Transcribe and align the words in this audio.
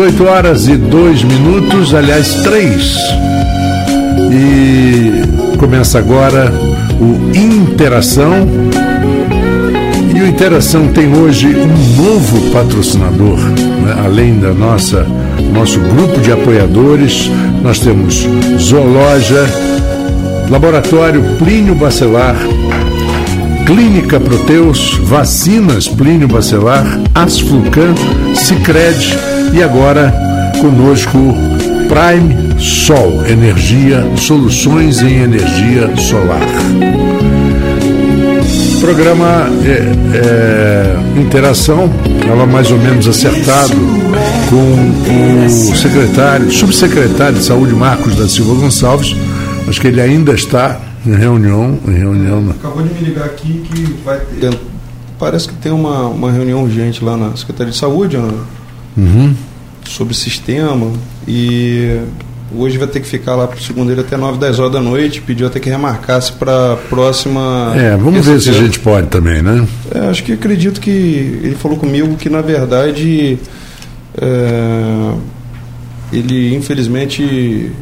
18 0.00 0.24
horas 0.24 0.66
e 0.66 0.78
2 0.78 1.24
minutos, 1.24 1.94
aliás, 1.94 2.36
3. 2.36 2.96
E 4.32 5.56
começa 5.58 5.98
agora 5.98 6.50
o 6.98 7.36
Interação. 7.36 8.48
E 10.16 10.22
o 10.22 10.26
Interação 10.26 10.88
tem 10.88 11.14
hoje 11.14 11.48
um 11.48 12.02
novo 12.02 12.50
patrocinador, 12.50 13.36
né? 13.36 14.00
além 14.02 14.38
da 14.38 14.54
nossa 14.54 15.06
nosso 15.52 15.78
grupo 15.78 16.18
de 16.20 16.32
apoiadores, 16.32 17.30
nós 17.62 17.78
temos 17.78 18.26
Zoologia, 18.58 19.44
Laboratório 20.48 21.22
Plínio 21.38 21.74
Bacelar, 21.74 22.36
Clínica 23.66 24.18
Proteus, 24.18 24.94
Vacinas 25.02 25.88
Plínio 25.88 26.26
Bacelar, 26.26 26.86
Asflucan, 27.14 27.94
Cicred 28.34 29.29
e 29.52 29.62
agora 29.62 30.12
conosco 30.60 31.18
Prime 31.88 32.60
Sol, 32.60 33.24
energia, 33.26 34.06
soluções 34.16 35.00
em 35.02 35.22
energia 35.22 35.96
solar. 35.96 36.46
Programa 38.80 39.48
é, 39.64 40.16
é, 40.16 41.20
Interação, 41.20 41.90
ela 42.28 42.46
mais 42.46 42.70
ou 42.70 42.78
menos 42.78 43.08
acertado 43.08 43.74
com 44.48 45.46
o 45.46 45.76
secretário, 45.76 46.50
subsecretário 46.50 47.38
de 47.38 47.44
Saúde, 47.44 47.74
Marcos 47.74 48.16
da 48.16 48.28
Silva 48.28 48.54
Gonçalves. 48.54 49.14
Acho 49.68 49.80
que 49.80 49.88
ele 49.88 50.00
ainda 50.00 50.32
está 50.32 50.80
em 51.06 51.14
reunião. 51.14 51.78
Em 51.86 51.92
reunião 51.92 52.50
Acabou 52.50 52.82
de 52.82 52.94
me 52.94 53.00
ligar 53.00 53.26
aqui 53.26 53.64
que 53.70 53.96
vai 54.04 54.18
ter. 54.40 54.56
Parece 55.18 55.48
que 55.48 55.54
tem 55.54 55.72
uma, 55.72 56.08
uma 56.08 56.30
reunião 56.30 56.62
urgente 56.62 57.04
lá 57.04 57.16
na 57.16 57.36
Secretaria 57.36 57.72
de 57.72 57.78
Saúde 57.78 58.16
né? 58.16 58.32
uhum. 58.96 59.34
Sobre 59.90 60.12
o 60.12 60.16
sistema. 60.16 60.90
E 61.26 62.00
hoje 62.54 62.78
vai 62.78 62.88
ter 62.88 63.00
que 63.00 63.06
ficar 63.06 63.34
lá 63.34 63.46
para 63.46 63.58
segunda 63.60 63.98
até 64.00 64.16
9, 64.16 64.38
10 64.38 64.58
horas 64.58 64.72
da 64.72 64.80
noite. 64.80 65.20
Pediu 65.20 65.46
até 65.46 65.60
que 65.60 65.68
remarcasse 65.68 66.32
para 66.32 66.74
a 66.74 66.76
próxima. 66.76 67.74
É, 67.76 67.96
vamos 67.96 68.24
ver 68.24 68.40
se 68.40 68.50
a 68.50 68.54
gente 68.54 68.78
pode 68.78 69.08
também, 69.08 69.42
né? 69.42 69.66
É, 69.94 70.08
acho 70.08 70.22
que 70.22 70.32
acredito 70.32 70.80
que 70.80 70.90
ele 70.90 71.54
falou 71.54 71.76
comigo 71.76 72.16
que 72.16 72.28
na 72.28 72.40
verdade 72.40 73.38
é, 74.20 75.14
ele 76.12 76.54
infelizmente 76.54 77.72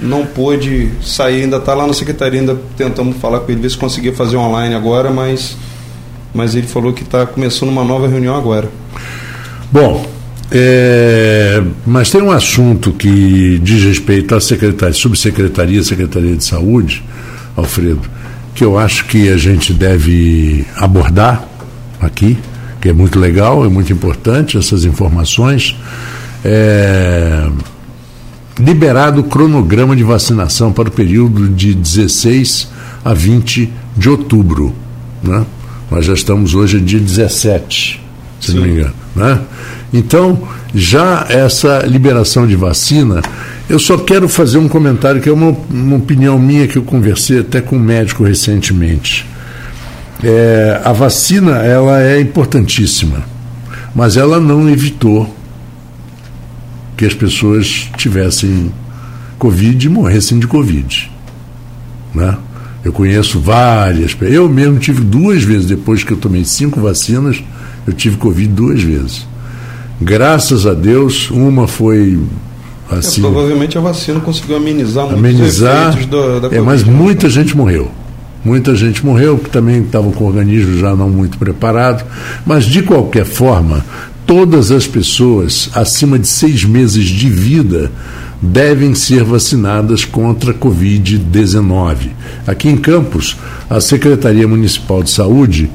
não 0.00 0.26
pôde 0.26 0.90
sair, 1.00 1.42
ainda 1.42 1.58
está 1.58 1.74
lá 1.74 1.86
na 1.86 1.92
secretaria, 1.92 2.40
ainda 2.40 2.58
tentamos 2.76 3.16
falar 3.18 3.40
com 3.40 3.52
ele, 3.52 3.60
ver 3.60 3.70
se 3.70 3.76
conseguia 3.76 4.12
fazer 4.12 4.36
online 4.36 4.74
agora, 4.74 5.10
mas, 5.10 5.56
mas 6.34 6.56
ele 6.56 6.66
falou 6.66 6.92
que 6.92 7.02
está 7.02 7.24
começando 7.24 7.68
uma 7.68 7.84
nova 7.84 8.08
reunião 8.08 8.34
agora. 8.34 8.68
Bom, 9.70 10.04
é, 10.54 11.62
mas 11.86 12.10
tem 12.10 12.20
um 12.20 12.30
assunto 12.30 12.92
que 12.92 13.58
diz 13.62 13.82
respeito 13.84 14.34
à 14.34 14.40
secretaria, 14.40 14.94
subsecretaria, 14.94 15.82
secretaria 15.82 16.36
de 16.36 16.44
saúde, 16.44 17.02
Alfredo, 17.56 18.02
que 18.54 18.62
eu 18.62 18.78
acho 18.78 19.06
que 19.06 19.30
a 19.30 19.36
gente 19.38 19.72
deve 19.72 20.66
abordar 20.76 21.48
aqui, 22.00 22.36
que 22.80 22.90
é 22.90 22.92
muito 22.92 23.18
legal, 23.18 23.64
é 23.64 23.68
muito 23.68 23.92
importante 23.92 24.58
essas 24.58 24.84
informações. 24.84 25.74
É, 26.44 27.48
liberado 28.58 29.22
o 29.22 29.24
cronograma 29.24 29.96
de 29.96 30.02
vacinação 30.02 30.70
para 30.70 30.88
o 30.88 30.92
período 30.92 31.48
de 31.48 31.72
16 31.74 32.68
a 33.02 33.14
20 33.14 33.72
de 33.96 34.08
outubro. 34.10 34.74
Né? 35.22 35.46
Nós 35.90 36.04
já 36.04 36.12
estamos 36.12 36.54
hoje 36.54 36.78
dia 36.80 37.00
17, 37.00 38.01
se 38.46 38.52
Sim. 38.52 38.58
não 38.58 38.64
me 38.64 38.72
engano. 38.72 38.94
Né? 39.14 39.40
Então, 39.92 40.48
já 40.74 41.26
essa 41.28 41.80
liberação 41.86 42.46
de 42.46 42.56
vacina, 42.56 43.22
eu 43.68 43.78
só 43.78 43.98
quero 43.98 44.28
fazer 44.28 44.58
um 44.58 44.68
comentário 44.68 45.20
que 45.20 45.28
é 45.28 45.32
uma, 45.32 45.56
uma 45.70 45.96
opinião 45.96 46.38
minha 46.38 46.66
que 46.66 46.76
eu 46.76 46.82
conversei 46.82 47.40
até 47.40 47.60
com 47.60 47.76
um 47.76 47.80
médico 47.80 48.24
recentemente. 48.24 49.26
É, 50.22 50.80
a 50.84 50.92
vacina 50.92 51.58
ela 51.58 52.02
é 52.02 52.20
importantíssima, 52.20 53.22
mas 53.94 54.16
ela 54.16 54.40
não 54.40 54.68
evitou 54.68 55.34
que 56.96 57.04
as 57.04 57.14
pessoas 57.14 57.88
tivessem 57.96 58.72
Covid 59.38 59.86
e 59.86 59.90
morressem 59.90 60.38
de 60.38 60.46
Covid. 60.46 61.10
Né? 62.14 62.36
Eu 62.84 62.92
conheço 62.92 63.40
várias. 63.40 64.16
Eu 64.20 64.48
mesmo 64.48 64.78
tive 64.78 65.00
duas 65.02 65.42
vezes, 65.42 65.66
depois 65.66 66.04
que 66.04 66.12
eu 66.12 66.16
tomei 66.16 66.44
cinco 66.44 66.80
vacinas, 66.80 67.42
eu 67.86 67.92
tive 67.92 68.16
Covid 68.16 68.48
duas 68.48 68.82
vezes. 68.82 69.26
Graças 70.00 70.66
a 70.66 70.74
Deus, 70.74 71.30
uma 71.30 71.66
foi 71.66 72.18
assim. 72.90 73.20
É, 73.20 73.30
provavelmente 73.30 73.78
a 73.78 73.80
vacina 73.80 74.20
conseguiu 74.20 74.56
amenizar 74.56 75.04
muitos 75.04 75.18
amenizar, 75.18 75.90
efeitos 75.90 76.10
da, 76.10 76.48
da 76.48 76.56
é, 76.56 76.60
Mas 76.60 76.84
né? 76.84 76.92
muita 76.92 77.28
gente 77.28 77.56
morreu. 77.56 77.90
Muita 78.44 78.74
gente 78.74 79.06
morreu, 79.06 79.38
que 79.38 79.48
também 79.48 79.82
estava 79.82 80.10
com 80.10 80.24
o 80.24 80.26
organismo 80.26 80.76
já 80.76 80.96
não 80.96 81.08
muito 81.08 81.38
preparado. 81.38 82.04
Mas, 82.44 82.64
de 82.64 82.82
qualquer 82.82 83.24
forma, 83.24 83.84
todas 84.26 84.72
as 84.72 84.84
pessoas 84.84 85.70
acima 85.74 86.18
de 86.18 86.26
seis 86.26 86.64
meses 86.64 87.04
de 87.04 87.28
vida 87.28 87.92
devem 88.42 88.96
ser 88.96 89.22
vacinadas 89.22 90.04
contra 90.04 90.50
a 90.50 90.54
Covid-19. 90.54 92.08
Aqui 92.44 92.68
em 92.68 92.76
Campos, 92.76 93.36
a 93.70 93.80
Secretaria 93.80 94.48
Municipal 94.48 95.04
de 95.04 95.10
Saúde 95.10 95.70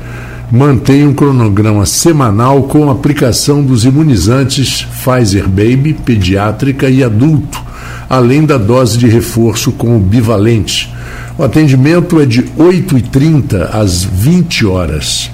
mantém 0.51 1.05
um 1.05 1.13
cronograma 1.13 1.85
semanal 1.85 2.63
com 2.63 2.89
aplicação 2.89 3.63
dos 3.63 3.85
imunizantes 3.85 4.85
Pfizer 5.03 5.47
Baby, 5.47 5.93
pediátrica 5.93 6.89
e 6.89 7.03
adulto, 7.03 7.61
além 8.09 8.45
da 8.45 8.57
dose 8.57 8.97
de 8.97 9.07
reforço 9.07 9.71
com 9.71 9.95
o 9.95 9.99
bivalente. 9.99 10.93
O 11.37 11.43
atendimento 11.43 12.19
é 12.19 12.25
de 12.25 12.43
8h30 12.43 13.69
às 13.73 14.03
20 14.03 14.65
horas 14.65 15.31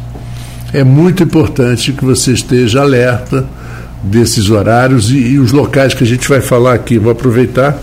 é 0.73 0.83
muito 0.83 1.21
importante 1.21 1.93
que 1.93 2.03
você 2.03 2.31
esteja 2.31 2.81
alerta 2.81 3.45
desses 4.01 4.49
horários 4.49 5.11
e, 5.11 5.17
e, 5.17 5.39
os 5.39 5.51
locais 5.51 5.93
que 5.93 6.03
a 6.03 6.07
gente 6.07 6.27
vai 6.27 6.41
falar 6.41 6.73
aqui. 6.73 6.97
Vou 6.97 7.11
aproveitar 7.11 7.77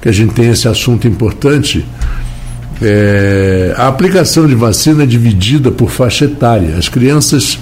que 0.00 0.08
a 0.08 0.12
gente 0.12 0.34
tem 0.34 0.50
esse 0.50 0.68
assunto 0.68 1.08
importante. 1.08 1.84
É, 2.82 3.74
a 3.76 3.88
aplicação 3.88 4.46
de 4.46 4.54
vacina 4.54 5.04
é 5.04 5.06
dividida 5.06 5.70
por 5.70 5.90
faixa 5.90 6.24
etária. 6.24 6.76
As 6.76 6.88
crianças 6.88 7.58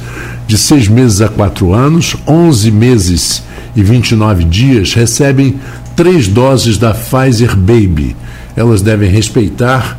de 0.47 0.57
6 0.57 0.89
meses 0.89 1.21
a 1.21 1.29
4 1.29 1.73
anos, 1.73 2.17
11 2.27 2.71
meses 2.71 3.43
e 3.77 3.83
29 3.83 4.45
dias 4.45 4.95
recebem 4.95 5.59
três 5.95 6.29
doses 6.29 6.79
da 6.79 6.95
Pfizer 6.95 7.57
Baby. 7.57 8.17
Elas 8.57 8.83
devem 8.83 9.11
respeitar 9.11 9.99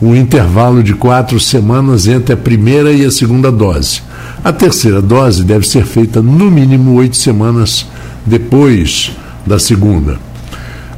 um 0.00 0.14
intervalo 0.14 0.82
de 0.82 0.94
quatro 0.94 1.40
semanas 1.40 2.06
entre 2.06 2.34
a 2.34 2.36
primeira 2.36 2.92
e 2.92 3.04
a 3.04 3.10
segunda 3.10 3.50
dose. 3.50 4.02
A 4.44 4.52
terceira 4.52 5.02
dose 5.02 5.42
deve 5.42 5.66
ser 5.66 5.84
feita 5.84 6.22
no 6.22 6.50
mínimo 6.50 6.94
oito 6.94 7.16
semanas 7.16 7.86
depois 8.24 9.10
da 9.44 9.58
segunda. 9.58 10.27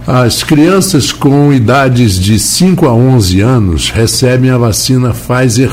As 0.07 0.43
crianças 0.43 1.13
com 1.13 1.53
idades 1.53 2.19
de 2.19 2.39
5 2.39 2.87
a 2.87 2.95
11 2.95 3.41
anos 3.41 3.91
recebem 3.91 4.51
a 4.51 4.59
vacina 4.59 5.13
Pfizer 5.13 5.71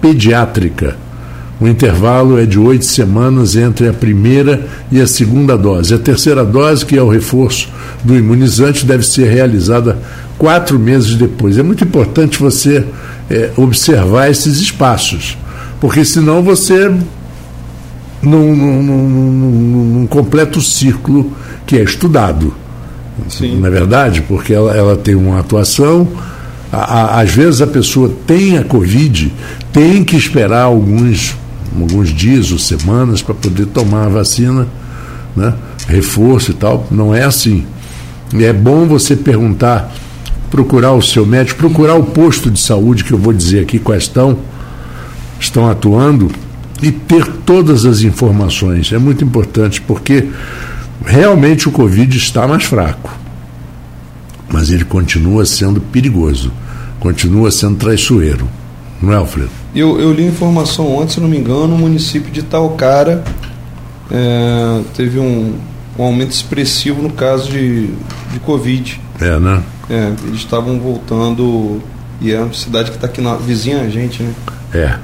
pediátrica. 0.00 0.96
O 1.60 1.66
intervalo 1.66 2.38
é 2.38 2.44
de 2.44 2.58
oito 2.58 2.84
semanas 2.84 3.56
entre 3.56 3.88
a 3.88 3.92
primeira 3.92 4.66
e 4.90 5.00
a 5.00 5.06
segunda 5.06 5.56
dose. 5.56 5.94
A 5.94 5.98
terceira 5.98 6.44
dose, 6.44 6.84
que 6.84 6.96
é 6.96 7.02
o 7.02 7.08
reforço 7.08 7.68
do 8.02 8.16
imunizante, 8.16 8.84
deve 8.84 9.06
ser 9.06 9.28
realizada 9.30 9.98
quatro 10.36 10.78
meses 10.78 11.14
depois. 11.14 11.56
É 11.56 11.62
muito 11.62 11.84
importante 11.84 12.38
você 12.38 12.84
é, 13.30 13.50
observar 13.56 14.30
esses 14.30 14.58
espaços 14.58 15.36
porque 15.82 16.04
senão 16.04 16.44
você 16.44 16.88
não, 18.22 18.54
não, 18.54 18.82
não, 18.84 19.08
não, 19.84 20.06
completa 20.06 20.60
o 20.60 20.62
círculo 20.62 21.32
que 21.66 21.76
é 21.76 21.82
estudado. 21.82 22.54
Sim. 23.28 23.60
Na 23.60 23.68
é 23.68 23.70
verdade, 23.70 24.22
porque 24.22 24.52
ela, 24.52 24.74
ela 24.76 24.96
tem 24.96 25.14
uma 25.14 25.40
atuação. 25.40 26.08
A, 26.72 26.78
a, 26.78 27.20
às 27.20 27.30
vezes 27.30 27.60
a 27.60 27.66
pessoa 27.66 28.10
tem 28.26 28.58
a 28.58 28.64
Covid, 28.64 29.32
tem 29.72 30.02
que 30.02 30.16
esperar 30.16 30.62
alguns, 30.62 31.36
alguns 31.78 32.10
dias 32.10 32.50
ou 32.50 32.58
semanas 32.58 33.22
para 33.22 33.34
poder 33.34 33.66
tomar 33.66 34.06
a 34.06 34.08
vacina, 34.08 34.66
né? 35.36 35.54
reforço 35.86 36.50
e 36.50 36.54
tal. 36.54 36.86
Não 36.90 37.14
é 37.14 37.24
assim. 37.24 37.66
É 38.34 38.52
bom 38.52 38.86
você 38.86 39.14
perguntar, 39.14 39.92
procurar 40.50 40.92
o 40.92 41.02
seu 41.02 41.26
médico, 41.26 41.58
procurar 41.58 41.96
o 41.96 42.04
posto 42.04 42.50
de 42.50 42.60
saúde, 42.60 43.04
que 43.04 43.12
eu 43.12 43.18
vou 43.18 43.32
dizer 43.32 43.60
aqui 43.60 43.78
quais 43.78 44.04
estão 44.04 44.38
estão 45.38 45.68
atuando 45.68 46.30
e 46.82 46.90
ter 46.90 47.26
todas 47.44 47.84
as 47.84 48.02
informações. 48.02 48.92
É 48.92 48.98
muito 48.98 49.24
importante 49.24 49.80
porque 49.80 50.28
realmente 51.04 51.68
o 51.68 51.72
Covid 51.72 52.16
está 52.16 52.46
mais 52.46 52.64
fraco, 52.64 53.10
mas 54.48 54.70
ele 54.70 54.84
continua 54.84 55.44
sendo 55.44 55.80
perigoso, 55.80 56.52
continua 57.00 57.50
sendo 57.50 57.76
traiçoeiro. 57.76 58.48
Não 59.00 59.12
é, 59.12 59.16
Alfredo? 59.16 59.50
Eu, 59.74 59.98
eu 60.00 60.12
li 60.12 60.26
informação 60.26 60.94
ontem, 60.94 61.14
se 61.14 61.20
não 61.20 61.28
me 61.28 61.36
engano, 61.36 61.68
no 61.68 61.78
município 61.78 62.30
de 62.30 62.42
Talcara 62.42 63.24
é, 64.10 64.82
teve 64.94 65.18
um, 65.18 65.54
um 65.98 66.02
aumento 66.02 66.32
expressivo 66.32 67.02
no 67.02 67.10
caso 67.10 67.50
de, 67.50 67.86
de 68.30 68.40
Covid. 68.44 69.00
É, 69.20 69.38
né? 69.38 69.62
É, 69.88 70.12
eles 70.26 70.40
estavam 70.40 70.78
voltando 70.78 71.80
e 72.20 72.30
é 72.32 72.40
uma 72.40 72.52
cidade 72.52 72.90
que 72.90 72.96
está 72.96 73.06
aqui 73.06 73.20
na 73.20 73.34
vizinha 73.34 73.80
a 73.80 73.88
gente, 73.88 74.22
né? 74.22 74.32
É, 74.74 74.94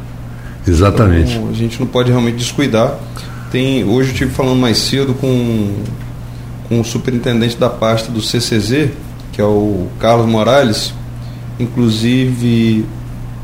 exatamente. 0.66 1.34
Então, 1.34 1.48
a 1.48 1.52
gente 1.52 1.80
não 1.80 1.86
pode 1.86 2.10
realmente 2.10 2.36
descuidar. 2.36 2.98
Tem, 3.50 3.84
hoje 3.84 4.10
eu 4.10 4.12
estive 4.12 4.30
falando 4.30 4.58
mais 4.58 4.76
cedo 4.78 5.14
com, 5.14 5.74
com 6.68 6.80
o 6.80 6.84
superintendente 6.84 7.56
da 7.56 7.70
pasta 7.70 8.12
do 8.12 8.20
CCZ, 8.20 8.90
que 9.32 9.40
é 9.40 9.44
o 9.44 9.88
Carlos 9.98 10.26
Morales, 10.26 10.92
inclusive 11.58 12.84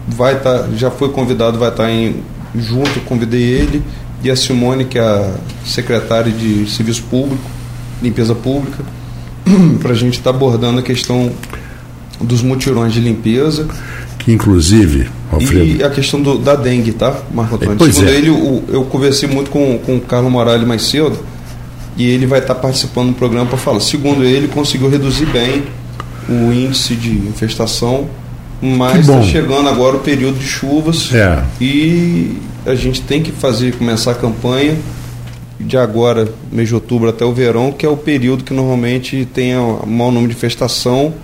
vai 0.07 0.39
tá, 0.39 0.69
já 0.77 0.91
foi 0.91 1.09
convidado, 1.09 1.59
vai 1.59 1.71
estar 1.71 1.85
tá 1.85 1.91
em 1.91 2.23
junto, 2.55 3.01
convidei 3.01 3.43
ele 3.43 3.83
e 4.23 4.31
a 4.31 4.37
Simone, 4.37 4.85
que 4.85 4.99
é 4.99 5.03
a 5.03 5.35
secretária 5.65 6.33
de 6.33 6.69
Serviço 6.71 7.03
Público, 7.05 7.43
Limpeza 8.03 8.35
Pública, 8.35 8.85
para 9.81 9.93
a 9.93 9.95
gente 9.95 10.19
estar 10.19 10.31
tá 10.31 10.37
abordando 10.37 10.81
a 10.81 10.83
questão 10.83 11.33
dos 12.21 12.43
mutirões 12.43 12.93
de 12.93 13.01
limpeza. 13.01 13.69
Que 14.25 14.33
inclusive, 14.33 15.09
Alfredo... 15.31 15.81
E 15.81 15.83
a 15.83 15.91
questão 15.91 16.21
do, 16.21 16.39
da 16.39 16.55
dengue, 16.55 16.93
tá, 16.93 17.15
Marco 17.33 17.57
Antônio? 17.57 17.77
Pois 17.77 17.95
Segundo 17.95 18.13
é. 18.13 18.17
ele, 18.17 18.31
o, 18.31 18.63
eu 18.69 18.85
conversei 18.85 19.29
muito 19.29 19.51
com, 19.51 19.79
com 19.79 19.97
o 19.97 20.01
Carlos 20.01 20.33
Morales 20.33 20.67
mais 20.67 20.83
cedo 20.83 21.19
e 21.97 22.09
ele 22.09 22.27
vai 22.27 22.41
estar 22.41 22.55
participando 22.55 23.09
do 23.09 23.15
programa 23.15 23.47
para 23.47 23.59
falar. 23.59 23.81
Segundo 23.81 24.25
ele, 24.25 24.49
conseguiu 24.49 24.89
reduzir 24.89 25.27
bem 25.27 25.65
o 26.29 26.53
índice 26.53 26.95
de 26.95 27.11
infestação 27.11 28.09
mas 28.65 29.01
está 29.01 29.23
chegando 29.23 29.69
agora 29.69 29.97
o 29.97 30.01
período 30.01 30.39
de 30.39 30.47
chuvas 30.47 31.13
é. 31.13 31.43
e 31.61 32.39
a 32.65 32.75
gente 32.75 33.03
tem 33.03 33.23
que 33.23 33.31
fazer 33.31 33.77
começar 33.77 34.13
a 34.13 34.15
campanha 34.15 34.77
de 35.61 35.77
agora, 35.77 36.33
mês 36.51 36.69
de 36.69 36.75
outubro 36.75 37.09
até 37.09 37.25
o 37.25 37.33
verão, 37.33 37.73
que 37.73 37.85
é 37.85 37.89
o 37.89 37.97
período 37.97 38.43
que 38.43 38.55
normalmente 38.55 39.29
tem 39.33 39.57
o 39.57 39.85
maior 39.87 40.11
número 40.11 40.29
de 40.29 40.37
infestação 40.37 41.15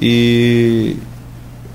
e 0.00 0.96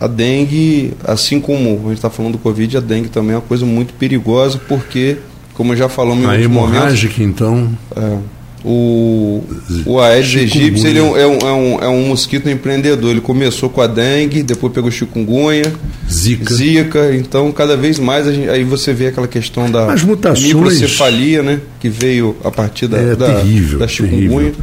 a 0.04 0.08
dengue, 0.08 0.92
assim 1.06 1.40
como 1.40 1.80
a 1.86 1.88
gente 1.88 1.94
está 1.94 2.10
falando 2.10 2.34
do 2.34 2.38
Covid, 2.38 2.76
a 2.76 2.80
dengue 2.82 3.08
também 3.08 3.32
é 3.32 3.36
uma 3.36 3.42
coisa 3.42 3.66
muito 3.66 3.94
perigosa 3.94 4.60
porque, 4.68 5.16
como 5.54 5.74
já 5.78 5.88
falamos 5.88 6.26
em 6.26 6.28
a 6.28 6.38
hemorrágica, 6.38 7.22
momento, 7.22 7.42
então. 7.42 7.70
É, 7.96 8.18
o, 8.66 9.42
o 9.86 10.00
Aedes 10.02 10.36
aegypti 10.36 10.88
ele 10.88 11.00
é 11.00 11.04
um, 11.04 11.18
é, 11.18 11.26
um, 11.26 11.38
é, 11.38 11.52
um, 11.52 11.84
é 11.84 11.88
um 11.88 12.08
mosquito 12.08 12.50
empreendedor. 12.50 13.12
Ele 13.12 13.22
começou 13.22 13.70
com 13.70 13.80
a 13.82 13.88
dengue, 13.88 14.44
depois 14.44 14.74
pegou 14.74 14.92
chikungunya, 14.92 15.72
zika. 16.10 16.54
zika. 16.54 17.16
Então, 17.16 17.50
cada 17.54 17.78
vez 17.78 17.98
mais, 17.98 18.26
gente, 18.26 18.50
aí 18.50 18.66
você 18.66 18.92
vê 18.92 19.08
aquela 19.08 19.28
questão 19.28 19.72
da 19.72 19.92
As 19.92 20.04
mutações, 20.04 20.54
microcefalia, 20.54 21.42
né? 21.42 21.62
Que 21.80 21.88
veio 21.88 22.36
a 22.44 22.52
partir 22.52 22.88
da, 22.88 22.98
é, 22.98 23.16
da, 23.16 23.36
terrível, 23.36 23.80
da 23.80 23.88
chikungunya. 23.88 24.54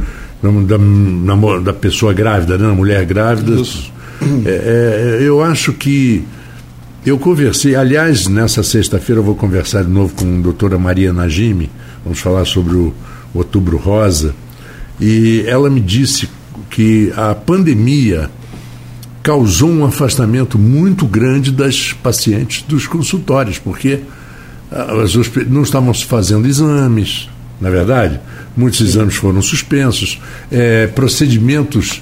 Da, 0.41 0.49
da, 0.77 1.59
da, 1.59 1.73
pessoa 1.73 2.13
grávida, 2.13 2.57
né? 2.59 2.67
mulher 2.73 3.05
grávida. 3.05 3.59
É, 3.59 4.00
é, 4.45 5.19
eu 5.21 5.41
acho 5.41 5.73
que 5.73 6.23
eu 7.05 7.17
conversei, 7.17 7.75
aliás, 7.75 8.27
nessa 8.27 8.61
sexta-feira 8.61 9.19
eu 9.19 9.25
vou 9.25 9.35
conversar 9.35 9.83
de 9.83 9.89
novo 9.89 10.13
com 10.13 10.37
a 10.37 10.41
doutora 10.41 10.77
Maria 10.77 11.11
Najimi, 11.11 11.69
vamos 12.03 12.19
falar 12.19 12.45
sobre 12.45 12.75
o 12.75 12.93
Outubro 13.33 13.77
Rosa, 13.77 14.35
e 14.99 15.43
ela 15.47 15.69
me 15.69 15.79
disse 15.79 16.29
que 16.69 17.11
a 17.15 17.33
pandemia 17.33 18.29
causou 19.23 19.69
um 19.69 19.85
afastamento 19.85 20.59
muito 20.59 21.05
grande 21.05 21.51
das 21.51 21.93
pacientes 21.93 22.63
dos 22.67 22.87
consultórios, 22.87 23.57
porque 23.57 24.01
as 24.71 25.15
não 25.47 25.63
estavam 25.63 25.93
fazendo 25.93 26.47
exames, 26.47 27.29
na 27.59 27.69
é 27.69 27.71
verdade, 27.71 28.19
muitos 28.55 28.81
exames 28.81 29.15
foram 29.15 29.41
suspensos, 29.41 30.19
é, 30.51 30.87
procedimentos 30.87 32.01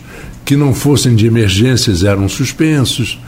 que 0.50 0.56
não 0.56 0.74
fossem 0.74 1.16
de 1.16 1.28
emergências 1.28 2.04
eram 2.04 2.28
suspensos. 2.28 3.20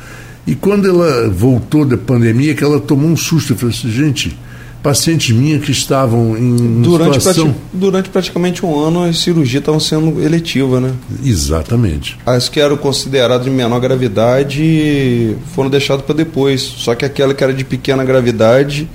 E 0.48 0.56
quando 0.56 0.90
ela 0.90 1.30
voltou 1.30 1.86
da 1.86 1.96
pandemia, 1.96 2.56
que 2.56 2.64
ela 2.64 2.80
tomou 2.80 3.08
um 3.08 3.16
susto, 3.16 3.56
falei 3.56 3.76
assim, 3.76 3.92
gente, 3.92 4.36
pacientes 4.82 5.30
minhas 5.30 5.64
que 5.64 5.72
estavam 5.72 6.36
em 6.36 6.82
durante, 6.82 7.20
situação... 7.20 7.52
prati... 7.52 7.60
durante 7.72 8.10
praticamente 8.10 8.66
um 8.66 8.76
ano 8.76 9.04
as 9.04 9.20
cirurgias 9.20 9.62
estavam 9.62 9.80
sendo 9.80 10.20
eletivas, 10.20 10.82
né? 10.82 10.94
Exatamente. 11.24 12.18
As 12.26 12.50
que 12.50 12.60
eram 12.60 12.76
consideradas 12.76 13.46
de 13.46 13.52
menor 13.52 13.80
gravidade 13.80 15.36
foram 15.54 15.70
deixadas 15.70 16.04
para 16.04 16.16
depois. 16.16 16.60
Só 16.60 16.96
que 16.96 17.06
aquela 17.06 17.36
que 17.36 17.44
era 17.44 17.54
de 17.54 17.64
pequena 17.64 18.04
gravidade 18.04 18.90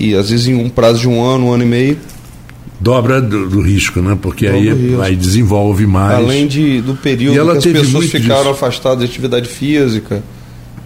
e 0.00 0.16
às 0.16 0.30
vezes 0.30 0.48
em 0.48 0.54
um 0.56 0.68
prazo 0.68 0.98
de 1.02 1.08
um 1.08 1.22
ano, 1.22 1.46
um 1.46 1.52
ano 1.52 1.62
e 1.62 1.66
meio 1.66 1.98
dobra 2.82 3.20
do, 3.20 3.48
do 3.48 3.60
risco, 3.60 4.00
né? 4.00 4.18
Porque 4.20 4.46
aí, 4.46 4.68
aí 5.00 5.14
desenvolve 5.14 5.86
mais. 5.86 6.16
Além 6.16 6.48
de, 6.48 6.80
do 6.80 6.94
período 6.94 7.60
que 7.60 7.68
as 7.68 7.80
pessoas 7.80 8.10
ficaram 8.10 8.40
disso. 8.40 8.50
afastadas 8.50 8.98
de 8.98 9.04
atividade 9.04 9.48
física. 9.48 10.22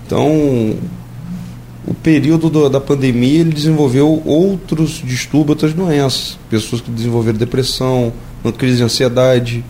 Então, 0.06 0.76
o 1.86 1.94
período 1.94 2.50
do, 2.50 2.68
da 2.68 2.80
pandemia 2.80 3.40
ele 3.40 3.50
desenvolveu 3.50 4.22
outros 4.26 5.02
distúrbios, 5.02 5.50
outras 5.50 5.72
doenças. 5.72 6.38
Pessoas 6.50 6.82
que 6.82 6.90
desenvolveram 6.90 7.38
depressão, 7.38 8.12
crise 8.58 8.76
de 8.76 8.82
ansiedade, 8.82 9.64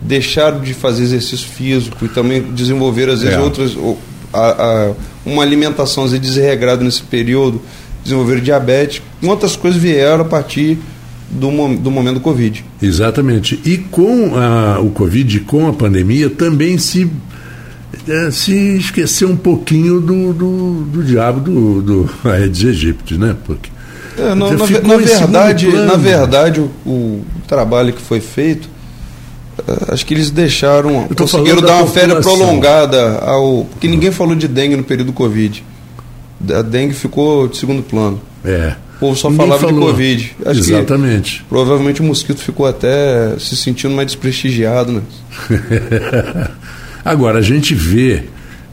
deixaram 0.00 0.60
de 0.60 0.72
fazer 0.72 1.02
exercício 1.02 1.48
físico 1.48 2.04
e 2.04 2.08
também 2.08 2.40
desenvolveram, 2.40 3.12
às 3.12 3.20
vezes, 3.20 3.36
é. 3.36 3.40
outras. 3.40 3.76
A, 4.32 4.38
a, 4.38 4.92
uma 5.26 5.42
alimentação 5.42 6.04
às 6.04 6.12
vezes, 6.12 6.26
desregrada 6.26 6.84
nesse 6.84 7.02
período, 7.02 7.60
desenvolveram 8.04 8.40
diabetes. 8.40 9.02
Muitas 9.20 9.56
coisas 9.56 9.80
vieram 9.80 10.22
a 10.22 10.24
partir 10.24 10.78
do, 11.30 11.76
do 11.76 11.90
momento 11.90 12.14
do 12.14 12.20
Covid. 12.20 12.64
Exatamente. 12.80 13.60
E 13.64 13.78
com 13.78 14.36
a, 14.36 14.80
o 14.80 14.90
Covid, 14.90 15.40
com 15.40 15.68
a 15.68 15.72
pandemia, 15.72 16.30
também 16.30 16.78
se 16.78 17.10
é, 18.08 18.30
se 18.30 18.76
esquecer 18.76 19.26
um 19.26 19.36
pouquinho 19.36 20.00
do, 20.00 20.32
do, 20.32 20.84
do 20.84 21.04
diabo 21.04 21.40
do, 21.40 21.82
do 21.82 22.10
Aedes 22.24 22.64
aegypti, 22.64 23.14
né? 23.16 23.36
Porque 23.44 23.70
é, 24.18 24.34
não, 24.34 24.50
na, 24.52 24.56
na, 24.56 24.96
verdade, 24.96 25.68
na 25.68 25.96
verdade, 25.96 26.60
o, 26.60 26.70
o, 26.84 27.24
trabalho 27.46 27.92
que 27.92 28.02
foi 28.02 28.20
feito, 28.20 28.68
é, 29.66 29.92
acho 29.92 30.04
que 30.04 30.12
eles 30.12 30.30
deixaram, 30.30 31.06
conseguiram 31.16 31.60
dar 31.62 31.76
uma 31.76 31.86
férias 31.86 32.18
prolongada 32.24 33.18
ao. 33.18 33.64
Porque 33.64 33.86
ninguém 33.86 34.10
falou 34.10 34.34
de 34.34 34.48
dengue 34.48 34.76
no 34.76 34.82
período 34.82 35.08
do 35.08 35.12
Covid. 35.12 35.64
A 36.52 36.62
dengue 36.62 36.94
ficou 36.94 37.46
de 37.46 37.56
segundo 37.56 37.82
plano. 37.82 38.20
É. 38.44 38.74
O 38.98 39.00
povo 39.00 39.16
só 39.16 39.30
falava 39.30 39.60
falou. 39.60 39.80
de 39.80 39.86
Covid. 39.92 40.36
Acho 40.44 40.58
Exatamente. 40.58 41.44
provavelmente 41.48 42.00
o 42.00 42.04
mosquito 42.04 42.40
ficou 42.40 42.66
até 42.66 43.38
se 43.38 43.56
sentindo 43.56 43.94
mais 43.94 44.06
desprestigiado, 44.08 44.92
né? 44.92 45.02
Agora, 47.04 47.38
a 47.38 47.42
gente 47.42 47.76
vê, 47.76 48.24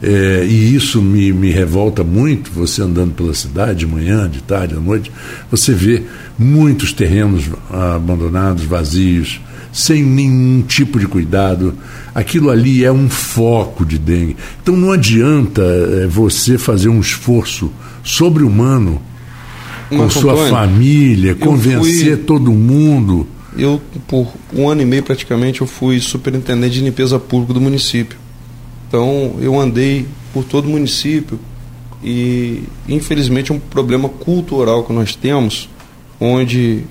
é, 0.02 0.44
e 0.44 0.74
isso 0.74 1.00
me, 1.00 1.32
me 1.32 1.52
revolta 1.52 2.02
muito, 2.02 2.50
você 2.50 2.82
andando 2.82 3.14
pela 3.14 3.32
cidade, 3.34 3.78
de 3.80 3.86
manhã, 3.86 4.28
de 4.28 4.42
tarde, 4.42 4.74
à 4.74 4.80
noite, 4.80 5.12
você 5.48 5.72
vê 5.72 6.02
muitos 6.36 6.92
terrenos 6.92 7.44
abandonados, 7.70 8.64
vazios, 8.64 9.40
sem 9.72 10.02
nenhum 10.02 10.60
tipo 10.62 10.98
de 10.98 11.06
cuidado. 11.06 11.72
Aquilo 12.12 12.50
ali 12.50 12.84
é 12.84 12.90
um 12.90 13.08
foco 13.08 13.84
de 13.84 13.96
dengue. 13.96 14.36
Então 14.60 14.76
não 14.76 14.90
adianta 14.90 15.62
é, 15.62 16.08
você 16.08 16.58
fazer 16.58 16.88
um 16.88 16.98
esforço 16.98 17.70
sobre-humano 18.02 19.00
com 19.88 20.10
sua 20.10 20.32
Antônio, 20.32 20.50
família, 20.50 21.34
convencer 21.34 22.16
fui, 22.16 22.24
todo 22.24 22.52
mundo. 22.52 23.26
Eu, 23.56 23.80
por 24.06 24.28
um 24.54 24.68
ano 24.68 24.82
e 24.82 24.84
meio 24.84 25.02
praticamente, 25.02 25.60
eu 25.60 25.66
fui 25.66 25.98
superintendente 26.00 26.74
de 26.74 26.80
limpeza 26.80 27.18
pública 27.18 27.54
do 27.54 27.60
município. 27.60 28.18
Então 28.88 29.36
eu 29.40 29.58
andei 29.58 30.06
por 30.32 30.44
todo 30.44 30.66
o 30.66 30.70
município 30.70 31.38
e 32.02 32.62
infelizmente 32.88 33.50
é 33.50 33.54
um 33.54 33.58
problema 33.58 34.08
cultural 34.08 34.84
que 34.84 34.92
nós 34.92 35.16
temos, 35.16 35.68
onde 36.20 36.84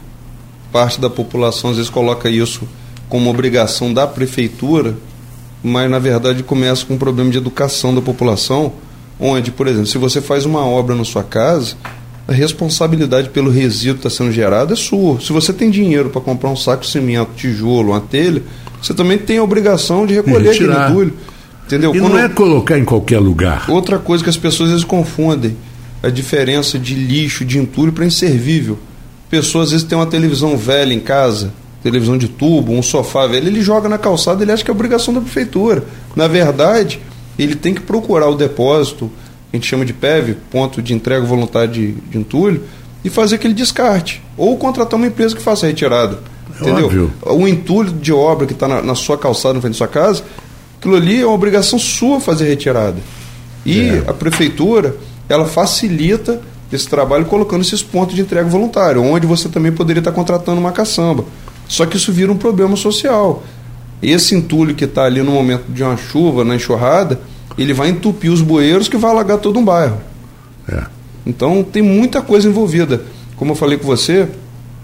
parte 0.72 1.00
da 1.00 1.10
população 1.10 1.70
às 1.70 1.78
vezes 1.78 1.90
coloca 1.90 2.30
isso 2.30 2.68
como 3.08 3.30
obrigação 3.30 3.94
da 3.94 4.06
prefeitura, 4.06 4.98
mas 5.64 5.90
na 5.90 6.00
verdade 6.00 6.44
começa 6.44 6.86
com 6.86 6.96
um 6.96 6.98
problema 6.98 7.32
de 7.32 7.38
educação 7.38 7.94
da 7.94 8.02
população, 8.02 8.74
onde, 9.20 9.52
por 9.52 9.68
exemplo, 9.68 9.88
se 9.88 9.98
você 9.98 10.20
faz 10.20 10.46
uma 10.46 10.66
obra 10.66 10.96
na 10.96 11.06
sua 11.06 11.24
casa, 11.24 11.78
a 12.28 12.34
responsabilidade 12.34 13.30
pelo 13.30 13.52
resíduo 13.52 14.00
que 14.00 14.08
está 14.08 14.10
sendo 14.10 14.32
gerado 14.32 14.74
é 14.74 14.76
sua. 14.76 15.20
Se 15.22 15.32
você 15.32 15.54
tem 15.54 15.70
dinheiro 15.70 16.10
para 16.10 16.22
comprar 16.22 16.50
um 16.50 16.56
saco 16.56 16.84
de 16.84 16.90
cimento, 16.90 17.32
tijolo, 17.36 17.92
uma 17.92 18.02
telha, 18.02 18.42
você 18.82 18.94
também 18.94 19.18
tem 19.18 19.38
a 19.38 19.44
obrigação 19.44 20.06
de 20.06 20.16
recolher 20.16 20.50
aquele 20.50 20.74
entulho. 20.74 21.14
Entendeu? 21.66 21.96
E 21.96 22.00
Quando... 22.00 22.14
não 22.14 22.20
é 22.20 22.30
colocar 22.30 22.78
em 22.78 22.86
qualquer 22.86 23.20
lugar. 23.20 23.66
Outra 23.70 23.98
coisa 23.98 24.24
que 24.24 24.30
as 24.30 24.38
pessoas 24.38 24.70
às 24.70 24.74
vezes 24.74 24.86
confundem 24.86 25.56
a 26.02 26.10
diferença 26.10 26.78
de 26.78 26.94
lixo, 26.94 27.44
de 27.44 27.58
entulho 27.58 27.92
para 27.92 28.06
inservível. 28.06 28.78
Pessoas 29.30 29.66
às 29.66 29.72
vezes 29.72 29.88
têm 29.88 29.98
uma 29.98 30.06
televisão 30.06 30.56
velha 30.56 30.94
em 30.94 31.00
casa, 31.00 31.52
televisão 31.82 32.18
de 32.18 32.28
tubo, 32.28 32.72
um 32.72 32.84
sofá 32.84 33.26
velho, 33.28 33.48
ele 33.48 33.62
joga 33.62 33.90
na 33.90 33.98
calçada, 33.98 34.44
ele 34.44 34.52
acha 34.52 34.64
que 34.64 34.70
é 34.70 34.74
obrigação 34.74 35.14
da 35.14 35.22
prefeitura. 35.22 35.84
Na 36.16 36.28
verdade, 36.28 37.00
ele 37.38 37.56
tem 37.56 37.74
que 37.74 37.82
procurar 37.82 38.30
o 38.30 38.36
depósito, 38.36 39.12
a 39.56 39.58
gente 39.58 39.68
chama 39.68 39.86
de 39.86 39.94
PEV, 39.94 40.36
ponto 40.52 40.82
de 40.82 40.94
entrega 40.94 41.26
voluntária 41.26 41.68
de, 41.68 41.94
de 41.94 42.18
entulho, 42.18 42.64
e 43.04 43.10
fazer 43.10 43.36
aquele 43.36 43.54
descarte. 43.54 44.22
Ou 44.38 44.58
contratar 44.58 44.98
uma 44.98 45.08
empresa 45.08 45.36
que 45.36 45.42
faça 45.42 45.66
a 45.66 45.70
retirada. 45.70 46.20
entendeu? 46.60 46.86
Óbvio. 46.86 47.14
O 47.24 47.48
entulho 47.48 47.92
de 47.92 48.12
obra 48.12 48.46
que 48.48 48.54
está 48.54 48.68
na, 48.68 48.82
na, 48.82 48.96
sua 48.96 49.18
calçada, 49.18 49.54
na 49.54 49.62
frente 49.62 49.74
da 49.74 49.78
sua 49.78 49.88
casa, 49.88 50.24
aquilo 50.78 50.96
ali 50.96 51.22
é 51.22 51.26
uma 51.26 51.34
obrigação 51.34 51.80
sua 51.80 52.20
fazer 52.20 52.46
retirada. 52.46 52.98
E 53.66 53.90
é. 53.90 54.04
a 54.08 54.14
prefeitura, 54.14 54.96
ela 55.30 55.46
facilita 55.46 56.42
esse 56.72 56.88
trabalho 56.88 57.26
colocando 57.26 57.62
esses 57.62 57.82
pontos 57.82 58.16
de 58.16 58.22
entrega 58.22 58.50
voluntário, 58.50 59.02
onde 59.02 59.26
você 59.26 59.48
também 59.48 59.72
poderia 59.72 60.02
estar 60.02 60.12
contratando 60.12 60.60
uma 60.60 60.72
caçamba. 60.72 61.24
Só 61.68 61.86
que 61.86 61.98
isso 61.98 62.12
vira 62.12 62.32
um 62.32 62.38
problema 62.38 62.76
social. 62.76 63.44
Esse 64.02 64.36
entulho 64.36 64.76
que 64.76 64.86
está 64.86 65.06
ali 65.06 65.22
no 65.22 65.32
momento 65.32 65.66
de 65.70 65.84
uma 65.84 65.98
chuva, 65.98 66.44
na 66.44 66.56
enxurrada, 66.56 67.20
ele 67.58 67.74
vai 67.74 67.90
entupir 67.90 68.32
os 68.32 68.42
bueiros 68.42 68.88
que 68.88 68.98
vai 68.98 69.12
alagar 69.12 69.38
todo 69.38 69.60
um 69.60 69.66
bairro. 69.66 70.00
É. 70.68 70.86
Então 71.26 71.64
tem 71.64 71.82
muita 71.82 72.22
coisa 72.22 72.48
envolvida. 72.48 73.04
Como 73.36 73.52
eu 73.52 73.56
falei 73.56 73.78
com 73.78 73.86
você, 73.86 74.28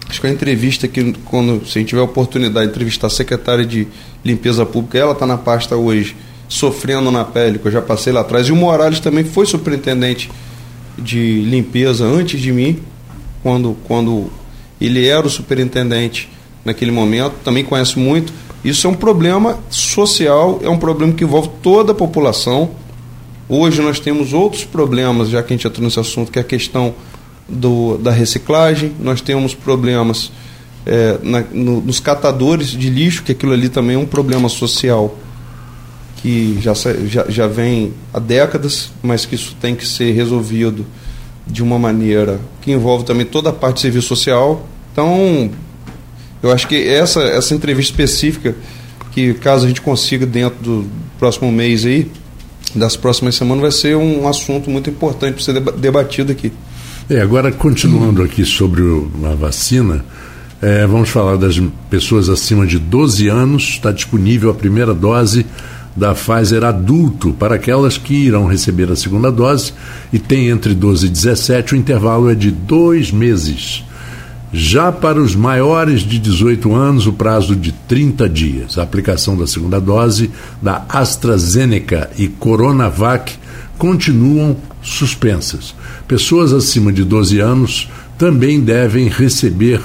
acho 0.08 0.20
que 0.20 0.26
a 0.26 0.30
entrevista 0.30 0.88
que 0.88 1.12
quando 1.24 1.66
se 1.66 1.78
a 1.78 1.80
gente 1.80 1.88
tiver 1.88 2.00
a 2.00 2.04
oportunidade 2.04 2.66
de 2.66 2.72
entrevistar 2.72 3.06
a 3.06 3.10
secretária 3.10 3.64
de 3.64 3.86
limpeza 4.24 4.66
pública, 4.66 4.98
ela 4.98 5.12
está 5.12 5.26
na 5.26 5.38
pasta 5.38 5.76
hoje, 5.76 6.16
sofrendo 6.48 7.10
na 7.10 7.24
pele, 7.24 7.58
que 7.58 7.66
eu 7.66 7.72
já 7.72 7.82
passei 7.82 8.12
lá 8.12 8.20
atrás. 8.20 8.48
E 8.48 8.52
o 8.52 8.56
Morales 8.56 9.00
também 9.00 9.24
foi 9.24 9.46
superintendente 9.46 10.30
de 10.98 11.42
limpeza 11.42 12.04
antes 12.04 12.40
de 12.40 12.52
mim, 12.52 12.78
quando, 13.42 13.76
quando 13.84 14.30
ele 14.80 15.06
era 15.06 15.26
o 15.26 15.30
superintendente 15.30 16.28
naquele 16.64 16.90
momento, 16.90 17.34
também 17.44 17.64
conhece 17.64 17.98
muito. 17.98 18.32
Isso 18.64 18.86
é 18.86 18.90
um 18.90 18.94
problema 18.94 19.58
social, 19.68 20.60
é 20.62 20.68
um 20.68 20.78
problema 20.78 21.12
que 21.12 21.24
envolve 21.24 21.50
toda 21.62 21.92
a 21.92 21.94
população. 21.94 22.70
Hoje 23.48 23.82
nós 23.82 23.98
temos 23.98 24.32
outros 24.32 24.64
problemas, 24.64 25.28
já 25.28 25.42
que 25.42 25.52
a 25.52 25.56
gente 25.56 25.66
entrou 25.66 25.84
nesse 25.84 25.98
assunto, 25.98 26.30
que 26.30 26.38
é 26.38 26.42
a 26.42 26.44
questão 26.44 26.94
do, 27.48 27.98
da 27.98 28.10
reciclagem, 28.10 28.92
nós 29.00 29.20
temos 29.20 29.54
problemas 29.54 30.30
é, 30.86 31.18
na, 31.22 31.40
no, 31.40 31.80
nos 31.80 32.00
catadores 32.00 32.68
de 32.68 32.88
lixo, 32.88 33.22
que 33.22 33.32
aquilo 33.32 33.52
ali 33.52 33.68
também 33.68 33.96
é 33.96 33.98
um 33.98 34.06
problema 34.06 34.48
social 34.48 35.16
que 36.22 36.56
já, 36.60 36.72
já, 37.06 37.24
já 37.28 37.46
vem 37.48 37.92
há 38.14 38.20
décadas, 38.20 38.92
mas 39.02 39.26
que 39.26 39.34
isso 39.34 39.56
tem 39.60 39.74
que 39.74 39.84
ser 39.84 40.12
resolvido 40.12 40.86
de 41.44 41.64
uma 41.64 41.80
maneira 41.80 42.40
que 42.60 42.70
envolve 42.70 43.04
também 43.04 43.26
toda 43.26 43.50
a 43.50 43.52
parte 43.52 43.76
de 43.76 43.80
serviço 43.82 44.08
social. 44.08 44.64
Então, 44.92 45.50
eu 46.42 46.50
acho 46.50 46.66
que 46.66 46.76
essa, 46.88 47.22
essa 47.22 47.54
entrevista 47.54 47.92
específica, 47.92 48.54
que 49.12 49.34
caso 49.34 49.64
a 49.64 49.68
gente 49.68 49.80
consiga 49.80 50.26
dentro 50.26 50.58
do 50.62 50.86
próximo 51.18 51.52
mês 51.52 51.84
aí, 51.84 52.10
das 52.74 52.96
próximas 52.96 53.34
semanas, 53.34 53.62
vai 53.62 53.70
ser 53.70 53.96
um 53.96 54.26
assunto 54.26 54.70
muito 54.70 54.90
importante 54.90 55.34
para 55.34 55.42
ser 55.44 55.60
debatido 55.78 56.32
aqui. 56.32 56.52
É, 57.08 57.20
agora, 57.20 57.52
continuando 57.52 58.22
aqui 58.22 58.44
sobre 58.44 58.82
a 59.24 59.34
vacina, 59.34 60.04
é, 60.60 60.86
vamos 60.86 61.10
falar 61.10 61.36
das 61.36 61.60
pessoas 61.90 62.28
acima 62.28 62.66
de 62.66 62.78
12 62.78 63.28
anos. 63.28 63.64
Está 63.64 63.92
disponível 63.92 64.50
a 64.50 64.54
primeira 64.54 64.94
dose 64.94 65.44
da 65.94 66.14
Pfizer 66.14 66.64
adulto 66.64 67.32
para 67.32 67.56
aquelas 67.56 67.98
que 67.98 68.14
irão 68.14 68.46
receber 68.46 68.90
a 68.90 68.96
segunda 68.96 69.30
dose 69.30 69.74
e 70.12 70.18
tem 70.18 70.48
entre 70.48 70.74
12 70.74 71.06
e 71.06 71.10
17, 71.10 71.74
o 71.74 71.76
intervalo 71.76 72.30
é 72.30 72.34
de 72.34 72.50
dois 72.50 73.10
meses. 73.10 73.84
Já 74.52 74.92
para 74.92 75.18
os 75.18 75.34
maiores 75.34 76.02
de 76.02 76.18
18 76.18 76.74
anos, 76.74 77.06
o 77.06 77.12
prazo 77.14 77.56
de 77.56 77.72
30 77.72 78.28
dias. 78.28 78.76
A 78.76 78.82
aplicação 78.82 79.34
da 79.34 79.46
segunda 79.46 79.80
dose 79.80 80.30
da 80.60 80.84
AstraZeneca 80.90 82.10
e 82.18 82.28
Coronavac 82.28 83.32
continuam 83.78 84.54
suspensas. 84.82 85.74
Pessoas 86.06 86.52
acima 86.52 86.92
de 86.92 87.02
12 87.02 87.40
anos 87.40 87.88
também 88.18 88.60
devem 88.60 89.08
receber 89.08 89.80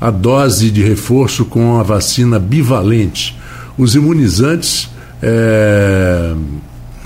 a 0.00 0.10
dose 0.10 0.72
de 0.72 0.82
reforço 0.82 1.44
com 1.44 1.78
a 1.78 1.84
vacina 1.84 2.40
bivalente. 2.40 3.38
Os 3.78 3.94
imunizantes 3.94 4.90
é, 5.22 6.34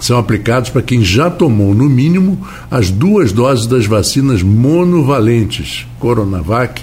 são 0.00 0.18
aplicados 0.18 0.70
para 0.70 0.80
quem 0.80 1.04
já 1.04 1.28
tomou, 1.28 1.74
no 1.74 1.84
mínimo, 1.84 2.40
as 2.70 2.90
duas 2.90 3.30
doses 3.30 3.66
das 3.66 3.84
vacinas 3.84 4.42
monovalentes, 4.42 5.86
Coronavac 5.98 6.82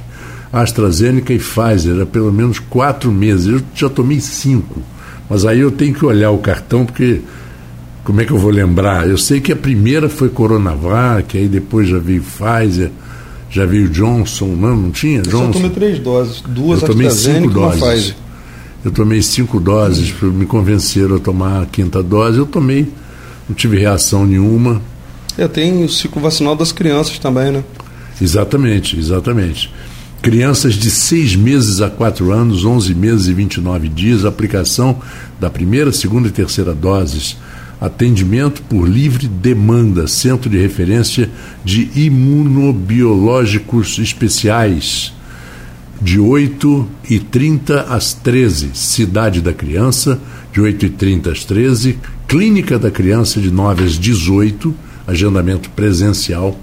AstraZeneca 0.51 1.33
e 1.33 1.39
Pfizer 1.39 2.01
há 2.01 2.05
pelo 2.05 2.31
menos 2.31 2.59
quatro 2.59 3.11
meses. 3.11 3.47
Eu 3.47 3.61
já 3.73 3.89
tomei 3.89 4.19
cinco. 4.19 4.81
Mas 5.29 5.45
aí 5.45 5.59
eu 5.59 5.71
tenho 5.71 5.93
que 5.93 6.05
olhar 6.05 6.31
o 6.31 6.39
cartão, 6.39 6.85
porque 6.85 7.21
como 8.03 8.19
é 8.19 8.25
que 8.25 8.31
eu 8.31 8.37
vou 8.37 8.51
lembrar? 8.51 9.07
Eu 9.07 9.17
sei 9.17 9.39
que 9.39 9.51
a 9.51 9.55
primeira 9.55 10.09
foi 10.09 10.29
Coronavac, 10.29 11.37
aí 11.37 11.47
depois 11.47 11.87
já 11.87 11.99
veio 11.99 12.21
Pfizer, 12.21 12.91
já 13.49 13.65
veio 13.65 13.87
Johnson, 13.87 14.47
não, 14.47 14.75
não 14.75 14.91
tinha? 14.91 15.21
Johnson. 15.21 15.45
Eu 15.45 15.53
tomei 15.53 15.69
três 15.69 15.99
doses, 15.99 16.41
duas 16.41 16.81
eu 16.81 16.87
tomei 16.89 17.09
cinco 17.11 17.49
doses. 17.49 18.15
Eu 18.83 18.91
tomei 18.91 19.21
cinco 19.21 19.59
doses, 19.59 20.13
hum. 20.23 20.31
me 20.31 20.45
convenceram 20.45 21.17
a 21.17 21.19
tomar 21.19 21.61
a 21.61 21.65
quinta 21.65 22.01
dose, 22.01 22.39
eu 22.39 22.45
tomei, 22.45 22.91
não 23.47 23.55
tive 23.55 23.77
reação 23.77 24.25
nenhuma. 24.25 24.81
É, 25.37 25.47
tem 25.47 25.83
o 25.83 25.89
ciclo 25.89 26.21
vacinal 26.21 26.55
das 26.55 26.71
crianças 26.71 27.19
também, 27.19 27.51
né? 27.51 27.63
Exatamente, 28.19 28.97
exatamente. 28.97 29.71
Crianças 30.21 30.75
de 30.75 30.91
6 30.91 31.35
meses 31.35 31.81
a 31.81 31.89
4 31.89 32.31
anos, 32.31 32.63
11 32.63 32.93
meses 32.93 33.25
e 33.25 33.33
29 33.33 33.89
dias, 33.89 34.23
aplicação 34.23 35.01
da 35.39 35.49
primeira, 35.49 35.91
segunda 35.91 36.27
e 36.27 36.31
terceira 36.31 36.75
doses. 36.75 37.35
Atendimento 37.79 38.61
por 38.61 38.87
livre 38.87 39.27
demanda, 39.27 40.07
Centro 40.07 40.47
de 40.47 40.59
Referência 40.59 41.27
de 41.65 41.89
Imunobiológicos 41.95 43.97
Especiais, 43.97 45.11
de 45.99 46.19
8 46.19 46.87
e 47.09 47.17
30 47.17 47.81
às 47.81 48.13
13, 48.13 48.75
Cidade 48.75 49.41
da 49.41 49.53
Criança, 49.53 50.19
de 50.53 50.61
8 50.61 50.85
e 50.85 50.89
30 50.91 51.31
às 51.31 51.43
13, 51.43 51.97
Clínica 52.27 52.77
da 52.77 52.91
Criança, 52.91 53.41
de 53.41 53.49
9 53.49 53.85
às 53.85 53.97
18, 53.97 54.71
agendamento 55.07 55.67
presencial, 55.71 56.55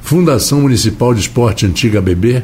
Fundação 0.00 0.62
Municipal 0.62 1.12
de 1.12 1.20
Esporte 1.20 1.66
Antiga 1.66 2.00
Bebê, 2.00 2.42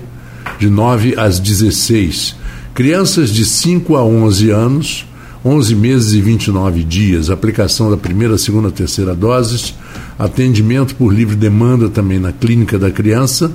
de 0.59 0.69
9 0.69 1.15
às 1.17 1.39
16. 1.39 2.37
Crianças 2.75 3.31
de 3.31 3.45
5 3.45 3.97
a 3.97 4.05
11 4.05 4.51
anos, 4.51 5.07
11 5.45 5.75
meses 5.75 6.13
e 6.13 6.21
29 6.21 6.85
dias, 6.85 7.31
aplicação 7.31 7.91
da 7.91 7.97
primeira, 7.97 8.37
segunda, 8.37 8.71
terceira 8.71 9.15
doses, 9.15 9.75
atendimento 10.19 10.95
por 10.95 11.13
livre 11.13 11.35
demanda 11.35 11.89
também 11.89 12.19
na 12.19 12.33
clínica 12.33 12.79
da 12.79 12.91
criança, 12.91 13.51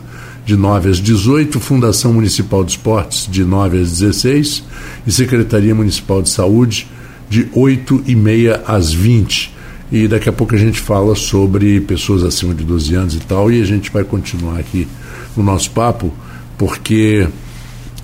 de 0.46 0.56
9 0.56 0.90
às 0.90 0.98
18, 0.98 1.60
Fundação 1.60 2.14
Municipal 2.14 2.64
de 2.64 2.72
Esportes, 2.72 3.28
de 3.30 3.44
9 3.44 3.80
às 3.80 3.92
16, 3.92 4.64
e 5.06 5.12
Secretaria 5.12 5.74
Municipal 5.74 6.22
de 6.22 6.30
Saúde, 6.30 6.88
de 7.30 7.48
8 7.54 8.04
e 8.06 8.16
meia 8.16 8.64
às 8.68 8.94
20. 8.94 9.54
E 9.92 10.08
daqui 10.08 10.28
a 10.28 10.34
pouco 10.34 10.56
a 10.56 10.58
gente 10.58 10.80
fala 10.80 11.16
sobre 11.16 11.80
pessoas 11.82 12.24
acima 12.24 12.54
de 12.54 12.64
12 12.64 12.96
anos 12.96 13.16
e 13.16 13.20
tal, 13.20 13.52
e 13.52 13.62
a 13.62 13.66
gente 13.66 13.92
vai 13.92 14.04
continuar 14.04 14.60
aqui 14.60 14.88
no 15.36 15.44
nosso 15.44 15.72
papo 15.72 16.12
porque 16.58 17.28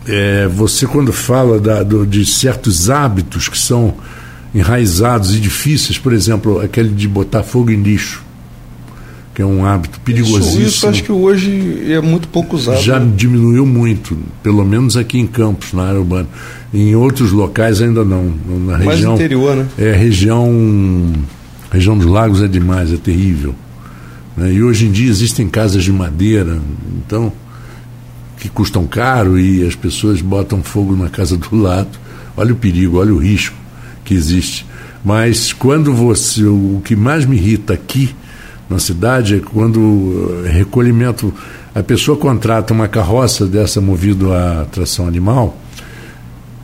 é, 0.07 0.47
você 0.47 0.85
quando 0.85 1.13
fala 1.13 1.59
da, 1.59 1.83
do, 1.83 2.05
de 2.05 2.25
certos 2.25 2.89
hábitos 2.89 3.47
que 3.47 3.57
são 3.57 3.93
enraizados 4.53 5.35
e 5.35 5.39
difíceis, 5.39 5.97
por 5.97 6.13
exemplo, 6.13 6.59
aquele 6.59 6.89
de 6.89 7.07
botar 7.07 7.43
fogo 7.43 7.71
em 7.71 7.81
lixo, 7.81 8.23
que 9.33 9.41
é 9.41 9.45
um 9.45 9.65
hábito 9.65 9.99
perigosíssimo. 10.01 10.61
Isso, 10.61 10.67
isso 10.67 10.87
acho 10.87 11.03
que 11.03 11.11
hoje 11.11 11.91
é 11.91 12.01
muito 12.01 12.27
pouco 12.27 12.55
usado. 12.57 12.81
Já 12.81 12.99
né? 12.99 13.11
diminuiu 13.15 13.65
muito, 13.65 14.17
pelo 14.43 14.65
menos 14.65 14.97
aqui 14.97 15.19
em 15.19 15.27
Campos, 15.27 15.71
na 15.71 15.83
área 15.83 15.99
urbana. 15.99 16.27
Em 16.73 16.95
outros 16.95 17.31
locais 17.31 17.81
ainda 17.81 18.03
não. 18.03 18.33
Na 18.45 18.77
Mais 18.77 18.89
região, 18.89 19.15
interior, 19.15 19.55
né? 19.55 19.67
É, 19.77 19.93
região, 19.93 21.13
região 21.71 21.97
dos 21.97 22.07
lagos 22.07 22.41
é 22.41 22.47
demais, 22.47 22.91
é 22.91 22.97
terrível. 22.97 23.55
Né? 24.35 24.53
E 24.53 24.63
hoje 24.63 24.87
em 24.87 24.91
dia 24.91 25.09
existem 25.09 25.47
casas 25.47 25.83
de 25.83 25.91
madeira, 25.91 26.59
então 26.97 27.31
que 28.41 28.49
custam 28.49 28.87
caro 28.87 29.39
e 29.39 29.65
as 29.65 29.75
pessoas 29.75 30.19
botam 30.19 30.63
fogo 30.63 30.95
na 30.95 31.09
casa 31.09 31.37
do 31.37 31.55
lado. 31.55 31.99
Olha 32.35 32.53
o 32.53 32.55
perigo, 32.55 32.97
olha 32.97 33.13
o 33.13 33.19
risco 33.19 33.55
que 34.03 34.15
existe. 34.15 34.65
Mas 35.05 35.53
quando 35.53 35.93
você. 35.93 36.43
O 36.43 36.81
que 36.83 36.95
mais 36.95 37.23
me 37.23 37.35
irrita 37.35 37.73
aqui 37.73 38.15
na 38.67 38.79
cidade 38.79 39.35
é 39.35 39.39
quando 39.39 40.43
eh, 40.45 40.49
recolhimento. 40.49 41.31
A 41.73 41.83
pessoa 41.83 42.17
contrata 42.17 42.73
uma 42.73 42.87
carroça 42.87 43.45
dessa 43.45 43.79
movida 43.79 44.25
a 44.61 44.65
tração 44.65 45.07
animal 45.07 45.55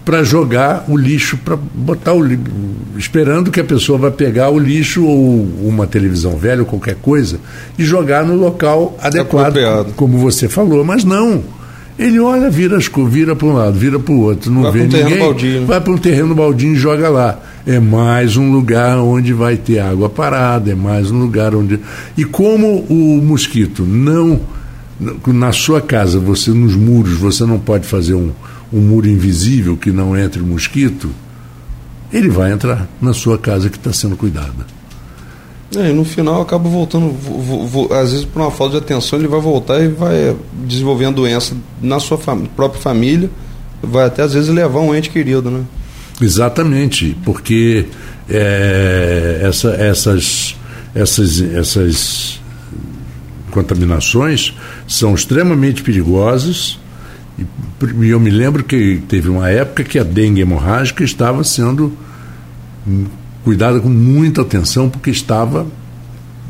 para 0.03 0.23
jogar 0.23 0.85
o 0.87 0.97
lixo, 0.97 1.37
para 1.37 1.55
botar 1.55 2.13
o 2.13 2.23
lixo, 2.23 2.43
esperando 2.97 3.51
que 3.51 3.59
a 3.59 3.63
pessoa 3.63 3.99
vá 3.99 4.09
pegar 4.09 4.49
o 4.49 4.57
lixo 4.57 5.05
ou 5.05 5.43
uma 5.61 5.85
televisão 5.85 6.37
velha 6.37 6.61
ou 6.61 6.65
qualquer 6.65 6.95
coisa 6.95 7.39
e 7.77 7.83
jogar 7.85 8.25
no 8.25 8.35
local 8.35 8.97
adequado, 9.01 9.93
como 9.95 10.17
você 10.17 10.49
falou. 10.49 10.83
Mas 10.83 11.03
não. 11.03 11.56
Ele 11.97 12.19
olha, 12.19 12.49
vira, 12.49 12.77
vira 13.09 13.35
para 13.35 13.47
um 13.47 13.53
lado, 13.53 13.77
vira 13.77 13.99
para 13.99 14.13
o 14.13 14.19
outro, 14.19 14.51
não 14.51 14.63
vai 14.63 14.71
vê 14.71 14.83
ninguém, 14.83 15.17
baldio, 15.17 15.61
né? 15.61 15.65
vai 15.65 15.81
para 15.81 15.93
um 15.93 15.97
terreno 15.97 16.35
baldinho 16.35 16.73
e 16.73 16.77
joga 16.77 17.09
lá. 17.09 17.39
É 17.65 17.79
mais 17.79 18.37
um 18.37 18.51
lugar 18.51 18.99
onde 18.99 19.33
vai 19.33 19.57
ter 19.57 19.79
água 19.79 20.07
parada, 20.07 20.71
é 20.71 20.75
mais 20.75 21.09
um 21.09 21.19
lugar 21.19 21.55
onde. 21.55 21.79
E 22.15 22.23
como 22.23 22.85
o 22.89 23.21
mosquito 23.21 23.83
não. 23.83 24.39
Na 25.27 25.51
sua 25.51 25.79
casa, 25.79 26.19
você 26.19 26.49
nos 26.49 26.75
muros, 26.75 27.13
você 27.19 27.45
não 27.45 27.59
pode 27.59 27.85
fazer 27.85 28.15
um, 28.15 28.31
um 28.73 28.79
muro 28.79 29.07
invisível 29.07 29.77
que 29.77 29.91
não 29.91 30.17
entre 30.17 30.41
mosquito, 30.41 31.11
ele 32.11 32.29
vai 32.29 32.51
entrar 32.51 32.87
na 32.99 33.13
sua 33.13 33.37
casa 33.37 33.69
que 33.69 33.77
está 33.77 33.93
sendo 33.93 34.17
cuidada. 34.17 34.76
É, 35.75 35.91
no 35.91 36.05
final 36.05 36.41
acaba 36.41 36.69
voltando, 36.69 37.13
às 37.93 38.11
vezes 38.11 38.25
por 38.25 38.41
uma 38.41 38.51
falta 38.51 38.73
de 38.73 38.77
atenção, 38.77 39.19
ele 39.19 39.27
vai 39.27 39.41
voltar 39.41 39.81
e 39.81 39.89
vai 39.89 40.35
desenvolvendo 40.65 41.15
doença 41.15 41.57
na 41.81 41.99
sua 41.99 42.17
fam 42.17 42.45
própria 42.55 42.81
família, 42.81 43.29
vai 43.83 44.05
até 44.05 44.23
às 44.23 44.33
vezes 44.33 44.49
levar 44.49 44.79
um 44.79 44.95
ente 44.95 45.09
querido, 45.09 45.51
né? 45.51 45.63
Exatamente, 46.21 47.17
porque 47.25 47.85
é, 48.29 49.41
essa, 49.43 49.69
essas, 49.71 50.55
essas, 50.95 51.41
essas 51.41 52.39
contaminações 53.51 54.53
são 54.87 55.13
extremamente 55.13 55.83
perigosas. 55.83 56.79
E 58.01 58.09
eu 58.09 58.19
me 58.19 58.31
lembro 58.31 58.63
que 58.63 59.01
teve 59.07 59.29
uma 59.29 59.49
época 59.49 59.83
que 59.83 59.99
a 59.99 60.03
dengue 60.03 60.41
hemorrágica 60.41 61.03
estava 61.03 61.43
sendo 61.43 61.95
cuidada 63.47 63.79
com 63.79 63.87
muita 63.87 64.41
atenção, 64.41 64.89
porque 64.89 65.09
estava 65.09 65.65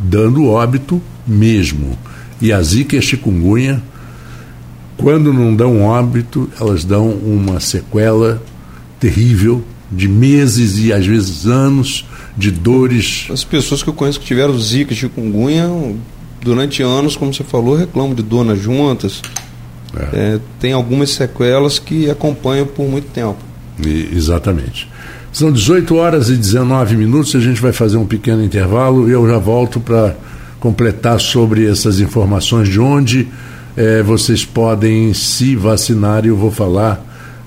dando 0.02 0.48
óbito 0.48 1.00
mesmo. 1.28 1.96
E 2.42 2.52
a 2.52 2.60
zika 2.60 2.96
e 2.96 2.98
a 2.98 3.02
chikungunya, 3.04 3.84
quando 4.98 5.32
não 5.32 5.56
dão 5.56 5.84
óbito, 5.84 6.50
elas 6.60 6.84
dão 6.84 7.12
uma 7.12 7.60
sequela 7.60 8.42
terrível 9.00 9.64
de 9.92 10.08
meses 10.08 10.80
e 10.80 10.92
às 10.92 11.06
vezes 11.06 11.46
anos 11.46 12.04
de 12.36 12.50
dores. 12.50 13.28
As 13.30 13.44
pessoas 13.44 13.84
que 13.84 13.90
eu 13.90 13.94
conheço 13.94 14.20
que 14.20 14.26
tiveram 14.26 14.58
zika 14.58 14.92
e 14.92 14.96
chikungunya, 14.96 15.70
durante 16.42 16.82
anos, 16.82 17.16
como 17.16 17.32
você 17.32 17.44
falou, 17.44 17.76
reclamam 17.76 18.16
de 18.16 18.24
dor 18.24 18.44
nas 18.44 18.58
juntas. 18.58 19.22
É. 19.96 20.18
É, 20.18 20.40
tem 20.60 20.74
algumas 20.74 21.12
sequelas 21.12 21.78
que 21.78 22.10
acompanham 22.10 22.66
por 22.66 22.90
muito 22.90 23.12
tempo. 23.12 23.38
E, 23.86 24.10
exatamente. 24.16 24.88
São 25.38 25.52
18 25.52 25.96
horas 25.98 26.30
e 26.30 26.36
19 26.36 26.98
minutos, 26.98 27.36
a 27.36 27.40
gente 27.40 27.62
vai 27.62 27.72
fazer 27.72 27.96
um 27.96 28.08
pequeno 28.08 28.44
intervalo 28.44 29.08
e 29.08 29.12
eu 29.12 29.30
já 29.30 29.38
volto 29.38 29.80
para 29.80 30.16
completar 30.60 31.20
sobre 31.20 31.70
essas 31.70 32.00
informações 32.00 32.68
de 32.68 32.80
onde 32.80 33.28
é, 33.76 34.02
vocês 34.02 34.44
podem 34.44 35.14
se 35.14 35.56
vacinar 35.56 36.26
e 36.26 36.30
eu 36.30 36.36
vou 36.36 36.50
falar 36.50 37.06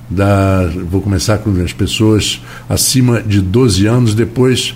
da. 0.08 0.70
Vou 0.88 1.00
começar 1.00 1.38
com 1.38 1.50
as 1.64 1.72
pessoas 1.72 2.40
acima 2.68 3.20
de 3.20 3.40
12 3.40 3.86
anos, 3.86 4.14
depois 4.14 4.72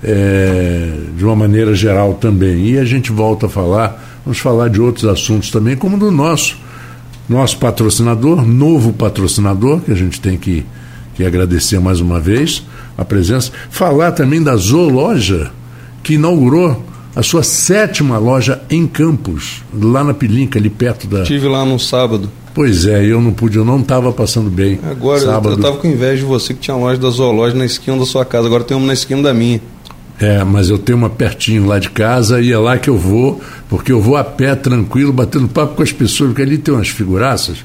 é, 0.00 0.92
de 1.16 1.24
uma 1.24 1.34
maneira 1.34 1.74
geral 1.74 2.14
também. 2.14 2.64
E 2.68 2.78
a 2.78 2.84
gente 2.84 3.10
volta 3.10 3.46
a 3.46 3.48
falar, 3.48 4.20
vamos 4.24 4.38
falar 4.38 4.68
de 4.68 4.80
outros 4.80 5.04
assuntos 5.06 5.50
também, 5.50 5.74
como 5.74 5.98
do 5.98 6.12
nosso, 6.12 6.56
nosso 7.28 7.58
patrocinador, 7.58 8.46
novo 8.46 8.92
patrocinador, 8.92 9.80
que 9.80 9.90
a 9.90 9.96
gente 9.96 10.20
tem 10.20 10.38
que, 10.38 10.64
que 11.16 11.24
agradecer 11.24 11.80
mais 11.80 12.00
uma 12.00 12.20
vez 12.20 12.62
a 12.96 13.04
presença. 13.04 13.50
Falar 13.70 14.12
também 14.12 14.42
da 14.42 14.54
Zooloja, 14.56 15.50
que 16.02 16.14
inaugurou 16.14 16.84
a 17.14 17.22
sua 17.22 17.42
sétima 17.42 18.18
loja 18.18 18.60
em 18.68 18.86
Campos, 18.86 19.62
lá 19.72 20.04
na 20.04 20.12
Pilinca, 20.12 20.58
ali 20.58 20.68
perto 20.68 21.06
da. 21.06 21.22
Estive 21.22 21.48
lá 21.48 21.64
no 21.64 21.80
sábado. 21.80 22.30
Pois 22.54 22.86
é, 22.86 23.04
eu 23.04 23.20
não 23.20 23.32
pude, 23.32 23.56
eu 23.56 23.64
não 23.64 23.80
estava 23.80 24.12
passando 24.12 24.50
bem. 24.50 24.78
Agora, 24.90 25.20
sábado. 25.20 25.50
eu 25.50 25.56
estava 25.56 25.76
com 25.76 25.86
inveja 25.86 26.18
de 26.18 26.24
você 26.24 26.54
que 26.54 26.60
tinha 26.60 26.76
loja 26.76 27.00
da 27.00 27.10
Zoologia 27.10 27.58
na 27.58 27.66
esquina 27.66 27.98
da 27.98 28.06
sua 28.06 28.24
casa, 28.24 28.46
agora 28.46 28.64
tem 28.64 28.76
uma 28.76 28.86
na 28.86 28.92
esquina 28.92 29.22
da 29.22 29.34
minha. 29.34 29.60
É, 30.18 30.42
mas 30.44 30.70
eu 30.70 30.78
tenho 30.78 30.96
uma 30.96 31.10
pertinho 31.10 31.66
lá 31.66 31.78
de 31.78 31.90
casa 31.90 32.40
e 32.40 32.50
é 32.50 32.58
lá 32.58 32.78
que 32.78 32.88
eu 32.88 32.96
vou, 32.96 33.40
porque 33.68 33.92
eu 33.92 34.00
vou 34.00 34.16
a 34.16 34.24
pé 34.24 34.54
tranquilo, 34.54 35.12
batendo 35.12 35.48
papo 35.48 35.74
com 35.74 35.82
as 35.82 35.92
pessoas, 35.92 36.30
porque 36.30 36.42
ali 36.42 36.56
tem 36.56 36.72
umas 36.72 36.88
figuraças. 36.88 37.58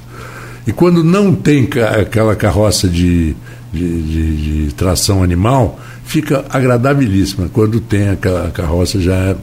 E 0.66 0.72
quando 0.72 1.04
não 1.04 1.34
tem 1.34 1.68
aquela 2.00 2.36
carroça 2.36 2.88
de, 2.88 3.36
de, 3.74 4.02
de, 4.02 4.66
de 4.66 4.74
tração 4.74 5.24
animal, 5.24 5.80
fica 6.04 6.46
agradabilíssima. 6.50 7.50
Quando 7.52 7.80
tem 7.80 8.10
aquela 8.10 8.52
carroça 8.52 9.00
já 9.00 9.16
é 9.16 9.36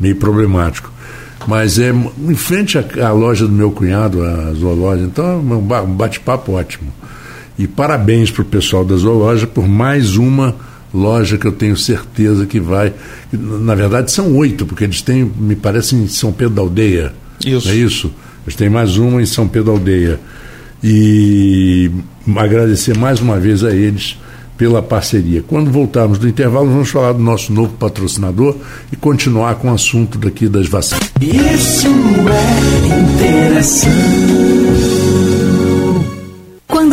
meio 0.00 0.16
problemático. 0.16 0.92
Mas 1.46 1.78
é 1.78 1.90
em 1.90 2.34
frente 2.34 2.78
à, 2.78 2.84
à 3.06 3.12
loja 3.12 3.46
do 3.46 3.52
meu 3.52 3.70
cunhado, 3.70 4.22
a 4.22 4.52
zoológica, 4.54 5.06
então 5.06 5.26
é 5.26 5.80
um 5.82 5.94
bate-papo 5.94 6.52
ótimo. 6.52 6.90
E 7.58 7.66
parabéns 7.66 8.30
para 8.30 8.42
o 8.42 8.44
pessoal 8.44 8.84
da 8.84 8.96
zoológica 8.96 9.52
por 9.52 9.68
mais 9.68 10.16
uma 10.16 10.56
loja 10.92 11.36
que 11.36 11.46
eu 11.46 11.52
tenho 11.52 11.76
certeza 11.76 12.46
que 12.46 12.58
vai. 12.58 12.92
Na 13.32 13.74
verdade, 13.74 14.10
são 14.10 14.34
oito, 14.36 14.64
porque 14.64 14.84
eles 14.84 15.02
têm, 15.02 15.24
me 15.24 15.54
parece, 15.56 15.94
em 15.96 16.06
São 16.06 16.32
Pedro 16.32 16.54
da 16.54 16.62
Aldeia. 16.62 17.12
Isso. 17.44 17.68
É 17.68 17.74
isso? 17.74 18.12
Eles 18.46 18.56
têm 18.56 18.70
mais 18.70 18.96
uma 18.96 19.20
em 19.20 19.26
São 19.26 19.46
Pedro 19.46 19.72
da 19.72 19.78
Aldeia. 19.78 20.20
E 20.82 21.90
agradecer 22.36 22.96
mais 22.96 23.20
uma 23.20 23.38
vez 23.38 23.64
a 23.64 23.70
eles 23.70 24.18
pela 24.56 24.82
parceria. 24.82 25.42
Quando 25.46 25.70
voltarmos 25.70 26.18
do 26.18 26.28
intervalo, 26.28 26.68
vamos 26.68 26.90
falar 26.90 27.12
do 27.12 27.22
nosso 27.22 27.52
novo 27.52 27.72
patrocinador 27.74 28.56
e 28.92 28.96
continuar 28.96 29.56
com 29.56 29.70
o 29.70 29.74
assunto 29.74 30.18
daqui 30.18 30.48
das 30.48 30.68
vacinas. 30.68 31.10
Isso 31.20 31.88
é 31.88 33.00
interessante. 33.00 34.43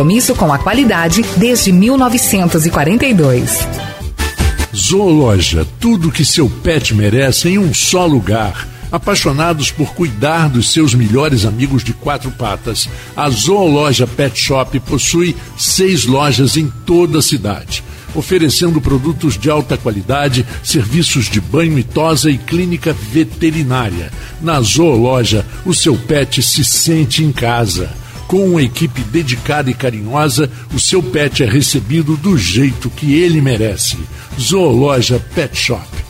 compromisso 0.00 0.34
com 0.34 0.50
a 0.50 0.58
qualidade 0.58 1.22
desde 1.36 1.70
1942. 1.70 3.68
Zoologia, 4.74 5.66
tudo 5.78 6.10
que 6.10 6.24
seu 6.24 6.48
pet 6.48 6.94
merece 6.94 7.50
em 7.50 7.58
um 7.58 7.74
só 7.74 8.06
lugar. 8.06 8.66
Apaixonados 8.90 9.70
por 9.70 9.92
cuidar 9.92 10.48
dos 10.48 10.72
seus 10.72 10.94
melhores 10.94 11.44
amigos 11.44 11.84
de 11.84 11.92
quatro 11.92 12.30
patas, 12.30 12.88
a 13.14 13.28
Zoologia 13.28 14.06
Pet 14.06 14.40
Shop 14.40 14.80
possui 14.80 15.36
seis 15.58 16.06
lojas 16.06 16.56
em 16.56 16.72
toda 16.86 17.18
a 17.18 17.22
cidade, 17.22 17.84
oferecendo 18.14 18.80
produtos 18.80 19.36
de 19.36 19.50
alta 19.50 19.76
qualidade, 19.76 20.46
serviços 20.62 21.28
de 21.28 21.42
banho 21.42 21.78
e 21.78 21.84
tosa 21.84 22.30
e 22.30 22.38
clínica 22.38 22.94
veterinária. 22.94 24.10
Na 24.40 24.62
Zoologia, 24.62 25.44
o 25.66 25.74
seu 25.74 25.94
pet 25.94 26.42
se 26.42 26.64
sente 26.64 27.22
em 27.22 27.30
casa. 27.30 27.99
Com 28.30 28.50
uma 28.50 28.62
equipe 28.62 29.02
dedicada 29.02 29.72
e 29.72 29.74
carinhosa, 29.74 30.48
o 30.72 30.78
seu 30.78 31.02
pet 31.02 31.42
é 31.42 31.46
recebido 31.46 32.16
do 32.16 32.38
jeito 32.38 32.88
que 32.88 33.14
ele 33.14 33.40
merece. 33.40 33.98
Zoologia 34.38 35.18
Pet 35.34 35.58
Shop. 35.58 36.09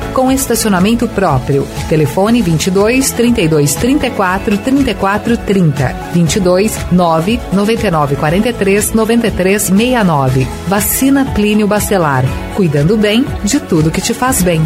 com 0.13 0.31
estacionamento 0.31 1.07
próprio. 1.07 1.67
Telefone 1.89 2.41
22 2.41 3.11
32 3.11 3.75
34 3.75 4.57
34 4.57 5.37
30. 5.37 5.95
22 6.13 6.77
9 6.91 7.39
99 7.51 8.15
43 8.15 8.93
93 8.93 9.61
69. 9.61 10.47
Vacina 10.67 11.25
Plínio 11.33 11.67
Bacelar. 11.67 12.23
Cuidando 12.55 12.97
bem 12.97 13.25
de 13.43 13.59
tudo 13.59 13.91
que 13.91 14.01
te 14.01 14.13
faz 14.13 14.41
bem. 14.41 14.61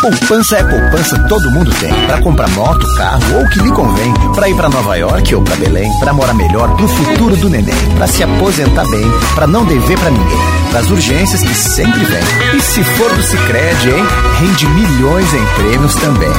Poupança 0.00 0.56
é 0.56 0.64
poupança, 0.64 1.18
todo 1.28 1.50
mundo 1.50 1.70
tem. 1.80 1.92
Para 2.06 2.20
comprar 2.20 2.48
moto, 2.50 2.86
carro 2.96 3.36
ou 3.36 3.42
o 3.42 3.50
que 3.50 3.58
lhe 3.60 3.70
convém. 3.70 4.12
Para 4.34 4.48
ir 4.48 4.54
para 4.54 4.68
Nova 4.68 4.96
York 4.96 5.34
ou 5.34 5.42
para 5.42 5.56
Belém. 5.56 5.90
Para 5.98 6.12
morar 6.12 6.34
melhor 6.34 6.74
pro 6.76 6.86
futuro 6.88 7.36
do 7.36 7.48
neném. 7.48 7.74
Para 7.96 8.06
se 8.06 8.22
aposentar 8.22 8.84
bem. 8.90 9.10
Para 9.34 9.46
não 9.46 9.64
dever 9.64 9.98
para 9.98 10.10
ninguém. 10.10 10.38
Das 10.72 10.90
urgências 10.90 11.42
que 11.42 11.54
sempre 11.54 12.04
vem. 12.04 12.22
E 12.56 12.60
se 12.60 12.84
for 12.84 13.12
do 13.14 13.22
Cicred, 13.22 13.90
hein? 13.90 14.06
Rende 14.40 14.66
milhões 14.68 15.34
em 15.34 15.46
prêmios 15.56 15.94
também. 15.96 16.32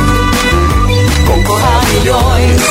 Concorra 1.26 1.82
milhões. 1.94 2.62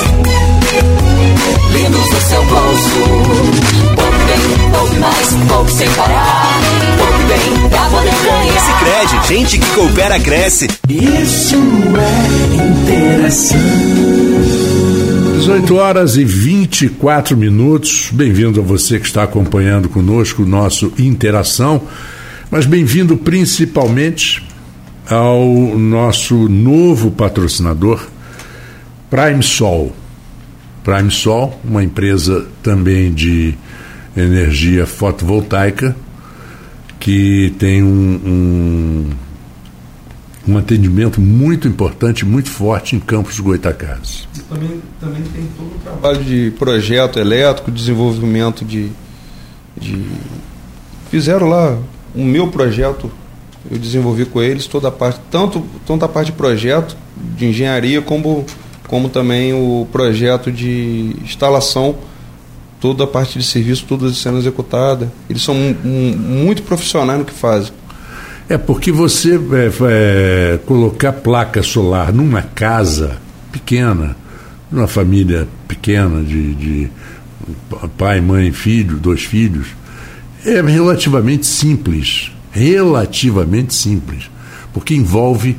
lindos 1.72 2.10
no 2.10 2.20
seu 2.20 2.44
bolso. 2.44 4.05
Bem, 4.26 4.70
poupe 4.72 4.96
mais, 4.98 5.34
poupe 5.48 5.70
sem 5.70 5.88
parar. 5.90 6.60
Poupe 6.98 7.24
bem, 7.24 7.68
pra 7.70 7.88
poder 7.88 8.10
ganhar. 8.24 8.60
Sicredi, 8.60 9.28
gente 9.28 9.58
que 9.58 9.74
coopera 9.74 10.18
cresce. 10.18 10.68
Isso 10.88 11.56
é 11.96 12.54
interação. 12.56 13.60
18 15.38 15.76
horas 15.76 16.16
e 16.16 16.24
24 16.24 17.36
minutos. 17.36 18.10
Bem-vindo 18.12 18.60
a 18.60 18.64
você 18.64 18.98
que 18.98 19.06
está 19.06 19.22
acompanhando 19.22 19.88
conosco 19.88 20.42
o 20.42 20.46
nosso 20.46 20.92
Interação, 20.98 21.82
mas 22.50 22.66
bem-vindo 22.66 23.16
principalmente 23.16 24.44
ao 25.08 25.78
nosso 25.78 26.48
novo 26.48 27.12
patrocinador, 27.12 28.08
Prime 29.08 29.42
Sol. 29.42 29.94
Prime 30.82 31.12
Sol, 31.12 31.60
uma 31.64 31.84
empresa 31.84 32.46
também 32.60 33.14
de 33.14 33.54
energia 34.16 34.86
fotovoltaica, 34.86 35.94
que 36.98 37.54
tem 37.58 37.82
um, 37.82 38.20
um, 38.24 39.10
um 40.48 40.58
atendimento 40.58 41.20
muito 41.20 41.68
importante, 41.68 42.24
muito 42.24 42.48
forte 42.48 42.96
em 42.96 43.00
Campos 43.00 43.38
Goitacazes. 43.38 44.26
Também, 44.48 44.80
também 45.00 45.22
tem 45.22 45.46
todo 45.56 45.74
o 45.74 45.78
trabalho 45.82 46.24
de 46.24 46.52
projeto 46.58 47.18
elétrico, 47.18 47.70
desenvolvimento 47.70 48.64
de, 48.64 48.90
de. 49.76 50.04
Fizeram 51.10 51.48
lá 51.48 51.78
o 52.14 52.24
meu 52.24 52.48
projeto, 52.48 53.10
eu 53.70 53.78
desenvolvi 53.78 54.24
com 54.24 54.40
eles 54.40 54.66
toda 54.66 54.88
a 54.88 54.92
parte, 54.92 55.20
tanto, 55.30 55.64
tanto 55.86 56.04
a 56.04 56.08
parte 56.08 56.26
de 56.26 56.32
projeto, 56.32 56.96
de 57.36 57.46
engenharia, 57.46 58.00
como, 58.00 58.46
como 58.88 59.08
também 59.08 59.52
o 59.52 59.86
projeto 59.92 60.50
de 60.50 61.16
instalação, 61.22 61.96
toda 62.86 63.02
a 63.02 63.06
parte 63.06 63.36
de 63.36 63.44
serviço, 63.44 63.84
tudo 63.88 64.12
sendo 64.14 64.38
executada. 64.38 65.12
Eles 65.28 65.42
são 65.42 65.56
muito 65.84 66.62
profissionais 66.62 67.18
no 67.18 67.24
que 67.24 67.32
fazem. 67.32 67.72
É 68.48 68.56
porque 68.56 68.92
você 68.92 69.34
é, 69.34 69.72
é, 70.54 70.58
colocar 70.66 71.12
placa 71.12 71.64
solar 71.64 72.12
numa 72.12 72.42
casa 72.42 73.18
pequena, 73.50 74.16
numa 74.70 74.86
família 74.86 75.48
pequena 75.66 76.22
de, 76.22 76.54
de 76.54 76.90
pai, 77.98 78.20
mãe, 78.20 78.52
filho, 78.52 78.98
dois 78.98 79.24
filhos, 79.24 79.66
é 80.44 80.60
relativamente 80.60 81.44
simples. 81.44 82.30
Relativamente 82.52 83.74
simples. 83.74 84.30
Porque 84.72 84.94
envolve 84.94 85.56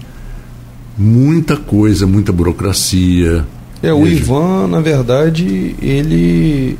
muita 0.98 1.58
coisa, 1.58 2.08
muita 2.08 2.32
burocracia. 2.32 3.46
É, 3.84 3.94
o 3.94 4.08
Ivan, 4.08 4.68
na 4.68 4.80
verdade, 4.80 5.76
ele 5.82 6.78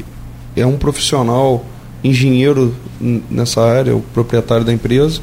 é 0.58 0.66
um 0.66 0.78
profissional 0.78 1.66
engenheiro 2.04 2.74
nessa 3.30 3.62
área, 3.62 3.96
o 3.96 4.02
proprietário 4.02 4.66
da 4.66 4.74
empresa. 4.74 5.22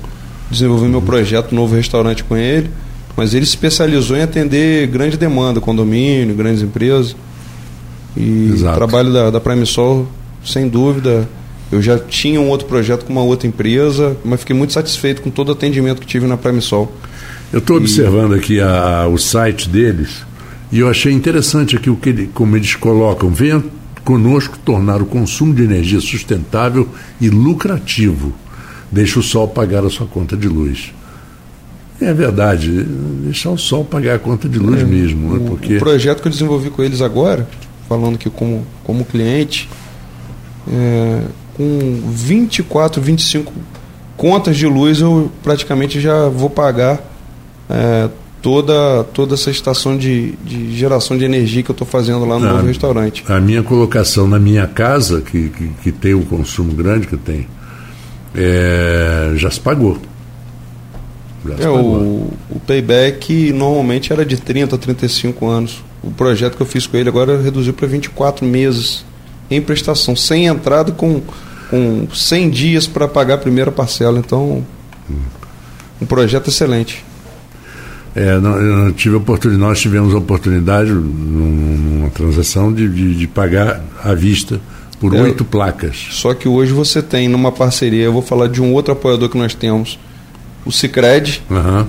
Desenvolvi 0.51 0.87
meu 0.89 1.03
projeto, 1.03 1.55
novo 1.55 1.75
restaurante 1.75 2.23
com 2.23 2.37
ele, 2.37 2.71
mas 3.17 3.35
ele 3.35 3.45
se 3.45 3.51
especializou 3.51 4.17
em 4.17 4.23
atender 4.23 4.87
grande 4.87 5.17
demanda, 5.17 5.61
condomínio, 5.61 6.35
grandes 6.35 6.63
empresas. 6.63 7.17
E 8.17 8.51
Exato. 8.53 8.75
o 8.75 8.77
trabalho 8.77 9.13
da, 9.13 9.31
da 9.31 9.41
Prime 9.41 9.67
Sol, 9.67 10.07
sem 10.45 10.69
dúvida, 10.69 11.29
eu 11.73 11.83
já 11.83 11.99
tinha 11.99 12.41
um 12.41 12.49
outro 12.49 12.69
projeto 12.69 13.05
com 13.05 13.13
uma 13.13 13.23
outra 13.23 13.49
empresa, 13.49 14.17
mas 14.25 14.41
fiquei 14.41 14.55
muito 14.55 14.73
satisfeito 14.73 15.23
com 15.23 15.31
todo 15.31 15.49
o 15.49 15.53
atendimento 15.53 16.01
que 16.01 16.07
tive 16.07 16.27
na 16.27 16.37
Prime 16.37 16.61
Sol. 16.61 16.93
Eu 17.53 17.59
estou 17.59 17.77
observando 17.77 18.35
aqui 18.35 18.61
a, 18.61 19.09
o 19.09 19.19
site 19.19 19.69
deles 19.69 20.25
e 20.71 20.81
eu 20.81 20.89
achei 20.89 21.13
interessante 21.13 21.77
aqui 21.77 21.91
o 21.91 21.97
que 21.97 22.11
ele, 22.11 22.31
como 22.33 22.57
eles 22.57 22.75
colocam. 22.75 23.31
Venha 23.31 23.63
conosco 24.05 24.59
tornar 24.59 25.01
o 25.01 25.07
consumo 25.07 25.55
de 25.55 25.63
energia 25.63 26.01
sustentável 26.01 26.89
e 27.21 27.31
lucrativo. 27.31 28.33
Deixa 28.91 29.19
o 29.19 29.23
sol 29.23 29.49
pagar 29.49 29.85
a 29.85 29.91
sua 29.91 30.07
conta 30.07 30.37
de 30.37 30.47
luz. 30.47 30.93
É 32.01 32.13
verdade, 32.13 32.71
deixar 33.25 33.51
o 33.51 33.59
sol 33.59 33.85
pagar 33.85 34.17
a 34.17 34.19
conta 34.19 34.49
de 34.49 34.59
luz 34.59 34.83
é, 34.83 34.85
mesmo. 34.85 35.35
Né? 35.35 35.45
Porque... 35.49 35.77
O 35.77 35.81
projeto 35.81 36.21
que 36.21 36.29
eu 36.29 36.33
desenvolvi 36.33 36.71
com 36.71 36.83
eles 36.83 37.01
agora, 37.01 37.49
falando 37.89 38.19
que 38.19 38.29
como, 38.29 38.67
como 38.83 39.05
cliente, 39.05 39.69
é, 40.69 41.23
com 41.55 42.03
24, 42.11 43.01
25 43.01 43.53
contas 44.17 44.57
de 44.57 44.67
luz 44.67 45.01
eu 45.01 45.31
praticamente 45.43 46.01
já 46.01 46.29
vou 46.29 46.51
pagar 46.51 47.03
é, 47.69 48.09
toda, 48.45 49.03
toda 49.05 49.33
essa 49.33 49.51
estação 49.51 49.97
de, 49.97 50.33
de 50.45 50.77
geração 50.77 51.17
de 51.17 51.25
energia 51.25 51.63
que 51.63 51.71
eu 51.71 51.73
estou 51.73 51.87
fazendo 51.87 52.27
lá 52.27 52.39
no 52.39 52.47
a, 52.47 52.53
novo 52.53 52.67
restaurante. 52.67 53.25
A 53.27 53.41
minha 53.41 53.63
colocação 53.63 54.29
na 54.29 54.39
minha 54.39 54.67
casa, 54.67 55.23
que, 55.23 55.49
que, 55.49 55.69
que 55.83 55.91
tem 55.91 56.13
um 56.13 56.27
consumo 56.27 56.75
grande 56.75 57.07
que 57.07 57.17
tem, 57.17 57.49
é, 58.35 59.33
já 59.37 59.51
se 59.51 59.59
pagou. 59.59 59.97
Já 61.47 61.55
é, 61.55 61.57
se 61.57 61.63
pagou. 61.63 61.81
O, 61.81 62.33
o 62.51 62.61
payback 62.67 63.51
normalmente 63.51 64.13
era 64.13 64.27
de 64.27 64.37
30 64.37 64.77
a 64.77 64.79
35 64.79 65.47
anos. 65.49 65.83
O 66.03 66.11
projeto 66.11 66.55
que 66.55 66.63
eu 66.63 66.67
fiz 66.67 66.87
com 66.87 66.99
ele 66.99 67.09
agora 67.09 67.41
reduziu 67.41 67.73
para 67.73 67.89
24 67.89 68.45
meses 68.45 69.07
em 69.51 69.63
prestação, 69.63 70.15
sem 70.15 70.49
entrada, 70.49 70.93
com, 70.93 71.23
com 71.71 72.07
100 72.13 72.51
dias 72.51 72.87
para 72.87 73.09
pagar 73.09 73.37
a 73.37 73.39
primeira 73.39 73.73
parcela. 73.73 74.19
Então, 74.19 74.63
um 75.99 76.05
projeto 76.05 76.49
excelente. 76.49 77.03
É, 78.15 78.39
não, 78.39 78.57
eu 78.57 78.93
tive 78.93 79.17
oportunidade, 79.17 79.61
nós 79.61 79.81
tivemos 79.81 80.15
a 80.15 80.19
oportunidade, 80.19 80.91
numa 80.93 82.11
transação, 82.11 82.73
de, 82.73 82.89
de, 82.89 83.15
de 83.17 83.27
pagar 83.27 83.83
à 84.03 84.15
vista 84.15 84.61
por 85.01 85.15
é, 85.15 85.21
oito 85.21 85.45
placas. 85.45 86.07
Só 86.13 86.33
que 86.33 86.49
hoje 86.49 86.73
você 86.73 87.03
tem 87.03 87.29
numa 87.29 87.51
parceria, 87.51 88.05
eu 88.05 88.13
vou 88.13 88.23
falar 88.23 88.49
de 88.49 88.63
um 88.63 88.73
outro 88.73 88.93
apoiador 88.93 89.29
que 89.29 89.37
nós 89.37 89.53
temos, 89.55 89.99
o 90.65 90.71
Cicred, 90.71 91.43
uhum. 91.51 91.87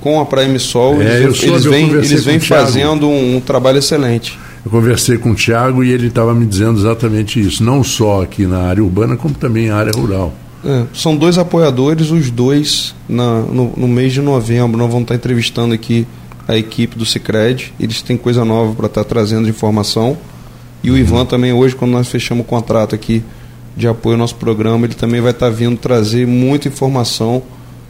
com 0.00 0.20
a 0.20 0.24
Prime 0.24 0.58
Sol, 0.60 1.02
é, 1.02 1.22
eles, 1.22 1.42
eles 1.42 1.64
vêm, 1.64 1.90
eles 1.90 2.24
vêm 2.24 2.38
fazendo 2.38 3.08
um, 3.08 3.36
um 3.36 3.40
trabalho 3.40 3.78
excelente. 3.78 4.38
Eu 4.64 4.70
conversei 4.70 5.18
com 5.18 5.32
o 5.32 5.34
Tiago 5.34 5.82
e 5.82 5.90
ele 5.90 6.06
estava 6.06 6.32
me 6.32 6.46
dizendo 6.46 6.78
exatamente 6.78 7.40
isso, 7.40 7.62
não 7.64 7.82
só 7.82 8.22
aqui 8.22 8.46
na 8.46 8.60
área 8.60 8.82
urbana, 8.82 9.16
como 9.16 9.34
também 9.34 9.68
na 9.68 9.76
área 9.76 9.92
rural. 9.92 10.32
É, 10.64 10.86
são 10.94 11.14
dois 11.14 11.36
apoiadores, 11.36 12.10
os 12.10 12.30
dois, 12.30 12.94
na, 13.06 13.40
no, 13.40 13.72
no, 13.76 13.86
mês 13.86 14.14
de 14.14 14.22
novembro, 14.22 14.78
nós 14.78 14.88
vamos 14.88 15.02
estar 15.02 15.14
entrevistando 15.14 15.74
aqui 15.74 16.06
a 16.48 16.56
equipe 16.56 16.96
do 16.96 17.04
Cicred. 17.04 17.74
Eles 17.78 18.00
têm 18.00 18.16
coisa 18.16 18.44
nova 18.44 18.74
para 18.74 18.86
estar 18.86 19.04
trazendo 19.04 19.44
de 19.44 19.50
informação. 19.50 20.16
E 20.82 20.90
o 20.90 20.94
uhum. 20.94 20.98
Ivan 20.98 21.26
também, 21.26 21.52
hoje, 21.52 21.74
quando 21.74 21.90
nós 21.92 22.08
fechamos 22.08 22.44
o 22.44 22.48
contrato 22.48 22.94
aqui 22.94 23.22
de 23.76 23.86
apoio 23.86 24.14
ao 24.14 24.18
nosso 24.18 24.36
programa, 24.36 24.86
ele 24.86 24.94
também 24.94 25.20
vai 25.20 25.32
estar 25.32 25.50
vindo 25.50 25.76
trazer 25.76 26.26
muita 26.26 26.68
informação 26.68 27.42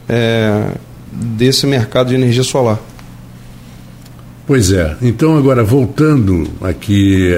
é, 0.09 0.73
desse 1.13 1.67
mercado 1.67 2.09
de 2.09 2.17
energia 2.17 2.43
solar. 2.43 2.81
Pois 4.47 4.73
é. 4.73 4.97
Então, 5.01 5.37
agora, 5.37 5.63
voltando 5.63 6.51
aqui 6.61 7.35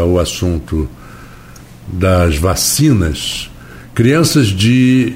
ao 0.00 0.18
assunto 0.18 0.88
das 1.88 2.36
vacinas, 2.36 3.50
crianças 3.94 4.48
de. 4.48 5.14